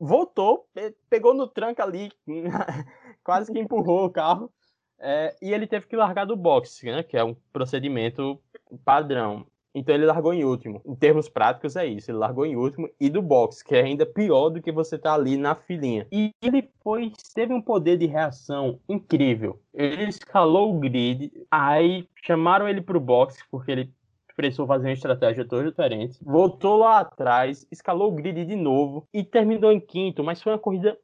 voltou, 0.00 0.66
pegou 1.08 1.32
no 1.32 1.46
tranco 1.46 1.80
ali, 1.80 2.10
quase 3.22 3.52
que 3.52 3.58
empurrou 3.60 4.06
o 4.06 4.10
carro. 4.10 4.50
É, 4.98 5.34
e 5.42 5.52
ele 5.52 5.66
teve 5.66 5.86
que 5.86 5.96
largar 5.96 6.24
do 6.24 6.36
boxe, 6.36 6.86
né, 6.86 7.02
que 7.02 7.16
é 7.16 7.24
um 7.24 7.34
procedimento 7.52 8.40
padrão. 8.84 9.46
Então 9.74 9.92
ele 9.94 10.06
largou 10.06 10.32
em 10.32 10.44
último. 10.44 10.80
Em 10.86 10.94
termos 10.94 11.28
práticos 11.28 11.74
é 11.74 11.84
isso, 11.84 12.10
ele 12.10 12.18
largou 12.18 12.46
em 12.46 12.54
último 12.54 12.88
e 13.00 13.10
do 13.10 13.20
boxe, 13.20 13.64
que 13.64 13.74
é 13.74 13.82
ainda 13.82 14.06
pior 14.06 14.48
do 14.48 14.62
que 14.62 14.70
você 14.70 14.96
tá 14.96 15.14
ali 15.14 15.36
na 15.36 15.54
filinha. 15.56 16.06
E 16.12 16.30
ele 16.40 16.70
foi, 16.82 17.12
teve 17.34 17.52
um 17.52 17.60
poder 17.60 17.98
de 17.98 18.06
reação 18.06 18.78
incrível. 18.88 19.60
Ele 19.74 20.04
escalou 20.04 20.74
o 20.74 20.78
grid, 20.78 21.32
aí 21.50 22.08
chamaram 22.24 22.68
ele 22.68 22.80
pro 22.80 23.00
boxe 23.00 23.42
porque 23.50 23.72
ele 23.72 23.92
precisou 24.36 24.66
fazer 24.66 24.88
uma 24.88 24.92
estratégia 24.92 25.44
toda 25.44 25.68
diferente. 25.68 26.18
Voltou 26.22 26.76
lá 26.76 27.00
atrás, 27.00 27.66
escalou 27.70 28.12
o 28.12 28.14
grid 28.14 28.44
de 28.44 28.56
novo 28.56 29.08
e 29.12 29.24
terminou 29.24 29.72
em 29.72 29.80
quinto, 29.80 30.22
mas 30.22 30.40
foi 30.40 30.52
uma 30.52 30.58
corrida 30.58 30.96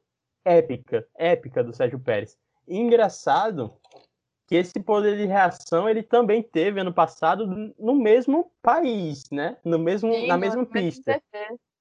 épica, 0.45 1.05
épica 1.17 1.61
do 1.61 1.73
Sérgio 1.73 1.99
Pérez. 1.99 2.37
E 2.67 2.77
engraçado 2.77 3.73
que 4.51 4.57
esse 4.57 4.81
poder 4.81 5.15
de 5.15 5.25
reação 5.25 5.89
ele 5.89 6.03
também 6.03 6.43
teve 6.43 6.81
ano 6.81 6.93
passado 6.93 7.73
no 7.79 7.95
mesmo 7.95 8.51
país, 8.61 9.29
né? 9.31 9.55
No 9.63 9.79
mesmo, 9.79 10.13
Sim, 10.13 10.27
na 10.27 10.37
mesma 10.37 10.65
pista. 10.65 11.23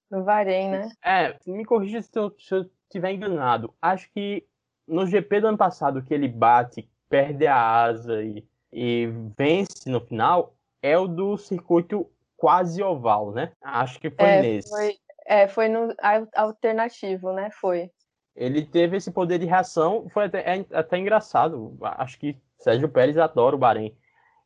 No 0.09 0.23
Bahrein, 0.23 0.71
né? 0.71 0.89
É, 1.05 1.37
me 1.49 1.65
corrija 1.65 2.01
se 2.01 2.17
eu, 2.17 2.33
se 2.39 2.55
eu 2.55 2.71
tiver 2.89 3.11
enganado. 3.11 3.75
Acho 3.83 4.09
que 4.13 4.47
no 4.87 5.05
GP 5.05 5.41
do 5.41 5.49
ano 5.49 5.59
passado 5.59 6.01
que 6.05 6.15
ele 6.15 6.29
bate, 6.29 6.89
perde 7.09 7.45
a 7.45 7.57
asa 7.57 8.23
e, 8.23 8.47
e 8.73 9.09
vence 9.37 9.91
no 9.91 10.01
final, 10.01 10.55
é 10.81 10.97
o 10.97 11.09
do 11.09 11.37
circuito 11.37 12.09
quase 12.37 12.81
oval, 12.85 13.33
né? 13.33 13.51
Acho 13.61 13.99
que 13.99 14.11
foi 14.11 14.29
é, 14.29 14.43
nesse. 14.43 14.69
Foi, 14.69 14.97
é, 15.27 15.49
foi 15.49 15.69
no 15.69 15.93
alternativo, 16.37 17.33
né? 17.33 17.51
Foi. 17.51 17.91
Ele 18.37 18.65
teve 18.65 18.97
esse 18.97 19.11
poder 19.11 19.41
de 19.41 19.47
reação, 19.47 20.09
foi 20.11 20.27
até, 20.27 20.59
é, 20.59 20.67
até 20.73 20.99
engraçado. 20.99 21.77
Acho 21.83 22.17
que 22.17 22.39
Sérgio 22.61 22.89
Pérez 22.89 23.19
adora 23.19 23.57
o 23.57 23.59
Bahrein. 23.59 23.97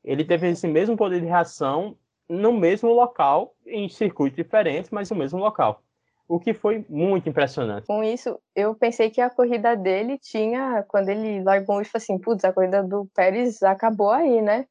Ele 0.03 0.25
teve 0.25 0.49
esse 0.49 0.67
mesmo 0.67 0.97
poder 0.97 1.21
de 1.21 1.27
reação 1.27 1.97
no 2.29 2.53
mesmo 2.53 2.93
local, 2.93 3.55
em 3.67 3.89
circuitos 3.89 4.37
diferentes, 4.37 4.91
mas 4.91 5.11
no 5.11 5.17
mesmo 5.17 5.39
local. 5.39 5.83
o 6.27 6.41
que 6.41 6.55
foi 6.55 6.85
muito 6.89 7.29
impressionante. 7.29 7.87
Com 7.87 8.03
isso, 8.03 8.41
eu 8.57 8.75
pensei 8.75 9.11
que 9.11 9.21
a 9.21 9.29
corrida 9.29 9.77
dele 9.77 10.19
tinha, 10.19 10.83
quando 10.89 11.11
ele 11.11 11.43
largou 11.43 11.83
isso, 11.83 11.95
assim, 11.95 12.19
putz, 12.19 12.45
a 12.45 12.53
corrida 12.53 12.83
do 12.83 13.07
Pérez 13.15 13.63
acabou 13.63 14.11
aí, 14.11 14.41
né? 14.41 14.67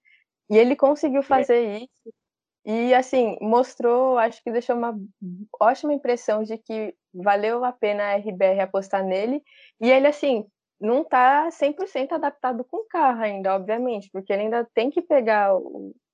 E 0.49 0.57
ele 0.57 0.75
conseguiu 0.75 1.21
fazer 1.21 1.63
é. 1.63 1.77
isso. 1.77 2.13
E, 2.65 2.93
assim, 2.93 3.37
mostrou, 3.41 4.17
acho 4.17 4.41
que 4.41 4.51
deixou 4.51 4.75
uma 4.75 4.97
ótima 5.59 5.93
impressão 5.93 6.43
de 6.43 6.57
que 6.57 6.95
valeu 7.13 7.63
a 7.63 7.71
pena 7.71 8.03
a 8.03 8.15
RBR 8.15 8.61
apostar 8.61 9.03
nele. 9.03 9.43
E 9.79 9.91
ele, 9.91 10.07
assim, 10.07 10.45
não 10.79 11.03
tá 11.03 11.49
100% 11.49 12.11
adaptado 12.11 12.63
com 12.63 12.77
o 12.77 12.87
carro 12.87 13.21
ainda, 13.21 13.55
obviamente, 13.55 14.09
porque 14.11 14.33
ele 14.33 14.43
ainda 14.43 14.67
tem 14.73 14.89
que 14.89 15.01
pegar, 15.01 15.51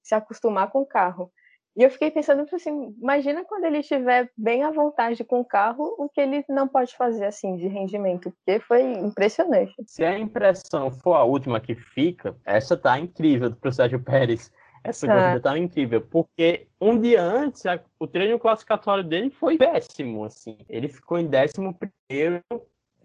se 0.04 0.14
acostumar 0.14 0.70
com 0.72 0.82
o 0.82 0.86
carro. 0.86 1.32
E 1.78 1.84
eu 1.84 1.90
fiquei 1.90 2.12
pensando 2.12 2.46
assim, 2.54 2.94
imagina 3.02 3.46
quando 3.46 3.64
ele 3.64 3.78
estiver 3.80 4.30
bem 4.36 4.64
à 4.64 4.72
vontade 4.72 5.24
com 5.24 5.40
o 5.40 5.46
carro, 5.46 5.96
o 5.98 6.10
que 6.10 6.20
ele 6.20 6.44
não 6.50 6.68
pode 6.68 6.96
fazer 6.98 7.26
assim 7.26 7.56
de 7.56 7.68
rendimento, 7.68 8.32
porque 8.32 8.60
foi 8.60 8.82
impressionante. 8.82 9.74
Se 9.86 10.04
a 10.04 10.18
impressão 10.18 10.92
for 10.92 11.14
a 11.14 11.24
última 11.24 11.60
que 11.60 11.76
fica, 11.76 12.36
essa 12.46 12.76
tá 12.76 13.00
incrível 13.00 13.56
pro 13.56 13.72
Sérgio 13.72 14.00
Pérez. 14.04 14.52
Essa 14.84 15.08
tá. 15.08 15.14
corrida 15.14 15.42
tá 15.42 15.58
incrível, 15.58 16.02
porque 16.02 16.68
um 16.80 17.00
dia 17.00 17.22
antes 17.22 17.66
a, 17.66 17.80
o 18.00 18.08
treino 18.08 18.40
classificatório 18.40 19.04
dele 19.04 19.30
foi 19.30 19.58
péssimo, 19.58 20.24
assim. 20.24 20.58
Ele 20.70 20.88
ficou 20.88 21.18
em 21.18 21.28
décimo 21.28 21.78
primeiro 21.78 22.42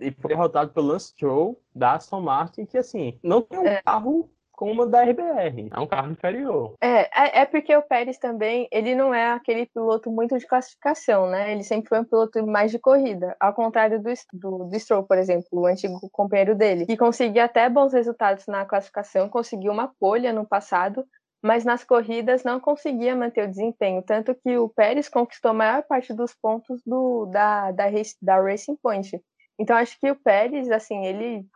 e 0.00 0.10
foi 0.10 0.28
derrotado 0.28 0.72
pelo 0.72 0.88
Lance 0.88 1.08
Stroll 1.08 1.60
da 1.74 1.92
Aston 1.92 2.20
Martin, 2.20 2.66
que 2.66 2.78
assim, 2.78 3.18
não 3.22 3.42
tem 3.42 3.58
um 3.58 3.66
é. 3.66 3.82
carro 3.82 4.30
como 4.56 4.82
o 4.82 4.86
da 4.86 5.02
RBR. 5.02 5.68
É 5.72 5.80
um 5.80 5.86
carro 5.86 6.12
inferior. 6.12 6.74
É, 6.80 7.02
é, 7.02 7.40
é, 7.40 7.44
porque 7.44 7.74
o 7.76 7.82
Pérez 7.82 8.18
também, 8.18 8.68
ele 8.70 8.94
não 8.94 9.12
é 9.12 9.32
aquele 9.32 9.66
piloto 9.66 10.10
muito 10.10 10.38
de 10.38 10.46
classificação, 10.46 11.28
né? 11.28 11.52
Ele 11.52 11.62
sempre 11.62 11.88
foi 11.88 12.00
um 12.00 12.04
piloto 12.04 12.46
mais 12.46 12.70
de 12.70 12.78
corrida. 12.78 13.36
Ao 13.40 13.52
contrário 13.52 14.00
do, 14.00 14.12
do, 14.32 14.64
do 14.64 14.80
Stroll, 14.80 15.04
por 15.04 15.18
exemplo, 15.18 15.46
o 15.52 15.66
antigo 15.66 15.98
companheiro 16.12 16.54
dele, 16.54 16.86
que 16.86 16.96
conseguia 16.96 17.44
até 17.44 17.68
bons 17.68 17.92
resultados 17.92 18.46
na 18.46 18.64
classificação, 18.64 19.28
conseguiu 19.28 19.72
uma 19.72 19.92
polha 19.98 20.32
no 20.32 20.46
passado, 20.46 21.04
mas 21.42 21.64
nas 21.64 21.84
corridas 21.84 22.42
não 22.44 22.58
conseguia 22.58 23.14
manter 23.14 23.46
o 23.46 23.50
desempenho. 23.50 24.02
Tanto 24.02 24.34
que 24.34 24.56
o 24.56 24.68
Pérez 24.68 25.08
conquistou 25.08 25.50
a 25.50 25.54
maior 25.54 25.82
parte 25.82 26.14
dos 26.14 26.32
pontos 26.32 26.80
do, 26.86 27.26
da, 27.26 27.70
da, 27.72 27.84
da 28.22 28.40
Racing 28.40 28.76
Point. 28.76 29.20
Então 29.58 29.76
acho 29.76 29.98
que 29.98 30.10
o 30.10 30.16
Pérez, 30.16 30.70
assim, 30.70 31.04
ele 31.06 31.46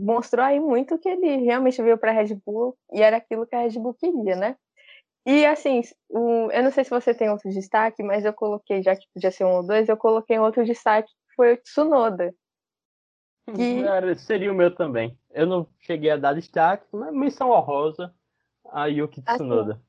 mostrou 0.00 0.44
aí 0.44 0.58
muito 0.58 0.98
que 0.98 1.08
ele 1.08 1.44
realmente 1.44 1.80
veio 1.80 1.96
para 1.96 2.10
a 2.10 2.14
Red 2.14 2.34
Bull 2.44 2.76
e 2.92 3.00
era 3.00 3.16
aquilo 3.16 3.46
que 3.46 3.54
a 3.54 3.60
Red 3.60 3.78
Bull 3.78 3.94
queria, 3.94 4.36
né? 4.36 4.56
E 5.26 5.46
assim, 5.46 5.80
um, 6.10 6.50
eu 6.50 6.62
não 6.62 6.70
sei 6.70 6.84
se 6.84 6.90
você 6.90 7.14
tem 7.14 7.30
outro 7.30 7.48
destaque, 7.50 8.02
mas 8.02 8.24
eu 8.24 8.32
coloquei, 8.32 8.82
já 8.82 8.94
que 8.94 9.06
podia 9.14 9.30
ser 9.30 9.44
um 9.44 9.56
ou 9.56 9.66
dois, 9.66 9.88
eu 9.88 9.96
coloquei 9.96 10.38
outro 10.38 10.64
destaque 10.64 11.08
que 11.08 11.34
foi 11.34 11.54
o 11.54 11.56
Tsunoda. 11.56 12.34
Que... 13.46 13.84
Seria 14.18 14.52
o 14.52 14.54
meu 14.54 14.74
também. 14.74 15.18
Eu 15.30 15.46
não 15.46 15.66
cheguei 15.80 16.10
a 16.10 16.16
dar 16.16 16.34
destaque, 16.34 16.86
mas 16.92 17.12
missão 17.12 17.50
honrosa 17.50 18.14
a 18.70 18.86
Yuki 18.86 19.22
assim, 19.24 19.36
Tsunoda. 19.36 19.72
Assim, 19.72 19.82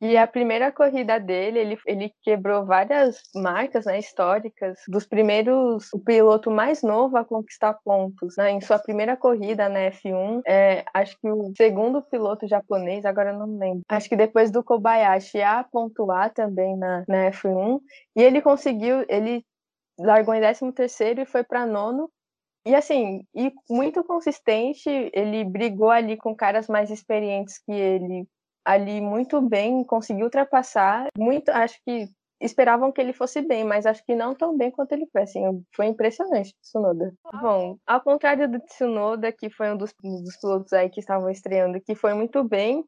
e 0.00 0.16
a 0.16 0.26
primeira 0.26 0.72
corrida 0.72 1.20
dele, 1.20 1.58
ele, 1.58 1.78
ele 1.86 2.12
quebrou 2.22 2.64
várias 2.64 3.20
marcas 3.34 3.84
né, 3.84 3.98
históricas 3.98 4.78
dos 4.88 5.06
primeiros, 5.06 5.92
o 5.92 5.98
piloto 5.98 6.50
mais 6.50 6.82
novo 6.82 7.18
a 7.18 7.24
conquistar 7.24 7.74
pontos. 7.84 8.34
Né, 8.38 8.52
em 8.52 8.60
sua 8.60 8.78
primeira 8.78 9.16
corrida 9.16 9.68
na 9.68 9.90
F1, 9.90 10.40
é, 10.46 10.84
acho 10.94 11.18
que 11.20 11.30
o 11.30 11.52
segundo 11.56 12.00
piloto 12.02 12.48
japonês, 12.48 13.04
agora 13.04 13.32
não 13.32 13.58
lembro, 13.58 13.82
acho 13.88 14.08
que 14.08 14.16
depois 14.16 14.50
do 14.50 14.64
Kobayashi 14.64 15.42
a 15.42 15.64
pontuar 15.64 16.32
também 16.32 16.76
na, 16.76 17.04
na 17.06 17.30
F1, 17.30 17.80
e 18.16 18.22
ele 18.22 18.40
conseguiu, 18.40 19.04
ele 19.08 19.44
largou 19.98 20.34
em 20.34 20.40
13 20.40 20.72
terceiro 20.72 21.20
e 21.20 21.26
foi 21.26 21.44
para 21.44 21.66
nono, 21.66 22.10
e 22.64 22.74
assim, 22.74 23.22
e 23.34 23.52
muito 23.68 24.04
consistente, 24.04 24.88
ele 25.14 25.44
brigou 25.44 25.90
ali 25.90 26.16
com 26.16 26.34
caras 26.34 26.68
mais 26.68 26.90
experientes 26.90 27.58
que 27.58 27.72
ele, 27.72 28.26
ali 28.64 29.00
muito 29.00 29.40
bem, 29.40 29.84
conseguiu 29.84 30.24
ultrapassar. 30.24 31.08
Muito, 31.16 31.48
acho 31.50 31.78
que 31.84 32.08
esperavam 32.40 32.90
que 32.90 33.00
ele 33.00 33.12
fosse 33.12 33.42
bem, 33.42 33.64
mas 33.64 33.84
acho 33.84 34.04
que 34.04 34.14
não 34.14 34.34
tão 34.34 34.56
bem 34.56 34.70
quanto 34.70 34.92
ele 34.92 35.06
foi. 35.12 35.22
Assim, 35.22 35.42
foi 35.74 35.86
impressionante, 35.86 36.54
Tsunoda. 36.62 37.12
Bom, 37.40 37.76
ao 37.86 38.00
contrário 38.00 38.50
do 38.50 38.58
Tsunoda, 38.60 39.30
que 39.30 39.50
foi 39.50 39.70
um 39.70 39.76
dos, 39.76 39.92
dos 40.02 40.36
pilotos 40.38 40.72
aí 40.72 40.88
que 40.88 41.00
estavam 41.00 41.28
estreando, 41.28 41.80
que 41.80 41.94
foi 41.94 42.14
muito 42.14 42.42
bem, 42.42 42.84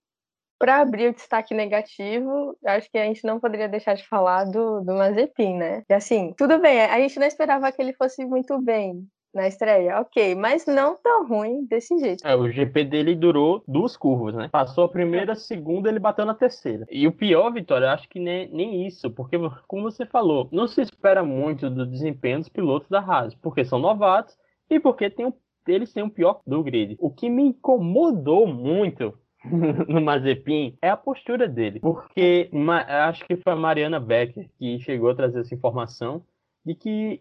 para 0.58 0.80
abrir 0.80 1.08
o 1.08 1.14
destaque 1.14 1.52
negativo, 1.54 2.56
acho 2.64 2.88
que 2.88 2.96
a 2.96 3.04
gente 3.04 3.24
não 3.24 3.40
poderia 3.40 3.68
deixar 3.68 3.94
de 3.94 4.06
falar 4.06 4.44
do, 4.44 4.80
do 4.80 4.94
Mazepin, 4.94 5.56
né? 5.56 5.82
E 5.90 5.92
assim, 5.92 6.32
tudo 6.38 6.58
bem, 6.60 6.82
a 6.82 7.00
gente 7.00 7.18
não 7.18 7.26
esperava 7.26 7.70
que 7.72 7.82
ele 7.82 7.92
fosse 7.92 8.24
muito 8.24 8.60
bem, 8.62 9.04
na 9.34 9.48
estreia, 9.48 10.00
ok, 10.00 10.34
mas 10.34 10.66
não 10.66 10.96
tão 10.96 11.26
ruim 11.26 11.64
desse 11.64 11.98
jeito. 11.98 12.26
É, 12.26 12.36
o 12.36 12.50
GP 12.50 12.84
dele 12.84 13.14
durou 13.14 13.62
duas 13.66 13.96
curvas, 13.96 14.34
né? 14.34 14.48
Passou 14.52 14.84
a 14.84 14.88
primeira, 14.88 15.32
a 15.32 15.36
segunda, 15.36 15.88
ele 15.88 15.98
bateu 15.98 16.26
na 16.26 16.34
terceira. 16.34 16.86
E 16.90 17.06
o 17.06 17.12
pior, 17.12 17.50
Vitória, 17.50 17.90
acho 17.92 18.08
que 18.08 18.18
nem, 18.18 18.48
nem 18.52 18.86
isso, 18.86 19.10
porque, 19.10 19.36
como 19.66 19.84
você 19.84 20.04
falou, 20.04 20.48
não 20.52 20.66
se 20.66 20.82
espera 20.82 21.24
muito 21.24 21.70
do 21.70 21.86
desempenho 21.86 22.40
dos 22.40 22.48
pilotos 22.48 22.88
da 22.88 23.00
Haas, 23.00 23.34
porque 23.34 23.64
são 23.64 23.78
novatos 23.78 24.36
e 24.68 24.78
porque 24.78 25.08
tem 25.08 25.26
um, 25.26 25.32
eles 25.66 25.92
têm 25.92 26.02
o 26.02 26.06
um 26.06 26.10
pior 26.10 26.40
do 26.46 26.62
grid. 26.62 26.96
O 26.98 27.10
que 27.10 27.30
me 27.30 27.42
incomodou 27.42 28.46
muito 28.46 29.14
no 29.88 30.00
Mazepin 30.00 30.76
é 30.80 30.90
a 30.90 30.96
postura 30.96 31.48
dele, 31.48 31.80
porque 31.80 32.50
acho 32.86 33.24
que 33.24 33.36
foi 33.36 33.52
a 33.52 33.56
Mariana 33.56 33.98
Becker 33.98 34.48
que 34.58 34.78
chegou 34.80 35.10
a 35.10 35.14
trazer 35.14 35.40
essa 35.40 35.54
informação 35.54 36.22
de 36.64 36.74
que 36.74 37.20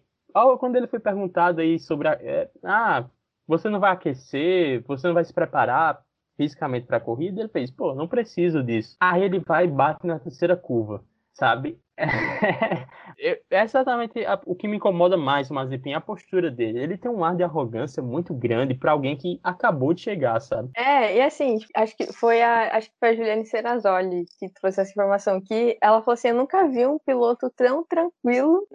quando 0.60 0.76
ele 0.76 0.88
foi 0.88 1.00
perguntado 1.00 1.62
aí 1.62 1.80
sobre 1.80 2.08
a, 2.08 2.14
é, 2.14 2.50
ah, 2.64 3.06
você 3.48 3.70
não 3.70 3.80
vai 3.80 3.92
aquecer, 3.92 4.84
você 4.86 5.08
não 5.08 5.14
vai 5.14 5.26
se 5.26 5.34
preparar 5.34 6.02
fisicamente 6.38 6.88
para 6.88 6.98
a 6.98 7.02
corrida, 7.02 7.42
ele 7.42 7.50
fez, 7.50 7.70
pô, 7.70 7.94
não 7.94 8.08
preciso 8.08 8.64
disso. 8.64 8.96
Aí 9.00 9.24
ele 9.24 9.40
vai 9.40 9.66
e 9.66 9.68
bate 9.68 10.06
na 10.08 10.20
terceira 10.20 10.56
curva, 10.56 11.04
sabe? 11.34 11.80
É, 13.24 13.40
é 13.52 13.64
exatamente 13.64 14.16
o 14.48 14.56
que 14.56 14.68
me 14.68 14.78
incomoda 14.78 15.16
mais 15.16 15.52
o 15.52 15.54
Mazepin, 15.54 15.94
a 15.94 16.02
postura 16.02 16.50
dele. 16.50 16.80
Ele 16.80 16.98
tem 16.98 17.12
um 17.12 17.24
ar 17.24 17.36
de 17.36 17.44
arrogância 17.44 18.02
muito 18.02 18.34
grande 18.34 18.74
para 18.74 18.94
alguém 18.94 19.16
que 19.16 19.40
acabou 19.44 19.94
de 19.94 20.02
chegar, 20.02 20.40
sabe? 20.40 20.72
É, 20.76 21.18
e 21.18 21.22
assim, 21.22 21.60
acho 21.76 21.96
que 21.96 22.12
foi 22.12 22.42
a, 22.42 22.76
acho 22.78 22.90
que 22.90 22.96
foi 23.00 23.10
a 23.10 23.16
Juliane 23.16 23.46
Serrazoli 23.46 24.26
que 24.40 24.50
trouxe 24.50 24.82
essa 24.82 24.90
informação, 24.90 25.40
que 25.40 25.78
ela 25.80 26.02
falou 26.02 26.14
assim, 26.14 26.30
eu 26.30 26.36
nunca 26.36 26.68
vi 26.68 26.88
um 26.88 26.98
piloto 26.98 27.52
tão 27.52 27.84
tranquilo 27.84 28.66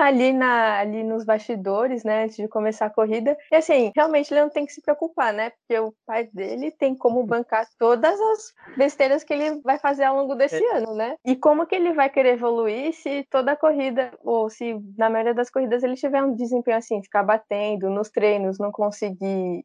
ali, 0.00 0.32
na, 0.32 0.78
ali 0.78 1.02
nos 1.02 1.24
bastidores, 1.24 2.04
né, 2.04 2.24
antes 2.24 2.36
de 2.36 2.48
começar 2.48 2.86
a 2.86 2.90
corrida. 2.90 3.36
E 3.50 3.56
assim, 3.56 3.92
realmente 3.94 4.32
ele 4.32 4.40
não 4.40 4.50
tem 4.50 4.66
que 4.66 4.72
se 4.72 4.80
preocupar, 4.80 5.32
né, 5.32 5.50
porque 5.50 5.78
o 5.78 5.94
pai 6.06 6.28
dele 6.32 6.70
tem 6.70 6.94
como 6.94 7.24
bancar 7.24 7.66
todas 7.78 8.18
as 8.20 8.52
besteiras 8.76 9.24
que 9.24 9.32
ele 9.32 9.60
vai 9.62 9.78
fazer 9.78 10.04
ao 10.04 10.16
longo 10.16 10.34
desse 10.34 10.62
é. 10.62 10.76
ano, 10.76 10.94
né? 10.94 11.16
E 11.24 11.36
como 11.36 11.66
que 11.66 11.74
ele 11.74 11.92
vai 11.92 12.08
querer 12.08 12.34
evoluir 12.34 12.92
se 12.92 13.26
toda 13.30 13.52
a 13.52 13.56
corrida, 13.56 14.12
ou 14.22 14.48
se 14.48 14.78
na 14.96 15.10
maioria 15.10 15.34
das 15.34 15.50
corridas 15.50 15.82
ele 15.82 15.94
tiver 15.94 16.22
um 16.22 16.34
desempenho 16.34 16.76
assim, 16.76 17.02
ficar 17.02 17.22
batendo 17.22 17.90
nos 17.90 18.10
treinos, 18.10 18.58
não 18.58 18.72
conseguir 18.72 19.64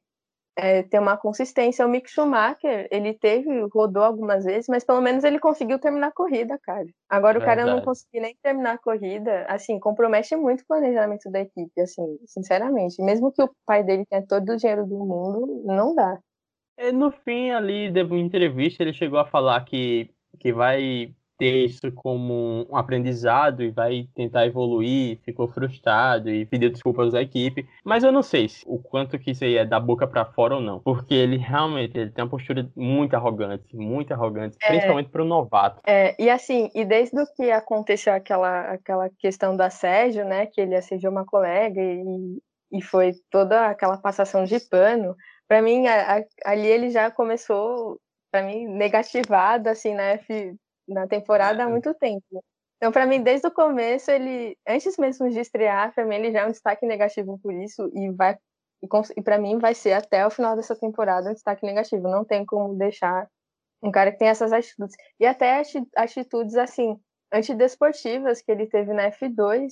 é, 0.58 0.82
ter 0.82 1.00
uma 1.00 1.16
consistência. 1.16 1.86
O 1.86 1.90
Mick 1.90 2.10
Schumacher, 2.10 2.88
ele 2.90 3.14
teve, 3.14 3.48
rodou 3.72 4.04
algumas 4.04 4.44
vezes, 4.44 4.68
mas 4.68 4.84
pelo 4.84 5.00
menos 5.00 5.24
ele 5.24 5.40
conseguiu 5.40 5.78
terminar 5.78 6.08
a 6.08 6.12
corrida, 6.12 6.60
cara. 6.64 6.88
Agora 7.08 7.38
o 7.38 7.42
cara 7.42 7.64
não 7.64 7.82
conseguir 7.82 8.20
nem 8.20 8.36
terminar 8.42 8.74
a 8.74 8.78
corrida, 8.80 9.46
assim, 9.48 9.80
compromete 9.80 10.36
muito 10.36 10.62
o 10.62 10.68
planejamento 10.68 11.30
da 11.30 11.42
equipe, 11.42 11.80
assim, 11.80 12.18
sinceramente. 12.26 13.02
Mesmo 13.04 13.32
que 13.32 13.44
o 13.44 13.52
pai 13.66 13.84
dele 13.84 14.04
tenha 14.10 14.26
todo 14.26 14.52
o 14.52 14.58
dinheiro 14.58 14.86
do 14.88 14.98
mundo, 14.98 15.62
não 15.64 15.94
dá. 15.94 16.18
É, 16.76 16.92
no 16.92 17.12
fim, 17.12 17.52
ali, 17.52 17.92
de 17.92 18.02
uma 18.04 18.18
entrevista, 18.18 18.82
ele 18.82 18.94
chegou 18.94 19.20
a 19.20 19.26
falar 19.26 19.64
que, 19.64 20.10
que 20.40 20.52
vai 20.52 21.14
ter 21.38 21.66
isso 21.66 21.92
como 21.92 22.66
um 22.70 22.76
aprendizado 22.76 23.64
e 23.64 23.70
vai 23.70 24.08
tentar 24.16 24.46
evoluir, 24.46 25.20
ficou 25.24 25.48
frustrado 25.48 26.30
e 26.30 26.46
pediu 26.46 26.70
desculpas 26.70 27.14
à 27.14 27.22
equipe. 27.22 27.68
Mas 27.84 28.04
eu 28.04 28.12
não 28.12 28.24
sei 28.24 28.50
se, 28.50 28.64
o 28.68 28.80
quanto 28.80 29.20
que 29.20 29.32
isso 29.32 29.44
aí 29.44 29.58
é 29.58 29.66
da 29.66 29.80
boca 29.80 30.08
para 30.08 30.26
fora 30.26 30.56
ou 30.56 30.62
não. 30.62 30.80
Porque 30.80 31.14
ele 31.14 31.38
realmente 31.38 31.98
ele 31.98 32.12
tem 32.12 32.24
uma 32.24 32.30
postura 32.30 32.68
muito 32.76 33.16
arrogante, 33.16 33.76
muito 33.76 34.14
arrogante, 34.14 34.58
é, 34.62 34.68
principalmente 34.68 35.10
para 35.10 35.22
o 35.22 35.26
novato. 35.26 35.82
É, 35.86 36.16
e 36.22 36.30
assim, 36.30 36.70
e 36.74 36.84
desde 36.84 37.20
o 37.20 37.28
que 37.36 37.52
aconteceu 37.52 38.14
aquela, 38.14 38.62
aquela 38.72 39.10
questão 39.20 39.56
do 39.56 39.62
assédio, 39.62 40.26
né, 40.26 40.46
que 40.48 40.60
ele 40.60 40.76
assediou 40.76 41.12
uma 41.12 41.26
colega 41.26 41.82
e, 41.82 42.40
e 42.72 42.82
foi 42.82 43.14
toda 43.30 43.68
aquela 43.68 43.98
passação 43.98 44.44
de 44.44 44.60
pano, 44.60 45.16
para 45.48 45.62
mim, 45.62 45.88
a, 45.88 46.18
a, 46.18 46.24
ali 46.46 46.68
ele 46.68 46.90
já 46.90 47.10
começou, 47.10 48.00
para 48.32 48.44
mim, 48.44 48.68
negativado, 48.68 49.70
assim, 49.70 49.94
né, 49.94 50.18
na 50.88 51.08
temporada 51.08 51.64
há 51.64 51.68
é. 51.68 51.70
muito 51.70 51.94
tempo. 51.94 52.44
Então, 52.78 52.92
para 52.92 53.06
mim, 53.08 53.22
desde 53.22 53.48
o 53.48 53.52
começo, 53.52 54.12
ele, 54.12 54.56
antes 54.68 54.98
mesmo 54.98 55.30
de 55.30 55.40
estrear, 55.40 55.94
para 55.94 56.06
mim 56.06 56.16
ele 56.16 56.32
já 56.32 56.42
é 56.42 56.46
um 56.46 56.52
destaque 56.52 56.86
negativo 56.86 57.40
por 57.40 57.54
isso 57.54 57.90
e 57.94 58.12
vai 58.12 58.38
e, 58.84 58.88
e 59.18 59.22
para 59.24 59.40
mim 59.40 59.58
vai 59.58 59.74
ser 59.74 59.94
até 59.94 60.26
o 60.26 60.30
final 60.30 60.56
dessa 60.56 60.76
temporada 60.76 61.30
um 61.30 61.34
destaque 61.34 61.66
negativo. 61.66 62.08
Não 62.08 62.24
tem 62.24 62.46
como 62.46 62.76
deixar 62.76 63.28
um 63.82 63.92
cara 63.92 64.12
que 64.12 64.20
tem 64.20 64.28
essas 64.28 64.54
atitudes 64.54 64.96
e 65.20 65.26
até 65.26 65.62
atitudes 65.96 66.56
assim 66.56 67.00
antidesportivas 67.34 68.42
que 68.42 68.52
ele 68.52 68.68
teve 68.68 68.94
na 68.94 69.12
F2 69.12 69.72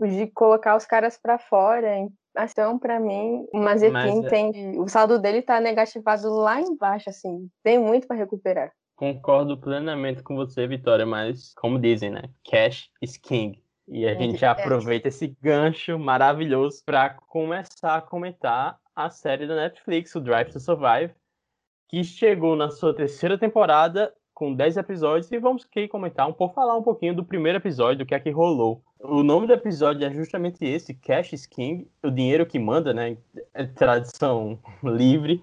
de 0.00 0.26
colocar 0.28 0.76
os 0.76 0.86
caras 0.86 1.18
para 1.18 1.38
fora. 1.38 1.96
Então, 2.36 2.78
para 2.78 2.98
mim, 2.98 3.46
o 3.52 3.58
Mazepin 3.58 3.92
Mas, 3.92 4.24
é 4.24 4.28
tem. 4.28 4.80
O 4.80 4.88
saldo 4.88 5.18
dele 5.18 5.42
tá 5.42 5.60
negativado 5.60 6.28
lá 6.30 6.60
embaixo, 6.60 7.10
assim. 7.10 7.48
Tem 7.62 7.78
muito 7.78 8.06
para 8.06 8.16
recuperar. 8.16 8.72
Concordo 9.00 9.56
plenamente 9.56 10.22
com 10.22 10.36
você, 10.36 10.66
Vitória, 10.66 11.06
mas, 11.06 11.54
como 11.54 11.78
dizem, 11.78 12.10
né? 12.10 12.24
Cash 12.44 12.90
is 13.00 13.16
king. 13.16 13.58
E 13.88 14.06
a 14.06 14.14
gente 14.14 14.36
já 14.36 14.50
aproveita 14.50 15.08
esse 15.08 15.34
gancho 15.40 15.98
maravilhoso 15.98 16.82
para 16.84 17.08
começar 17.08 17.96
a 17.96 18.02
comentar 18.02 18.78
a 18.94 19.08
série 19.08 19.46
da 19.46 19.56
Netflix, 19.56 20.14
o 20.14 20.20
Drive 20.20 20.50
to 20.50 20.60
Survive, 20.60 21.14
que 21.88 22.04
chegou 22.04 22.54
na 22.54 22.70
sua 22.70 22.94
terceira 22.94 23.38
temporada 23.38 24.12
com 24.34 24.54
10 24.54 24.76
episódios 24.76 25.32
e 25.32 25.38
vamos 25.38 25.64
aqui 25.64 25.88
comentar 25.88 26.28
um 26.28 26.34
pouco, 26.34 26.54
falar 26.54 26.76
um 26.76 26.82
pouquinho 26.82 27.16
do 27.16 27.24
primeiro 27.24 27.56
episódio, 27.56 28.04
do 28.04 28.06
que 28.06 28.14
é 28.14 28.20
que 28.20 28.30
rolou. 28.30 28.84
O 28.98 29.22
nome 29.22 29.46
do 29.46 29.54
episódio 29.54 30.06
é 30.06 30.12
justamente 30.12 30.62
esse, 30.62 30.92
Cash 30.92 31.32
is 31.32 31.46
King, 31.46 31.90
o 32.02 32.10
dinheiro 32.10 32.44
que 32.44 32.58
manda, 32.58 32.92
né? 32.92 33.16
É 33.54 33.64
tradução 33.64 34.58
livre 34.84 35.42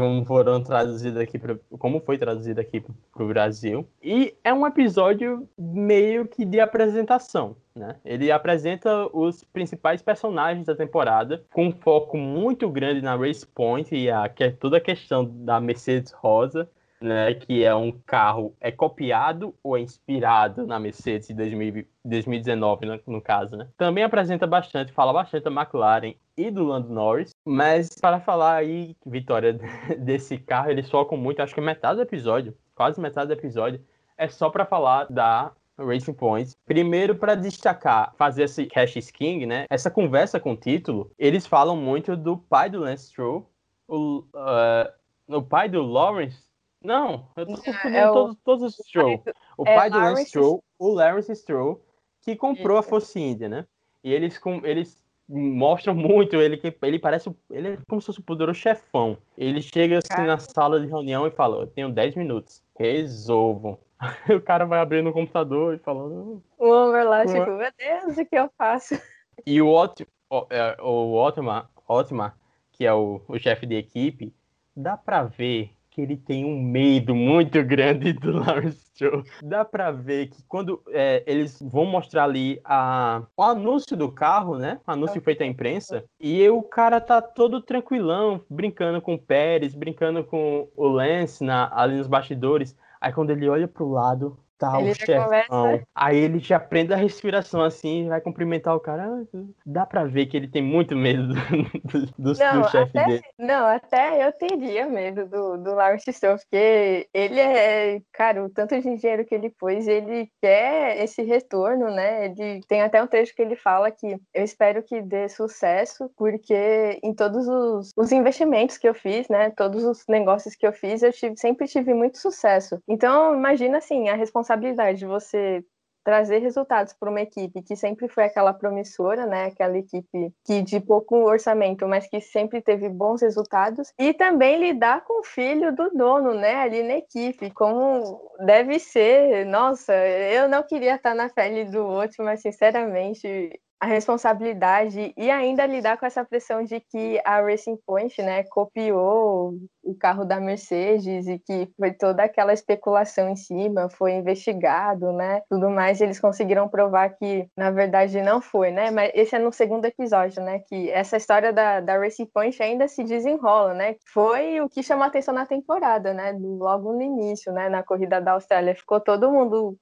como 0.00 0.24
foram 0.24 0.62
traduzidos 0.62 1.20
aqui 1.20 1.38
pra, 1.38 1.56
como 1.78 2.00
foi 2.00 2.18
traduzido 2.18 2.60
aqui 2.60 2.80
para 2.80 3.24
o 3.24 3.28
Brasil. 3.28 3.86
E 4.02 4.34
é 4.42 4.52
um 4.52 4.66
episódio 4.66 5.48
meio 5.58 6.26
que 6.26 6.44
de 6.44 6.60
apresentação 6.60 7.56
né? 7.74 7.96
Ele 8.04 8.30
apresenta 8.30 9.08
os 9.12 9.42
principais 9.42 10.00
personagens 10.00 10.66
da 10.66 10.76
temporada 10.76 11.44
com 11.52 11.66
um 11.66 11.72
foco 11.72 12.16
muito 12.16 12.70
grande 12.70 13.02
na 13.02 13.16
Race 13.16 13.44
Point 13.44 13.94
e 13.94 14.08
a 14.08 14.28
que 14.28 14.44
é 14.44 14.50
toda 14.50 14.76
a 14.76 14.80
questão 14.80 15.24
da 15.24 15.60
Mercedes 15.60 16.12
Rosa 16.12 16.68
né, 17.04 17.34
que 17.34 17.62
é 17.62 17.74
um 17.74 17.92
carro 17.92 18.56
é 18.60 18.72
copiado 18.72 19.54
ou 19.62 19.76
é 19.76 19.80
inspirado 19.80 20.66
na 20.66 20.80
Mercedes 20.80 21.28
de 21.28 21.34
2019, 21.34 22.86
no, 22.86 23.00
no 23.06 23.20
caso, 23.20 23.56
né? 23.56 23.68
Também 23.76 24.02
apresenta 24.02 24.46
bastante, 24.46 24.92
fala 24.92 25.12
bastante 25.12 25.44
da 25.44 25.50
McLaren 25.50 26.14
e 26.36 26.50
do 26.50 26.64
Lando 26.64 26.88
Norris, 26.88 27.30
mas 27.44 27.90
para 28.00 28.18
falar 28.18 28.56
aí, 28.56 28.96
Vitória, 29.04 29.52
desse 29.98 30.38
carro, 30.38 30.70
eles 30.70 30.90
focam 30.90 31.18
muito, 31.18 31.42
acho 31.42 31.54
que 31.54 31.60
metade 31.60 31.96
do 31.96 32.02
episódio, 32.02 32.56
quase 32.74 33.00
metade 33.00 33.28
do 33.28 33.34
episódio, 33.34 33.80
é 34.16 34.26
só 34.28 34.48
para 34.48 34.64
falar 34.64 35.06
da 35.10 35.52
Racing 35.78 36.14
Points. 36.14 36.56
Primeiro, 36.64 37.16
para 37.16 37.34
destacar, 37.34 38.14
fazer 38.16 38.44
esse 38.44 38.66
Cash 38.66 39.10
King, 39.10 39.44
né? 39.44 39.66
Essa 39.68 39.90
conversa 39.90 40.40
com 40.40 40.52
o 40.52 40.56
título, 40.56 41.10
eles 41.18 41.46
falam 41.46 41.76
muito 41.76 42.16
do 42.16 42.38
pai 42.38 42.70
do 42.70 42.80
Lance 42.80 43.08
Stroll, 43.08 43.48
o, 43.86 44.20
uh, 44.34 45.36
o 45.36 45.42
pai 45.42 45.68
do 45.68 45.82
Lawrence 45.82 46.53
não, 46.84 47.28
eu 47.34 47.46
tô 47.46 47.56
confundindo 47.62 47.96
é 47.96 48.06
todos, 48.12 48.36
todos 48.44 48.78
os 48.78 48.86
Stroll. 48.86 49.24
O 49.56 49.64
pai 49.64 49.88
é 49.88 49.90
do 49.90 49.98
Lance 49.98 50.26
Stroll, 50.26 50.62
o 50.78 50.88
Lawrence 50.88 51.34
Stroll, 51.34 51.82
que 52.20 52.36
comprou 52.36 52.78
Isso. 52.78 52.86
a 52.86 52.90
Force 52.90 53.18
India, 53.18 53.48
né? 53.48 53.66
E 54.02 54.12
eles, 54.12 54.38
com, 54.38 54.60
eles 54.66 55.02
mostram 55.26 55.94
muito 55.94 56.36
ele 56.36 56.58
que 56.58 56.76
ele 56.82 56.98
parece 56.98 57.34
ele 57.50 57.68
é 57.68 57.78
como 57.88 58.00
se 58.00 58.06
fosse 58.06 58.20
um 58.20 58.24
poderoso 58.24 58.58
chefão. 58.58 59.16
Ele 59.36 59.62
chega 59.62 59.98
assim 59.98 60.08
cara. 60.08 60.26
na 60.26 60.38
sala 60.38 60.78
de 60.78 60.86
reunião 60.86 61.26
e 61.26 61.30
fala: 61.30 61.62
"Eu 61.62 61.66
tenho 61.66 61.90
10 61.90 62.14
minutos, 62.14 62.62
resolvam". 62.78 63.78
o 64.28 64.40
cara 64.40 64.66
vai 64.66 64.80
abrindo 64.80 65.08
o 65.08 65.12
computador 65.12 65.74
e 65.74 65.78
falando: 65.78 66.42
"O 66.58 66.68
homem 66.68 67.04
lá 67.04 67.24
tipo, 67.24 67.50
meu 67.50 67.72
Deus, 67.78 68.18
o 68.18 68.26
que 68.26 68.36
eu 68.36 68.50
faço?". 68.56 68.94
E 69.44 69.60
o 69.60 69.68
Otto, 69.68 70.06
o, 70.30 70.46
é, 70.48 70.76
o 70.80 71.14
Otmar, 71.14 71.68
Otmar, 71.88 72.38
que 72.70 72.86
é 72.86 72.94
o, 72.94 73.20
o 73.26 73.36
chefe 73.36 73.66
de 73.66 73.74
equipe, 73.74 74.32
dá 74.76 74.96
para 74.96 75.24
ver 75.24 75.73
que 75.94 76.00
ele 76.00 76.16
tem 76.16 76.44
um 76.44 76.60
medo 76.60 77.14
muito 77.14 77.62
grande 77.62 78.12
do 78.12 78.32
Lawrence 78.36 78.80
Stroll. 78.92 79.22
Dá 79.40 79.64
pra 79.64 79.92
ver 79.92 80.26
que 80.26 80.42
quando 80.48 80.82
é, 80.88 81.22
eles 81.24 81.62
vão 81.62 81.86
mostrar 81.86 82.24
ali 82.24 82.60
a, 82.64 83.22
o 83.36 83.42
anúncio 83.42 83.96
do 83.96 84.10
carro, 84.10 84.58
né? 84.58 84.80
O 84.84 84.90
anúncio 84.90 85.22
feito 85.22 85.42
à 85.42 85.46
imprensa, 85.46 86.04
e 86.18 86.48
o 86.48 86.62
cara 86.62 87.00
tá 87.00 87.22
todo 87.22 87.62
tranquilão, 87.62 88.40
brincando 88.50 89.00
com 89.00 89.14
o 89.14 89.18
Pérez, 89.18 89.72
brincando 89.72 90.24
com 90.24 90.68
o 90.76 90.88
Lance 90.88 91.44
na, 91.44 91.70
ali 91.72 91.96
nos 91.96 92.08
bastidores. 92.08 92.76
Aí 93.00 93.12
quando 93.12 93.30
ele 93.30 93.48
olha 93.48 93.68
pro 93.68 93.88
lado, 93.88 94.36
tá 94.58 94.80
ele 94.80 94.90
o 94.90 94.94
chefão. 94.94 95.82
Aí 95.94 96.16
ele 96.16 96.38
já 96.38 96.58
prende 96.58 96.92
a 96.92 96.96
respiração 96.96 97.62
assim, 97.62 98.08
vai 98.08 98.20
cumprimentar 98.20 98.74
o 98.74 98.80
cara. 98.80 99.24
Dá 99.64 99.84
pra 99.84 100.04
ver 100.04 100.26
que 100.26 100.36
ele 100.36 100.48
tem 100.48 100.62
muito 100.62 100.96
medo 100.96 101.28
do, 101.84 102.00
do, 102.00 102.06
do, 102.18 102.32
do 102.32 102.70
chefe 102.70 102.92
dele. 102.92 103.22
Não, 103.38 103.66
até 103.66 104.26
eu 104.26 104.32
teria 104.32 104.86
medo 104.86 105.26
do, 105.26 105.56
do 105.58 105.74
Lawrence 105.74 106.12
Stroll, 106.12 106.36
porque 106.36 107.08
ele 107.12 107.40
é, 107.40 108.00
cara, 108.12 108.44
o 108.44 108.48
tanto 108.48 108.80
de 108.80 108.96
dinheiro 108.96 109.24
que 109.24 109.34
ele 109.34 109.50
pôs, 109.50 109.86
ele 109.86 110.28
quer 110.40 111.02
esse 111.02 111.22
retorno, 111.22 111.90
né? 111.90 112.26
Ele 112.26 112.60
tem 112.68 112.82
até 112.82 113.02
um 113.02 113.06
trecho 113.06 113.34
que 113.34 113.42
ele 113.42 113.56
fala 113.56 113.90
que 113.90 114.16
eu 114.32 114.44
espero 114.44 114.82
que 114.82 115.02
dê 115.02 115.28
sucesso, 115.28 116.10
porque 116.16 116.98
em 117.02 117.14
todos 117.14 117.46
os, 117.48 117.92
os 117.96 118.12
investimentos 118.12 118.78
que 118.78 118.88
eu 118.88 118.94
fiz, 118.94 119.28
né? 119.28 119.50
Todos 119.50 119.84
os 119.84 120.04
negócios 120.08 120.54
que 120.54 120.66
eu 120.66 120.72
fiz, 120.72 121.02
eu 121.02 121.12
tive, 121.12 121.36
sempre 121.36 121.66
tive 121.66 121.92
muito 121.92 122.18
sucesso. 122.18 122.78
Então, 122.88 123.34
imagina 123.34 123.78
assim, 123.78 124.08
a 124.08 124.14
responsabilidade 124.14 124.43
responsabilidade 124.44 124.98
de 124.98 125.06
você 125.06 125.64
trazer 126.04 126.38
resultados 126.38 126.92
para 126.92 127.08
uma 127.08 127.22
equipe 127.22 127.62
que 127.62 127.74
sempre 127.74 128.08
foi 128.08 128.24
aquela 128.24 128.52
promissora, 128.52 129.24
né? 129.24 129.46
Aquela 129.46 129.78
equipe 129.78 130.34
que 130.44 130.60
de 130.60 130.78
pouco 130.78 131.16
orçamento, 131.16 131.88
mas 131.88 132.06
que 132.06 132.20
sempre 132.20 132.60
teve 132.60 132.90
bons 132.90 133.22
resultados 133.22 133.90
e 133.98 134.12
também 134.12 134.60
lidar 134.60 135.02
com 135.04 135.20
o 135.20 135.24
filho 135.24 135.74
do 135.74 135.88
dono, 135.90 136.34
né? 136.34 136.56
Ali 136.56 136.82
na 136.82 136.98
equipe, 136.98 137.50
como 137.52 138.20
deve 138.44 138.78
ser. 138.78 139.46
Nossa, 139.46 139.94
eu 139.94 140.46
não 140.46 140.62
queria 140.62 140.96
estar 140.96 141.14
na 141.14 141.30
pele 141.30 141.64
do 141.64 141.82
outro, 141.86 142.22
mas 142.22 142.42
sinceramente 142.42 143.58
a 143.80 143.86
responsabilidade 143.86 145.12
e 145.16 145.30
ainda 145.30 145.66
lidar 145.66 145.98
com 145.98 146.06
essa 146.06 146.24
pressão 146.24 146.64
de 146.64 146.80
que 146.80 147.20
a 147.24 147.40
Racing 147.40 147.78
Point, 147.86 148.22
né, 148.22 148.42
copiou 148.44 149.54
o 149.82 149.94
carro 149.94 150.24
da 150.24 150.40
Mercedes 150.40 151.26
e 151.26 151.38
que 151.38 151.68
foi 151.78 151.92
toda 151.92 152.22
aquela 152.24 152.52
especulação 152.52 153.28
em 153.28 153.36
cima, 153.36 153.90
foi 153.90 154.12
investigado, 154.12 155.12
né, 155.12 155.42
tudo 155.50 155.68
mais, 155.68 156.00
eles 156.00 156.18
conseguiram 156.18 156.68
provar 156.68 157.10
que 157.10 157.46
na 157.56 157.70
verdade 157.70 158.22
não 158.22 158.40
foi, 158.40 158.70
né, 158.70 158.90
mas 158.90 159.10
esse 159.14 159.36
é 159.36 159.38
no 159.38 159.52
segundo 159.52 159.84
episódio, 159.84 160.42
né, 160.42 160.60
que 160.60 160.90
essa 160.90 161.16
história 161.16 161.52
da, 161.52 161.80
da 161.80 161.98
Racing 161.98 162.26
Point 162.26 162.62
ainda 162.62 162.88
se 162.88 163.04
desenrola, 163.04 163.74
né, 163.74 163.96
foi 164.12 164.60
o 164.60 164.68
que 164.68 164.82
chamou 164.82 165.04
atenção 165.04 165.34
na 165.34 165.44
temporada, 165.44 166.14
né, 166.14 166.32
logo 166.40 166.92
no 166.92 167.02
início, 167.02 167.52
né, 167.52 167.68
na 167.68 167.82
corrida 167.82 168.20
da 168.20 168.32
Austrália, 168.32 168.74
ficou 168.74 169.00
todo 169.00 169.30
mundo 169.30 169.76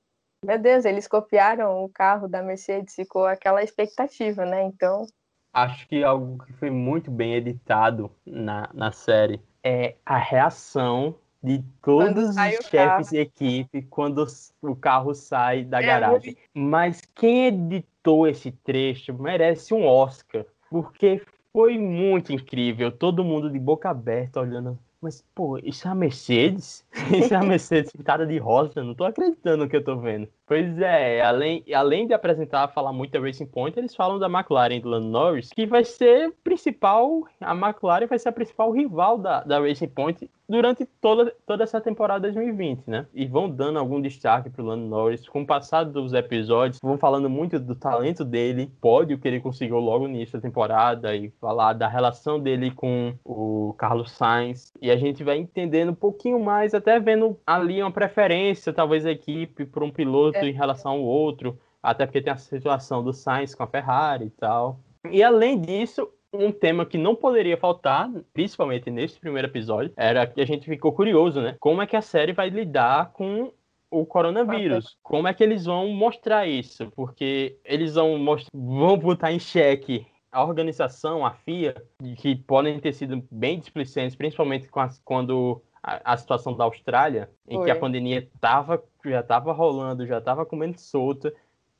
meu 0.45 0.59
Deus, 0.59 0.85
eles 0.85 1.07
copiaram 1.07 1.85
o 1.85 1.89
carro 1.89 2.29
da 2.29 2.43
Mercedes, 2.43 2.95
ficou 2.95 3.27
aquela 3.27 3.63
expectativa, 3.63 4.45
né? 4.45 4.65
Então. 4.65 5.07
Acho 5.53 5.87
que 5.87 6.03
algo 6.03 6.45
que 6.45 6.53
foi 6.55 6.71
muito 6.71 7.11
bem 7.11 7.35
editado 7.35 8.11
na, 8.27 8.69
na 8.73 8.91
série 8.91 9.41
é 9.63 9.95
a 10.05 10.17
reação 10.17 11.15
de 11.43 11.63
todos 11.83 12.31
os 12.31 12.67
chefes 12.67 13.11
de 13.11 13.19
equipe 13.19 13.83
quando 13.83 14.25
o 14.63 14.75
carro 14.75 15.15
sai 15.15 15.65
da 15.65 15.81
é, 15.81 15.87
garagem. 15.87 16.37
Mas 16.55 17.01
quem 17.15 17.47
editou 17.47 18.27
esse 18.27 18.51
trecho 18.51 19.13
merece 19.15 19.75
um 19.75 19.87
Oscar, 19.87 20.45
porque 20.71 21.23
foi 21.53 21.79
muito 21.79 22.33
incrível. 22.33 22.91
Todo 22.91 23.25
mundo 23.25 23.51
de 23.51 23.59
boca 23.59 23.91
aberta 23.91 24.41
olhando 24.41 24.79
mas, 25.03 25.23
pô, 25.35 25.59
isso 25.59 25.87
é 25.89 25.91
a 25.91 25.95
Mercedes? 25.95 26.87
Isso 27.13 27.35
é 27.35 27.37
a 27.37 27.43
Mercedes 27.43 27.93
pintada 27.93 28.27
de 28.27 28.39
rosa? 28.39 28.83
Não 28.85 28.95
tô 28.95 29.05
acreditando 29.05 29.65
no 29.65 29.69
que 29.69 29.77
eu 29.77 29.85
tô 29.85 29.99
vendo. 29.99 30.29
Pois 30.53 30.79
é, 30.81 31.23
além, 31.23 31.65
além 31.75 32.07
de 32.07 32.13
apresentar, 32.13 32.69
falar 32.69 32.93
muito 32.93 33.11
da 33.11 33.21
Racing 33.21 33.47
Point, 33.47 33.79
eles 33.79 33.95
falam 33.95 34.19
da 34.19 34.27
McLaren 34.27 34.81
do 34.81 34.91
Lando 34.91 35.09
Norris, 35.09 35.49
que 35.49 35.65
vai 35.65 35.83
ser 35.83 36.31
principal, 36.45 37.27
a 37.41 37.55
McLaren 37.55 38.07
vai 38.07 38.19
ser 38.19 38.29
a 38.29 38.33
principal 38.33 38.71
rival 38.71 39.17
da, 39.17 39.43
da 39.45 39.59
Racing 39.59 39.89
Point 39.89 40.29
durante 40.53 40.85
toda, 41.01 41.35
toda 41.47 41.65
essa 41.65 41.81
temporada 41.81 42.31
2020, 42.31 42.83
né? 42.87 43.07
E 43.15 43.27
vão 43.27 43.49
dando 43.49 43.79
algum 43.79 44.01
destaque 44.03 44.51
pro 44.51 44.63
Lando 44.63 44.85
Norris. 44.85 45.27
Com 45.27 45.43
o 45.43 45.47
passar 45.47 45.85
dos 45.85 46.13
episódios, 46.13 46.79
vão 46.83 46.99
falando 46.99 47.31
muito 47.31 47.59
do 47.59 47.75
talento 47.75 48.23
dele, 48.23 48.71
pódio 48.79 49.19
que 49.19 49.27
ele 49.27 49.41
conseguiu 49.41 49.79
logo 49.79 50.07
início 50.07 50.39
da 50.39 50.43
temporada, 50.43 51.17
e 51.17 51.31
falar 51.41 51.73
da 51.73 51.89
relação 51.89 52.39
dele 52.39 52.71
com 52.71 53.15
o 53.25 53.75
Carlos 53.79 54.11
Sainz. 54.13 54.73
E 54.83 54.91
a 54.91 54.97
gente 54.97 55.25
vai 55.25 55.39
entendendo 55.39 55.93
um 55.93 55.95
pouquinho 55.95 56.39
mais, 56.39 56.75
até 56.75 57.01
vendo 57.01 57.39
ali 57.47 57.81
uma 57.83 57.91
preferência, 57.91 58.75
talvez, 58.75 59.07
a 59.07 59.11
equipe 59.11 59.65
por 59.65 59.83
um 59.83 59.91
piloto 59.91 60.39
é. 60.39 60.42
Em 60.49 60.53
relação 60.53 60.93
ao 60.93 61.03
outro, 61.03 61.59
até 61.83 62.07
porque 62.07 62.23
tem 62.23 62.33
a 62.33 62.37
situação 62.37 63.03
do 63.03 63.13
Sainz 63.13 63.55
com 63.55 63.63
a 63.63 63.67
Ferrari 63.67 64.27
e 64.27 64.31
tal. 64.31 64.81
E 65.11 65.23
além 65.23 65.61
disso, 65.61 66.09
um 66.33 66.53
tema 66.53 66.87
que 66.87 66.97
não 66.97 67.15
poderia 67.15 67.57
faltar, 67.57 68.11
principalmente 68.33 68.91
nesse 68.91 69.19
primeiro 69.19 69.49
episódio, 69.49 69.93
era 69.97 70.27
que 70.27 70.41
a 70.41 70.47
gente 70.47 70.67
ficou 70.67 70.93
curioso, 70.93 71.41
né? 71.41 71.57
Como 71.59 71.83
é 71.83 71.87
que 71.87 71.97
a 71.97 72.03
série 72.03 72.33
vai 72.33 72.49
lidar 72.49 73.13
com 73.13 73.53
o 73.93 74.07
coronavírus. 74.07 74.97
Como 75.03 75.29
é 75.29 75.35
que 75.35 75.45
eles 75.45 75.67
vão 75.67 75.89
mostrar 75.89 76.49
isso? 76.49 76.91
Porque 76.97 77.59
eles 77.63 77.95
vão, 77.95 78.17
mostrar, 78.17 78.51
vão 78.55 78.97
botar 78.97 79.31
em 79.31 79.39
xeque 79.39 80.07
a 80.33 80.43
organização, 80.43 81.27
a 81.27 81.33
FIA, 81.33 81.75
que 82.17 82.35
podem 82.35 82.81
ter 82.81 82.95
sido 82.95 83.23
bem 83.31 83.61
displicentes, 83.61 84.17
principalmente 84.17 84.67
quando 85.05 85.63
a, 85.83 86.15
a, 86.15 86.17
situação 86.17 86.57
da 86.57 86.65
Austrália, 86.65 87.29
em 87.47 87.57
Foi. 87.57 87.67
que 87.67 87.71
a 87.71 87.77
pandemia 87.79 88.27
tava, 88.41 88.83
já 89.11 89.21
estava 89.21 89.53
rolando, 89.53 90.07
já 90.07 90.19
estava 90.19 90.47
comendo 90.47 90.81
solta, 90.81 91.33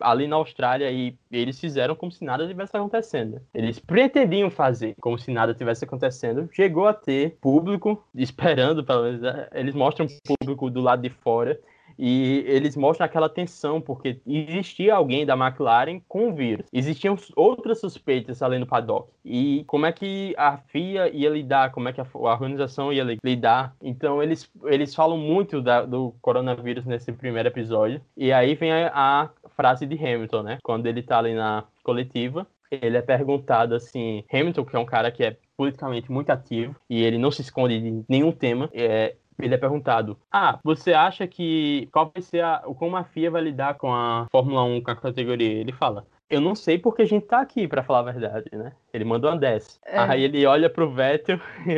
ali 0.03 0.27
na 0.27 0.37
Austrália 0.37 0.91
e 0.91 1.17
eles 1.31 1.59
fizeram 1.59 1.95
como 1.95 2.11
se 2.11 2.25
nada 2.25 2.47
tivesse 2.47 2.77
acontecendo. 2.77 3.41
Eles 3.55 3.79
pretendiam 3.79 4.51
fazer 4.51 4.95
como 5.01 5.19
se 5.19 5.31
nada 5.31 5.55
tivesse 5.55 5.85
acontecendo. 5.85 6.49
Chegou 6.53 6.87
a 6.87 6.95
ter 6.95 7.39
público 7.41 8.03
esperando, 8.15 8.85
pelo 8.85 9.05
menos, 9.05 9.21
né? 9.21 9.49
eles 9.53 9.75
mostram 9.75 10.07
público 10.27 10.69
do 10.71 10.81
lado 10.81 11.03
de 11.03 11.11
fora 11.11 11.59
e 11.99 12.45
eles 12.47 12.77
mostram 12.77 13.05
aquela 13.05 13.29
tensão, 13.29 13.81
porque 13.81 14.21
existia 14.27 14.95
alguém 14.95 15.27
da 15.27 15.37
McLaren 15.37 16.01
com 16.09 16.29
o 16.29 16.35
vírus. 16.35 16.67
Existiam 16.73 17.17
outras 17.37 17.81
suspeitas 17.81 18.43
além 18.43 18.61
do 18.61 18.67
paddock. 18.67 19.11
E 19.25 19.65
como 19.67 19.87
é 19.87 19.93
que 19.93 20.35
a 20.37 20.57
FIA 20.57 21.09
ia 21.09 21.31
lidar, 21.31 21.71
como 21.73 21.89
é 21.89 21.93
que 21.93 22.01
a, 22.01 22.07
organização 22.15 22.93
ia 22.93 23.19
lidar. 23.23 23.75
Então, 23.83 24.23
eles, 24.23 24.51
eles 24.65 24.95
falam 24.95 25.17
muito 25.17 25.61
da, 25.61 25.85
do 25.85 26.15
coronavírus 26.21 26.85
nesse 26.85 27.13
primeiro 27.13 27.49
episódio. 27.49 28.01
E 28.17 28.33
aí 28.33 28.55
vem 28.55 28.73
a, 28.73 28.91
a 28.95 29.31
frase 29.57 29.87
de 29.87 29.95
Hamilton, 29.97 30.43
né? 30.43 30.59
Quando 30.63 30.87
ele 30.87 31.03
tá 31.03 31.19
ali 31.19 31.35
na 31.35 31.65
coletiva, 31.83 32.47
ele 32.71 32.97
é 32.97 33.03
perguntado 33.03 33.75
assim, 33.75 34.25
Hamilton, 34.33 34.65
que 34.65 34.77
é 34.77 34.79
um 34.79 34.87
cara 34.87 35.11
que 35.11 35.23
é 35.23 35.37
politicamente 35.57 36.11
muito 36.11 36.31
ativo 36.31 36.75
e 36.89 37.03
ele 37.03 37.19
não 37.19 37.31
se 37.31 37.43
esconde 37.43 37.81
de 37.81 38.05
nenhum 38.09 38.33
tema, 38.33 38.69
é, 38.73 39.15
ele 39.43 39.55
é 39.55 39.59
perguntado: 39.59 40.17
Ah, 40.31 40.59
você 40.63 40.93
acha 40.93 41.27
que 41.27 41.89
qual 41.93 42.11
vai 42.13 42.23
ser 42.23 42.43
a. 42.45 42.63
como 42.79 42.97
a 42.97 43.05
FIA 43.05 43.31
vai 43.31 43.43
lidar 43.43 43.75
com 43.75 43.93
a 43.93 44.27
Fórmula 44.31 44.63
1, 44.65 44.83
com 44.83 44.91
a 44.91 44.97
categoria? 44.97 45.53
Ele 45.53 45.73
fala. 45.73 46.07
Eu 46.31 46.41
não 46.41 46.55
sei 46.55 46.79
porque 46.79 47.03
a 47.03 47.07
gente 47.07 47.27
tá 47.27 47.43
aqui, 47.43 47.69
para 47.69 47.83
falar 47.83 47.99
a 47.99 48.13
verdade, 48.13 48.49
né? 48.53 48.73
Ele 48.95 49.05
mandou 49.05 49.31
uma 49.31 49.37
10. 49.37 49.81
É. 49.85 49.99
Aí 49.99 50.23
ele 50.23 50.47
olha 50.47 50.71
pro 50.71 50.91
Vettel 50.91 51.39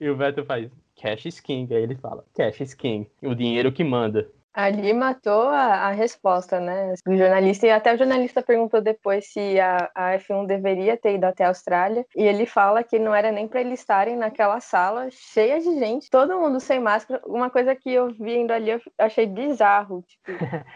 e, 0.00 0.04
e 0.06 0.08
o 0.08 0.16
Vettel 0.16 0.46
faz 0.46 0.70
cash 0.94 1.26
is 1.26 1.40
king. 1.40 1.72
Aí 1.74 1.82
ele 1.82 1.94
fala, 1.94 2.24
cash 2.34 2.60
is 2.60 2.74
king. 2.74 3.06
O 3.22 3.34
dinheiro 3.34 3.70
que 3.70 3.84
manda. 3.84 4.28
Ali 4.56 4.94
matou 4.94 5.48
a, 5.48 5.88
a, 5.88 5.90
resposta, 5.90 6.58
né? 6.58 6.94
Do 7.04 7.14
jornalista, 7.14 7.66
e 7.66 7.70
até 7.70 7.92
o 7.92 7.98
jornalista 7.98 8.42
perguntou 8.42 8.80
depois 8.80 9.30
se 9.30 9.60
a, 9.60 9.90
a, 9.94 10.18
F1 10.18 10.46
deveria 10.46 10.96
ter 10.96 11.16
ido 11.16 11.24
até 11.24 11.44
a 11.44 11.48
Austrália, 11.48 12.06
e 12.16 12.22
ele 12.22 12.46
fala 12.46 12.82
que 12.82 12.98
não 12.98 13.14
era 13.14 13.30
nem 13.30 13.46
para 13.46 13.60
eles 13.60 13.80
estarem 13.80 14.16
naquela 14.16 14.58
sala 14.58 15.08
cheia 15.10 15.60
de 15.60 15.78
gente, 15.78 16.08
todo 16.08 16.40
mundo 16.40 16.58
sem 16.58 16.80
máscara. 16.80 17.20
Uma 17.26 17.50
coisa 17.50 17.76
que 17.76 17.92
eu 17.92 18.10
vi 18.14 18.38
indo 18.38 18.50
ali, 18.50 18.70
eu 18.70 18.80
achei 18.98 19.26
bizarro. 19.26 20.02
Tipo, 20.02 20.24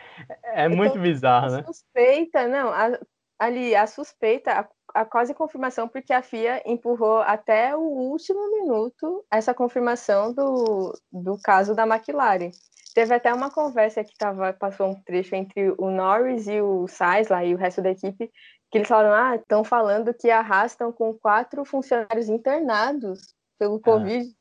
é 0.45 0.69
muito 0.69 0.99
bizarro, 0.99 1.51
né? 1.51 1.65
Suspeita, 1.65 2.47
não, 2.47 2.69
a, 2.69 2.99
ali, 3.39 3.75
a 3.75 3.87
suspeita, 3.87 4.53
a, 4.53 5.01
a 5.01 5.05
quase 5.07 5.33
confirmação, 5.33 5.89
porque 5.89 6.13
a 6.13 6.21
FIA 6.21 6.63
empurrou 6.67 7.23
até 7.23 7.75
o 7.75 7.81
último 7.81 8.47
minuto 8.51 9.25
essa 9.31 9.55
confirmação 9.55 10.35
do, 10.35 10.93
do 11.11 11.39
caso 11.43 11.75
da 11.75 11.87
McLaren. 11.87 12.51
Teve 12.95 13.15
até 13.15 13.33
uma 13.33 13.51
conversa 13.51 14.03
que 14.03 14.17
tava, 14.17 14.53
passou 14.53 14.89
um 14.89 15.03
trecho 15.03 15.35
entre 15.35 15.75
o 15.79 15.91
Norris 15.91 16.47
e 16.47 16.61
o 16.61 16.87
Sainz 16.89 17.29
lá 17.29 17.45
e 17.45 17.55
o 17.55 17.59
resto 17.59 17.81
da 17.83 17.91
equipe, 17.91 18.31
que 18.71 18.79
eles 18.79 18.89
falaram, 18.89 19.15
ah, 19.15 19.37
estão 19.37 19.65
falando 19.65 20.15
que 20.15 20.31
arrastam 20.31 20.93
com 20.93 21.15
quatro 21.15 21.65
funcionários 21.65 22.29
internados 22.29 23.35
pelo 23.59 23.77
ah. 23.77 23.81
Covid. 23.81 24.35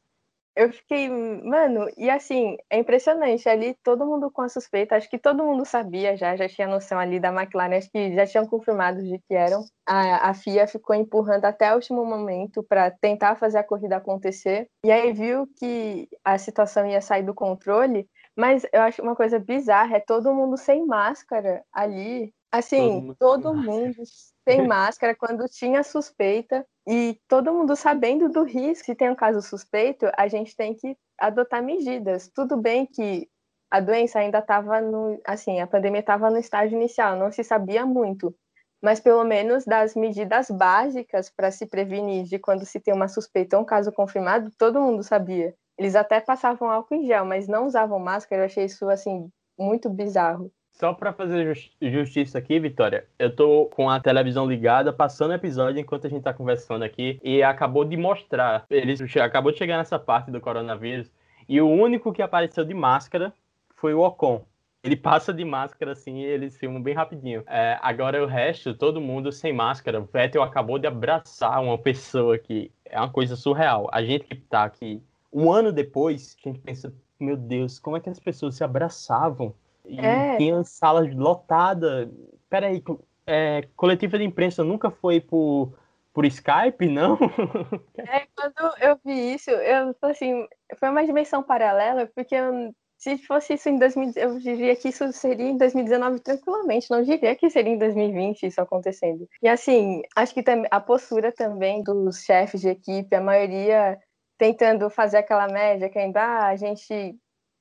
Eu 0.56 0.74
fiquei, 0.74 1.08
mano, 1.10 1.90
e 1.96 2.10
assim, 2.10 2.58
é 2.70 2.80
impressionante. 2.80 3.48
Ali 3.48 3.78
todo 3.82 4.06
mundo 4.06 4.30
com 4.30 4.42
a 4.42 4.50
suspeita, 4.50 4.96
acho 4.96 5.10
que 5.10 5.18
todo 5.18 5.42
mundo 5.42 5.64
sabia 5.64 6.18
já, 6.18 6.36
já 6.36 6.50
tinha 6.50 6.68
noção 6.68 7.00
ali 7.00 7.18
da 7.18 7.30
McLaren, 7.30 7.78
acho 7.78 7.90
que 7.90 8.14
já 8.14 8.26
tinham 8.26 8.46
confirmado 8.46 9.02
de 9.02 9.20
que 9.20 9.36
eram. 9.36 9.64
A, 9.88 10.30
a 10.30 10.34
FIA 10.34 10.68
ficou 10.68 10.94
empurrando 10.96 11.46
até 11.46 11.72
o 11.72 11.76
último 11.76 12.04
momento 12.04 12.62
para 12.62 12.92
tentar 12.92 13.38
fazer 13.38 13.60
a 13.60 13.64
corrida 13.64 13.96
acontecer. 13.98 14.68
E 14.84 14.92
aí 14.92 15.14
viu 15.14 15.48
que 15.58 16.10
a 16.26 16.38
situação 16.38 16.86
ia 16.86 17.00
sair 17.00 17.24
do 17.24 17.34
controle 17.34 18.06
mas 18.40 18.66
eu 18.72 18.82
acho 18.82 19.02
uma 19.02 19.18
coisa 19.18 19.38
bizarra, 19.38 19.98
é 19.98 20.00
todo 20.00 20.34
mundo 20.34 20.56
sem 20.56 20.86
máscara 20.86 21.62
ali. 21.74 22.34
Assim, 22.50 23.14
todo 23.20 23.54
mundo, 23.54 23.54
todo 23.54 23.54
mundo 23.54 24.04
sem 24.48 24.66
máscara 24.66 25.14
quando 25.14 25.46
tinha 25.50 25.84
suspeita 25.84 26.66
e 26.88 27.20
todo 27.28 27.54
mundo 27.54 27.76
sabendo 27.76 28.30
do 28.30 28.44
risco. 28.44 28.86
Se 28.86 28.96
tem 28.96 29.10
um 29.10 29.16
caso 29.16 29.42
suspeito, 29.42 30.10
a 30.18 30.30
gente 30.30 30.56
tem 30.56 30.74
que 30.74 30.96
adotar 31.20 31.62
medidas. 31.62 32.32
Tudo 32.34 32.56
bem 32.56 32.86
que 32.86 33.28
a 33.70 33.82
doença 33.82 34.20
ainda 34.20 34.40
estava 34.40 34.80
no, 34.80 35.20
assim, 35.28 35.60
a 35.60 35.68
pandemia 35.68 36.00
estava 36.00 36.32
no 36.32 36.38
estágio 36.38 36.78
inicial, 36.78 37.18
não 37.18 37.32
se 37.32 37.44
sabia 37.44 37.86
muito, 37.86 38.34
mas 38.82 39.02
pelo 39.02 39.24
menos 39.26 39.66
das 39.66 39.96
medidas 39.96 40.50
básicas 40.50 41.30
para 41.30 41.52
se 41.52 41.68
prevenir 41.68 42.24
de 42.24 42.40
quando 42.40 42.66
se 42.66 42.80
tem 42.80 42.94
uma 42.94 43.10
suspeita 43.10 43.58
ou 43.58 43.64
um 43.64 43.66
caso 43.66 43.92
confirmado, 43.92 44.50
todo 44.58 44.82
mundo 44.82 45.04
sabia. 45.04 45.54
Eles 45.80 45.96
até 45.96 46.20
passavam 46.20 46.70
álcool 46.70 46.96
em 46.96 47.06
gel, 47.08 47.24
mas 47.24 47.48
não 47.48 47.66
usavam 47.66 47.98
máscara. 48.00 48.42
Eu 48.42 48.46
achei 48.48 48.66
isso, 48.66 48.90
assim, 48.90 49.32
muito 49.58 49.90
bizarro. 49.90 50.52
Só 50.74 50.94
para 50.94 51.14
fazer 51.14 51.58
justiça 51.82 52.38
aqui, 52.38 52.60
Vitória, 52.60 53.06
eu 53.18 53.34
tô 53.34 53.66
com 53.68 53.90
a 53.90 54.00
televisão 54.00 54.46
ligada, 54.46 54.92
passando 54.92 55.32
o 55.32 55.36
episódio 55.36 55.80
enquanto 55.80 56.06
a 56.06 56.10
gente 56.10 56.24
tá 56.24 56.34
conversando 56.34 56.84
aqui, 56.84 57.20
e 57.24 57.44
acabou 57.44 57.84
de 57.84 57.98
mostrar, 57.98 58.66
eles 58.70 59.02
acabou 59.18 59.52
de 59.52 59.58
chegar 59.58 59.78
nessa 59.78 60.00
parte 60.00 60.32
do 60.32 60.40
coronavírus, 60.40 61.12
e 61.50 61.60
o 61.60 61.68
único 61.68 62.14
que 62.14 62.22
apareceu 62.22 62.64
de 62.64 62.74
máscara 62.74 63.34
foi 63.76 63.94
o 63.94 64.02
Ocon. 64.02 64.46
Ele 64.82 64.96
passa 64.96 65.34
de 65.34 65.44
máscara 65.44 65.92
assim 65.92 66.20
e 66.20 66.26
eles 66.26 66.58
filmam 66.58 66.82
bem 66.82 66.94
rapidinho. 66.94 67.44
É, 67.48 67.78
agora 67.82 68.24
o 68.24 68.28
resto, 68.28 68.74
todo 68.74 69.02
mundo 69.02 69.30
sem 69.32 69.52
máscara. 69.52 70.00
O 70.00 70.06
Vettel 70.06 70.42
acabou 70.42 70.80
de 70.80 70.88
abraçar 70.88 71.62
uma 71.62 71.78
pessoa 71.78 72.38
que 72.38 72.72
é 72.86 72.98
uma 72.98 73.10
coisa 73.10 73.36
surreal. 73.36 73.90
A 73.92 74.02
gente 74.02 74.24
que 74.24 74.36
tá 74.36 74.64
aqui 74.64 75.04
um 75.32 75.52
ano 75.52 75.72
depois, 75.72 76.36
a 76.44 76.50
gente 76.50 76.60
pensa, 76.60 76.94
meu 77.20 77.38
Deus, 77.38 77.80
como 77.80 77.98
é 77.98 78.00
que 78.00 78.10
as 78.10 78.20
pessoas 78.20 78.56
se 78.56 78.64
abraçavam? 78.64 79.54
E 79.86 80.00
é. 80.00 80.38
tinha 80.38 80.64
salas 80.64 81.14
lotadas. 81.16 82.10
Peraí, 82.50 82.84
é, 83.26 83.68
coletiva 83.76 84.18
de 84.18 84.24
imprensa 84.24 84.64
nunca 84.64 84.90
foi 84.90 85.20
por, 85.20 85.74
por 86.14 86.26
Skype, 86.26 86.88
não? 86.88 87.18
É, 87.98 88.26
quando 88.36 88.76
eu 88.82 89.00
vi 89.06 89.36
isso, 89.36 89.52
eu 89.52 89.96
assim, 90.02 90.48
foi 90.80 90.90
uma 90.90 91.06
dimensão 91.06 91.44
paralela, 91.44 92.10
porque 92.16 92.34
eu, 92.34 92.74
se 92.98 93.18
fosse 93.18 93.54
isso 93.54 93.70
em 93.70 93.78
2000, 93.78 94.14
eu 94.16 94.40
diria 94.40 94.76
que 94.76 94.90
isso 94.90 95.12
seria 95.14 95.48
em 95.48 95.58
2019 95.58 96.20
tranquilamente, 96.20 96.90
não 96.90 97.04
diria 97.04 97.36
que 97.36 97.50
seria 97.50 97.74
em 97.74 97.78
2020 97.78 98.48
isso 98.48 98.60
acontecendo. 98.60 99.28
E 99.42 99.48
assim, 99.48 100.02
acho 100.16 100.34
que 100.34 100.44
a 100.72 100.80
postura 100.80 101.32
também 101.32 101.84
dos 101.84 102.24
chefes 102.24 102.62
de 102.62 102.70
equipe, 102.70 103.16
a 103.16 103.22
maioria 103.22 104.00
tentando 104.40 104.90
fazer 104.90 105.18
aquela 105.18 105.48
média 105.48 105.90
que 105.90 106.00
ainda 106.00 106.22
ah, 106.22 106.48
a 106.48 106.56
gente 106.56 107.16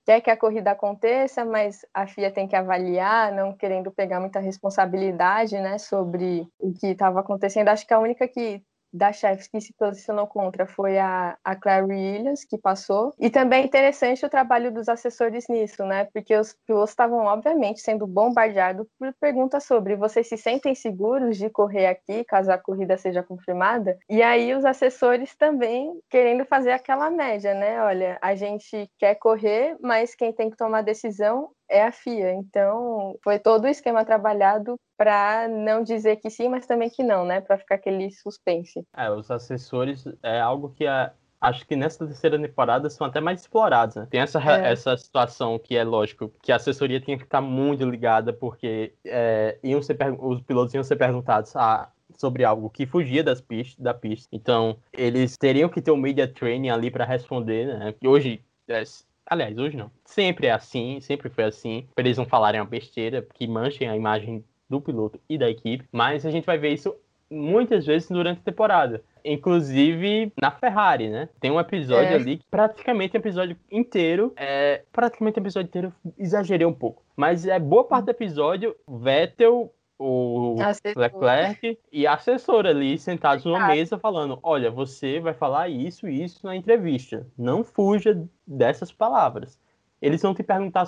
quer 0.07 0.22
que 0.22 0.31
a 0.31 0.37
corrida 0.37 0.70
aconteça, 0.70 1.45
mas 1.45 1.85
a 1.93 2.07
FIA 2.07 2.31
tem 2.31 2.49
que 2.49 2.57
avaliar, 2.57 3.33
não 3.33 3.53
querendo 3.55 3.91
pegar 3.91 4.20
muita 4.20 4.41
responsabilidade, 4.41 5.59
né, 5.61 5.76
sobre 5.76 6.49
o 6.59 6.72
que 6.72 6.87
estava 6.87 7.20
acontecendo. 7.20 7.68
Acho 7.68 7.87
que 7.87 7.93
a 7.93 7.99
única 7.99 8.26
que 8.26 8.62
das 8.93 9.16
chefes 9.16 9.47
que 9.47 9.61
se 9.61 9.72
posicionou 9.74 10.26
contra 10.26 10.66
foi 10.66 10.99
a, 10.99 11.36
a 11.45 11.57
Claire 11.57 11.86
Williams, 11.86 12.45
que 12.45 12.59
passou. 12.59 13.12
E 13.18 13.30
também 13.30 13.62
é 13.62 13.66
interessante 13.66 14.24
o 14.24 14.30
trabalho 14.30 14.72
dos 14.72 14.89
assessores 14.89 15.47
nisso, 15.49 15.84
né? 15.84 16.09
Porque 16.12 16.34
os 16.36 16.55
pilotos 16.66 16.91
estavam, 16.91 17.18
obviamente, 17.26 17.80
sendo 17.80 18.07
bombardeados 18.07 18.86
por 18.99 19.12
perguntas 19.20 19.64
sobre 19.64 19.97
vocês 19.97 20.28
se 20.28 20.36
sentem 20.36 20.74
seguros 20.74 21.36
de 21.36 21.51
correr 21.51 21.86
aqui, 21.86 22.24
caso 22.24 22.51
a 22.51 22.59
corrida 22.59 22.97
seja 22.97 23.22
confirmada? 23.22 23.99
E 24.09 24.22
aí 24.22 24.55
os 24.55 24.64
assessores 24.64 25.34
também 25.36 25.99
querendo 26.09 26.45
fazer 26.45 26.72
aquela 26.72 27.11
média, 27.11 27.55
né? 27.55 27.82
Olha, 27.82 28.18
a 28.20 28.34
gente 28.34 28.91
quer 28.99 29.14
correr, 29.16 29.76
mas 29.80 30.14
quem 30.14 30.32
tem 30.32 30.51
que 30.51 30.57
tomar 30.57 30.82
decisão 30.82 31.51
é 31.69 31.85
a 31.85 31.93
FIA. 31.93 32.33
Então, 32.33 33.19
foi 33.23 33.39
todo 33.39 33.64
o 33.64 33.69
esquema 33.69 34.05
trabalhado 34.05 34.77
para 34.97 35.47
não 35.49 35.83
dizer 35.83 36.16
que 36.16 36.31
sim, 36.31 36.49
mas 36.49 36.66
também 36.66 36.91
que 36.91 37.03
não, 37.03 37.25
né? 37.25 37.41
Para 37.41 37.59
ficar 37.59 37.77
aquele 37.77 38.11
suspense. 38.11 38.85
É, 38.97 39.11
os 39.11 39.31
assessores 39.31 40.05
é 40.23 40.41
algo 40.41 40.71
que 40.71 40.87
a, 40.87 41.12
acho 41.41 41.66
que 41.66 41.77
nessa 41.77 42.07
terceira 42.07 42.39
temporada 42.39 42.91
são 42.91 43.07
até 43.07 43.21
mais 43.21 43.41
explorados, 43.41 43.97
né? 43.97 44.07
Tem 44.11 44.21
essa, 44.21 44.41
é. 44.41 44.73
essa 44.73 44.97
situação 44.97 45.59
que 45.59 45.77
é 45.77 45.85
lógico, 45.85 46.33
que 46.43 46.51
a 46.51 46.57
assessoria 46.57 47.01
tinha 47.01 47.16
que 47.16 47.25
estar 47.25 47.41
muito 47.41 47.85
ligada, 47.89 48.33
porque 48.33 48.95
é, 49.05 49.59
iam 49.62 49.83
ser, 49.83 49.97
os 50.19 50.41
pilotos 50.43 50.75
iam 50.75 50.83
ser 50.83 50.97
perguntados 50.97 51.55
ah, 51.55 51.91
sobre 52.16 52.45
algo 52.45 52.71
que 52.71 52.87
fugia 52.87 53.23
das 53.23 53.41
pistas, 53.41 53.83
da 53.83 53.95
pista. 53.95 54.29
Então, 54.33 54.79
eles 54.93 55.37
teriam 55.37 55.69
que 55.69 55.81
ter 55.81 55.91
um 55.91 55.97
media 55.97 56.27
training 56.27 56.71
ali 56.71 56.91
para 56.91 57.05
responder, 57.05 57.79
né? 57.79 57.93
Que 57.93 58.09
hoje 58.09 58.43
é, 58.66 58.83
Aliás, 59.29 59.59
hoje 59.59 59.76
não. 59.76 59.91
Sempre 60.05 60.47
é 60.47 60.53
assim, 60.53 61.01
sempre 61.01 61.29
foi 61.29 61.45
assim. 61.45 61.87
Pra 61.95 62.05
eles 62.05 62.16
não 62.16 62.24
falarem 62.24 62.61
uma 62.61 62.66
besteira 62.66 63.26
que 63.35 63.47
manchem 63.47 63.89
a 63.89 63.97
imagem 63.97 64.43
do 64.68 64.81
piloto 64.81 65.20
e 65.29 65.37
da 65.37 65.51
equipe. 65.51 65.85
Mas 65.93 66.24
a 66.24 66.31
gente 66.31 66.47
vai 66.47 66.59
ver 66.59 66.70
isso 66.70 66.95
muitas 67.31 67.85
vezes 67.85 68.09
durante 68.09 68.39
a 68.39 68.45
temporada. 68.45 69.03
Inclusive 69.24 70.33
na 70.41 70.51
Ferrari, 70.51 71.09
né? 71.09 71.29
Tem 71.39 71.51
um 71.51 71.61
episódio 71.61 72.12
é. 72.12 72.14
ali 72.14 72.39
que 72.39 72.45
praticamente 72.51 73.16
o 73.16 73.18
episódio 73.18 73.57
inteiro. 73.70 74.33
É, 74.37 74.83
praticamente 74.91 75.39
o 75.39 75.43
episódio 75.43 75.68
inteiro 75.68 75.93
exagerei 76.18 76.66
um 76.66 76.72
pouco. 76.72 77.03
Mas 77.14 77.47
é 77.47 77.59
boa 77.59 77.85
parte 77.85 78.07
do 78.07 78.11
episódio, 78.11 78.74
Vettel 78.89 79.70
o 79.99 80.57
Assessor. 80.61 81.03
Leclerc 81.03 81.78
e 81.92 82.07
a 82.07 82.14
assessora 82.14 82.70
ali 82.70 82.99
sentados 82.99 83.44
numa 83.44 83.68
mesa 83.68 83.99
falando: 83.99 84.38
Olha, 84.42 84.70
você 84.70 85.18
vai 85.20 85.34
falar 85.34 85.68
isso 85.68 86.09
e 86.09 86.22
isso 86.22 86.46
na 86.46 86.55
entrevista. 86.55 87.26
Não 87.36 87.64
fuja 87.64 88.24
dessas 88.46 88.92
palavras. 88.92 89.59
Eles 90.01 90.22
vão 90.22 90.34
te 90.34 90.44
perguntar 90.44 90.86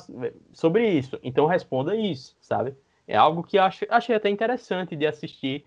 sobre 0.53 0.89
isso, 0.89 1.19
então 1.23 1.47
responda 1.47 1.97
isso, 1.97 2.37
sabe? 2.41 2.77
é 3.11 3.17
algo 3.17 3.43
que 3.43 3.59
eu 3.59 3.63
achei, 3.65 3.89
achei 3.91 4.15
até 4.15 4.31
interessante 4.31 4.95
de 4.95 5.05
assistir 5.05 5.65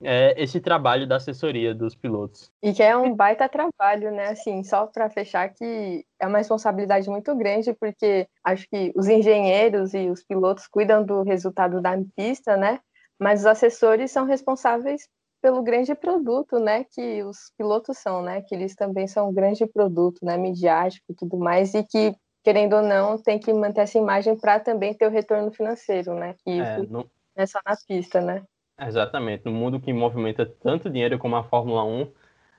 é, 0.00 0.34
esse 0.42 0.60
trabalho 0.60 1.06
da 1.06 1.16
assessoria 1.16 1.74
dos 1.74 1.94
pilotos. 1.94 2.50
E 2.62 2.72
que 2.72 2.82
é 2.82 2.96
um 2.96 3.14
baita 3.14 3.48
trabalho, 3.48 4.10
né? 4.10 4.28
Assim, 4.28 4.62
só 4.64 4.86
para 4.86 5.10
fechar 5.10 5.48
que 5.50 6.04
é 6.18 6.26
uma 6.26 6.38
responsabilidade 6.38 7.08
muito 7.10 7.34
grande, 7.36 7.74
porque 7.74 8.26
acho 8.42 8.66
que 8.68 8.92
os 8.96 9.08
engenheiros 9.08 9.92
e 9.94 10.08
os 10.08 10.22
pilotos 10.22 10.66
cuidam 10.66 11.04
do 11.04 11.22
resultado 11.22 11.80
da 11.80 11.92
pista, 12.16 12.56
né? 12.56 12.80
Mas 13.18 13.40
os 13.40 13.46
assessores 13.46 14.10
são 14.10 14.24
responsáveis 14.24 15.08
pelo 15.40 15.62
grande 15.62 15.94
produto, 15.94 16.58
né? 16.58 16.84
Que 16.84 17.22
os 17.22 17.52
pilotos 17.58 17.98
são, 17.98 18.22
né? 18.22 18.42
Que 18.42 18.54
eles 18.54 18.74
também 18.74 19.06
são 19.06 19.28
um 19.28 19.34
grande 19.34 19.66
produto, 19.66 20.24
né? 20.24 20.36
Midiático 20.36 21.04
e 21.10 21.14
tudo 21.14 21.36
mais, 21.36 21.74
e 21.74 21.82
que 21.84 22.14
querendo 22.42 22.74
ou 22.74 22.82
não, 22.82 23.16
tem 23.18 23.38
que 23.38 23.52
manter 23.52 23.82
essa 23.82 23.98
imagem 23.98 24.36
para 24.36 24.58
também 24.58 24.92
ter 24.92 25.06
o 25.06 25.10
retorno 25.10 25.52
financeiro, 25.52 26.14
né? 26.14 26.34
Que 26.44 26.60
é, 26.60 26.80
isso 26.80 26.92
não... 26.92 27.06
é 27.36 27.46
só 27.46 27.60
na 27.64 27.76
pista, 27.86 28.20
né? 28.20 28.42
Exatamente. 28.86 29.44
No 29.44 29.52
mundo 29.52 29.80
que 29.80 29.92
movimenta 29.92 30.46
tanto 30.46 30.90
dinheiro 30.90 31.18
como 31.18 31.36
a 31.36 31.44
Fórmula 31.44 31.84
1, 31.84 32.10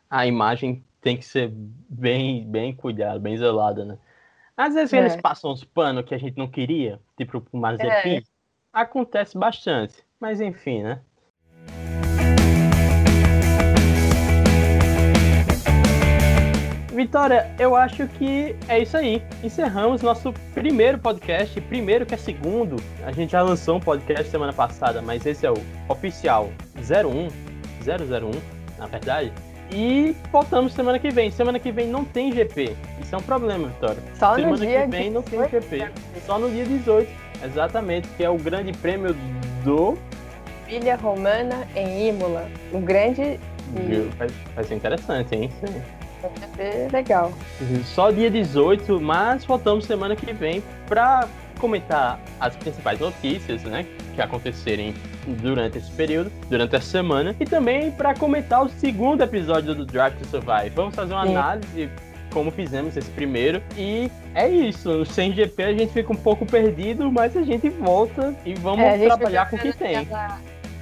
a 0.10 0.26
imagem 0.26 0.84
tem 1.02 1.18
que 1.18 1.26
ser 1.26 1.52
bem, 1.52 2.46
bem 2.50 2.74
cuidada, 2.74 3.20
bem 3.20 3.38
zelada, 3.38 3.84
né? 3.84 3.98
Às 4.56 4.74
vezes 4.74 4.94
é. 4.94 5.00
eles 5.00 5.16
passam 5.16 5.52
uns 5.52 5.64
panos 5.64 6.06
que 6.06 6.14
a 6.14 6.18
gente 6.18 6.38
não 6.38 6.48
queria, 6.48 7.00
tipo 7.18 7.44
o 7.52 7.58
Mazepin. 7.58 8.18
É. 8.18 8.22
Acontece 8.72 9.38
bastante. 9.38 10.04
Mas 10.20 10.40
enfim, 10.40 10.84
né? 10.84 11.02
Vitória, 16.94 17.50
eu 17.58 17.76
acho 17.76 18.08
que 18.08 18.56
é 18.68 18.80
isso 18.80 18.96
aí. 18.96 19.24
Encerramos 19.44 20.04
nosso 20.04 20.32
primeiro 20.54 21.00
podcast, 21.00 21.60
primeiro 21.62 22.06
que 22.06 22.14
é 22.14 22.18
segundo. 22.18 22.76
A 23.04 23.12
gente 23.12 23.32
já 23.32 23.42
lançou 23.42 23.78
um 23.78 23.80
podcast 23.80 24.30
semana 24.30 24.54
passada, 24.54 25.02
mas 25.02 25.26
esse 25.26 25.44
é 25.44 25.52
o 25.52 25.56
oficial 25.90 26.52
01, 26.78 27.30
001, 27.82 28.32
na 28.78 28.86
verdade. 28.86 29.34
E 29.72 30.16
voltamos 30.32 30.74
semana 30.74 31.00
que 31.00 31.10
vem. 31.10 31.32
Semana 31.32 31.58
que 31.58 31.72
vem 31.72 31.88
não 31.88 32.06
tem 32.06 32.32
GP. 32.32 32.76
Isso 33.02 33.16
é 33.16 33.18
um 33.18 33.24
problema, 33.24 33.70
Vitória. 33.70 33.98
Só 34.20 34.36
semana 34.36 34.52
no 34.52 34.58
dia 34.58 34.82
que 34.82 34.88
vem 34.88 35.10
não 35.10 35.24
tem 35.24 35.40
GP. 35.50 35.90
Só 36.28 36.38
no 36.38 36.48
dia 36.52 36.64
18. 36.64 37.12
Exatamente, 37.44 38.08
que 38.10 38.24
é 38.24 38.30
o 38.30 38.38
grande 38.38 38.72
prêmio 38.72 39.16
do 39.64 39.98
Filha 40.68 40.96
Romana 40.96 41.68
em 41.76 42.10
Imola. 42.10 42.48
Um 42.72 42.82
grande. 42.82 43.40
Vai, 44.16 44.28
vai 44.54 44.64
ser 44.64 44.76
interessante, 44.76 45.36
hein? 45.36 45.50
Sim. 45.60 46.03
Vai 46.30 46.50
ser 46.56 46.92
legal. 46.92 47.34
Só 47.86 48.12
dia 48.12 48.30
18, 48.30 49.00
mas 49.02 49.46
voltamos 49.46 49.86
semana 49.86 50.16
que 50.16 50.32
vem 50.34 50.64
para 50.88 51.28
comentar 51.60 52.20
as 52.40 52.56
principais 52.56 53.00
notícias, 53.00 53.64
né, 53.64 53.86
que 54.16 54.22
acontecerem 54.22 54.94
durante 55.26 55.78
esse 55.78 55.92
período, 55.92 56.32
durante 56.50 56.76
essa 56.76 56.86
semana, 56.86 57.36
e 57.40 57.46
também 57.46 57.92
para 57.92 58.14
comentar 58.14 58.64
o 58.64 58.70
segundo 58.70 59.22
episódio 59.22 59.74
do 59.74 59.86
Drive 59.86 60.16
to 60.16 60.26
Survive. 60.28 60.70
Vamos 60.76 60.96
fazer 60.96 61.14
uma 61.14 61.26
Sim. 61.26 61.36
análise 61.36 61.90
como 62.34 62.52
fizemos 62.52 62.98
esse 62.98 63.10
primeiro. 63.12 63.62
E 63.78 64.12
é 64.34 64.50
isso. 64.50 65.06
Sem 65.06 65.32
GP 65.32 65.64
a 65.64 65.74
gente 65.74 65.94
fica 65.94 66.12
um 66.12 66.18
pouco 66.18 66.46
perdido, 66.46 67.10
mas 67.12 67.38
a 67.38 67.44
gente 67.44 67.70
volta 67.70 68.34
e 68.44 68.56
vamos 68.56 68.84
é, 68.84 68.98
trabalhar 69.06 69.50
com 69.50 69.56
o 69.56 69.60
que 69.60 69.72
tem 69.72 70.08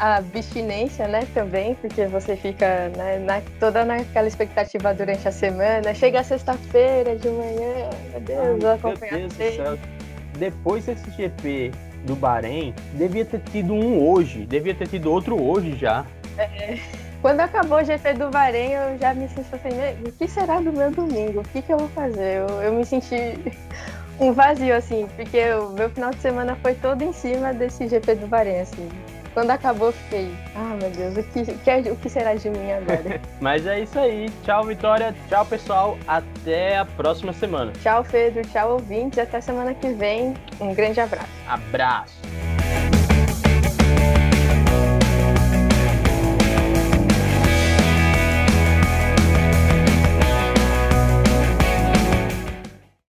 a 0.01 0.15
abstinência, 0.15 1.07
né, 1.07 1.27
também, 1.31 1.75
porque 1.75 2.07
você 2.07 2.35
fica 2.35 2.89
né, 2.97 3.19
na, 3.19 3.39
toda 3.59 3.85
naquela 3.85 4.27
expectativa 4.27 4.91
durante 4.95 5.27
a 5.27 5.31
semana. 5.31 5.93
Chega 5.93 6.23
sexta-feira 6.23 7.15
de 7.15 7.29
manhã, 7.29 7.87
meu 8.09 8.19
Deus, 8.21 8.63
Ai, 8.63 8.73
acompanhar 8.73 9.19
meu 9.19 9.29
Deus 9.29 9.53
do 9.53 9.63
céu. 9.63 9.77
Depois 10.39 10.85
desse 10.87 11.07
GP 11.11 11.71
do 12.07 12.15
Bahrein, 12.15 12.73
devia 12.95 13.23
ter 13.23 13.41
tido 13.51 13.75
um 13.75 14.09
hoje, 14.09 14.43
devia 14.47 14.73
ter 14.73 14.87
tido 14.87 15.11
outro 15.11 15.39
hoje 15.39 15.77
já. 15.77 16.03
É. 16.39 16.79
Quando 17.21 17.41
acabou 17.41 17.77
o 17.77 17.83
GP 17.83 18.13
do 18.15 18.31
Bahrein, 18.31 18.71
eu 18.71 18.97
já 18.97 19.13
me 19.13 19.27
senti 19.27 19.53
assim, 19.53 20.03
o 20.07 20.11
que 20.13 20.27
será 20.27 20.59
do 20.59 20.73
meu 20.73 20.89
domingo? 20.89 21.41
O 21.41 21.43
que, 21.43 21.61
que 21.61 21.71
eu 21.71 21.77
vou 21.77 21.89
fazer? 21.89 22.37
Eu, 22.37 22.47
eu 22.63 22.73
me 22.73 22.83
senti 22.83 23.37
um 24.19 24.33
vazio, 24.33 24.75
assim, 24.75 25.07
porque 25.15 25.53
o 25.53 25.69
meu 25.69 25.91
final 25.91 26.09
de 26.09 26.19
semana 26.21 26.55
foi 26.55 26.73
todo 26.73 27.03
em 27.03 27.13
cima 27.13 27.53
desse 27.53 27.87
GP 27.87 28.15
do 28.15 28.25
Bahrein, 28.25 28.61
assim. 28.61 28.89
Quando 29.33 29.51
acabou, 29.51 29.87
eu 29.87 29.93
fiquei, 29.93 30.35
ah, 30.55 30.75
meu 30.79 30.89
Deus, 30.89 31.17
o 31.17 31.23
que, 31.23 31.45
que, 31.45 31.89
o 31.89 31.95
que 31.95 32.09
será 32.09 32.35
de 32.35 32.49
mim 32.49 32.71
agora? 32.71 33.21
Mas 33.39 33.65
é 33.65 33.79
isso 33.79 33.97
aí. 33.97 34.29
Tchau, 34.43 34.65
Vitória. 34.65 35.15
Tchau, 35.29 35.45
pessoal. 35.45 35.97
Até 36.07 36.77
a 36.77 36.85
próxima 36.85 37.31
semana. 37.33 37.71
Tchau, 37.81 38.05
Pedro. 38.09 38.41
Tchau, 38.49 38.73
ouvintes. 38.73 39.19
Até 39.19 39.39
semana 39.39 39.73
que 39.73 39.93
vem. 39.93 40.33
Um 40.59 40.73
grande 40.73 40.99
abraço. 40.99 41.29
Abraço. 41.47 43.00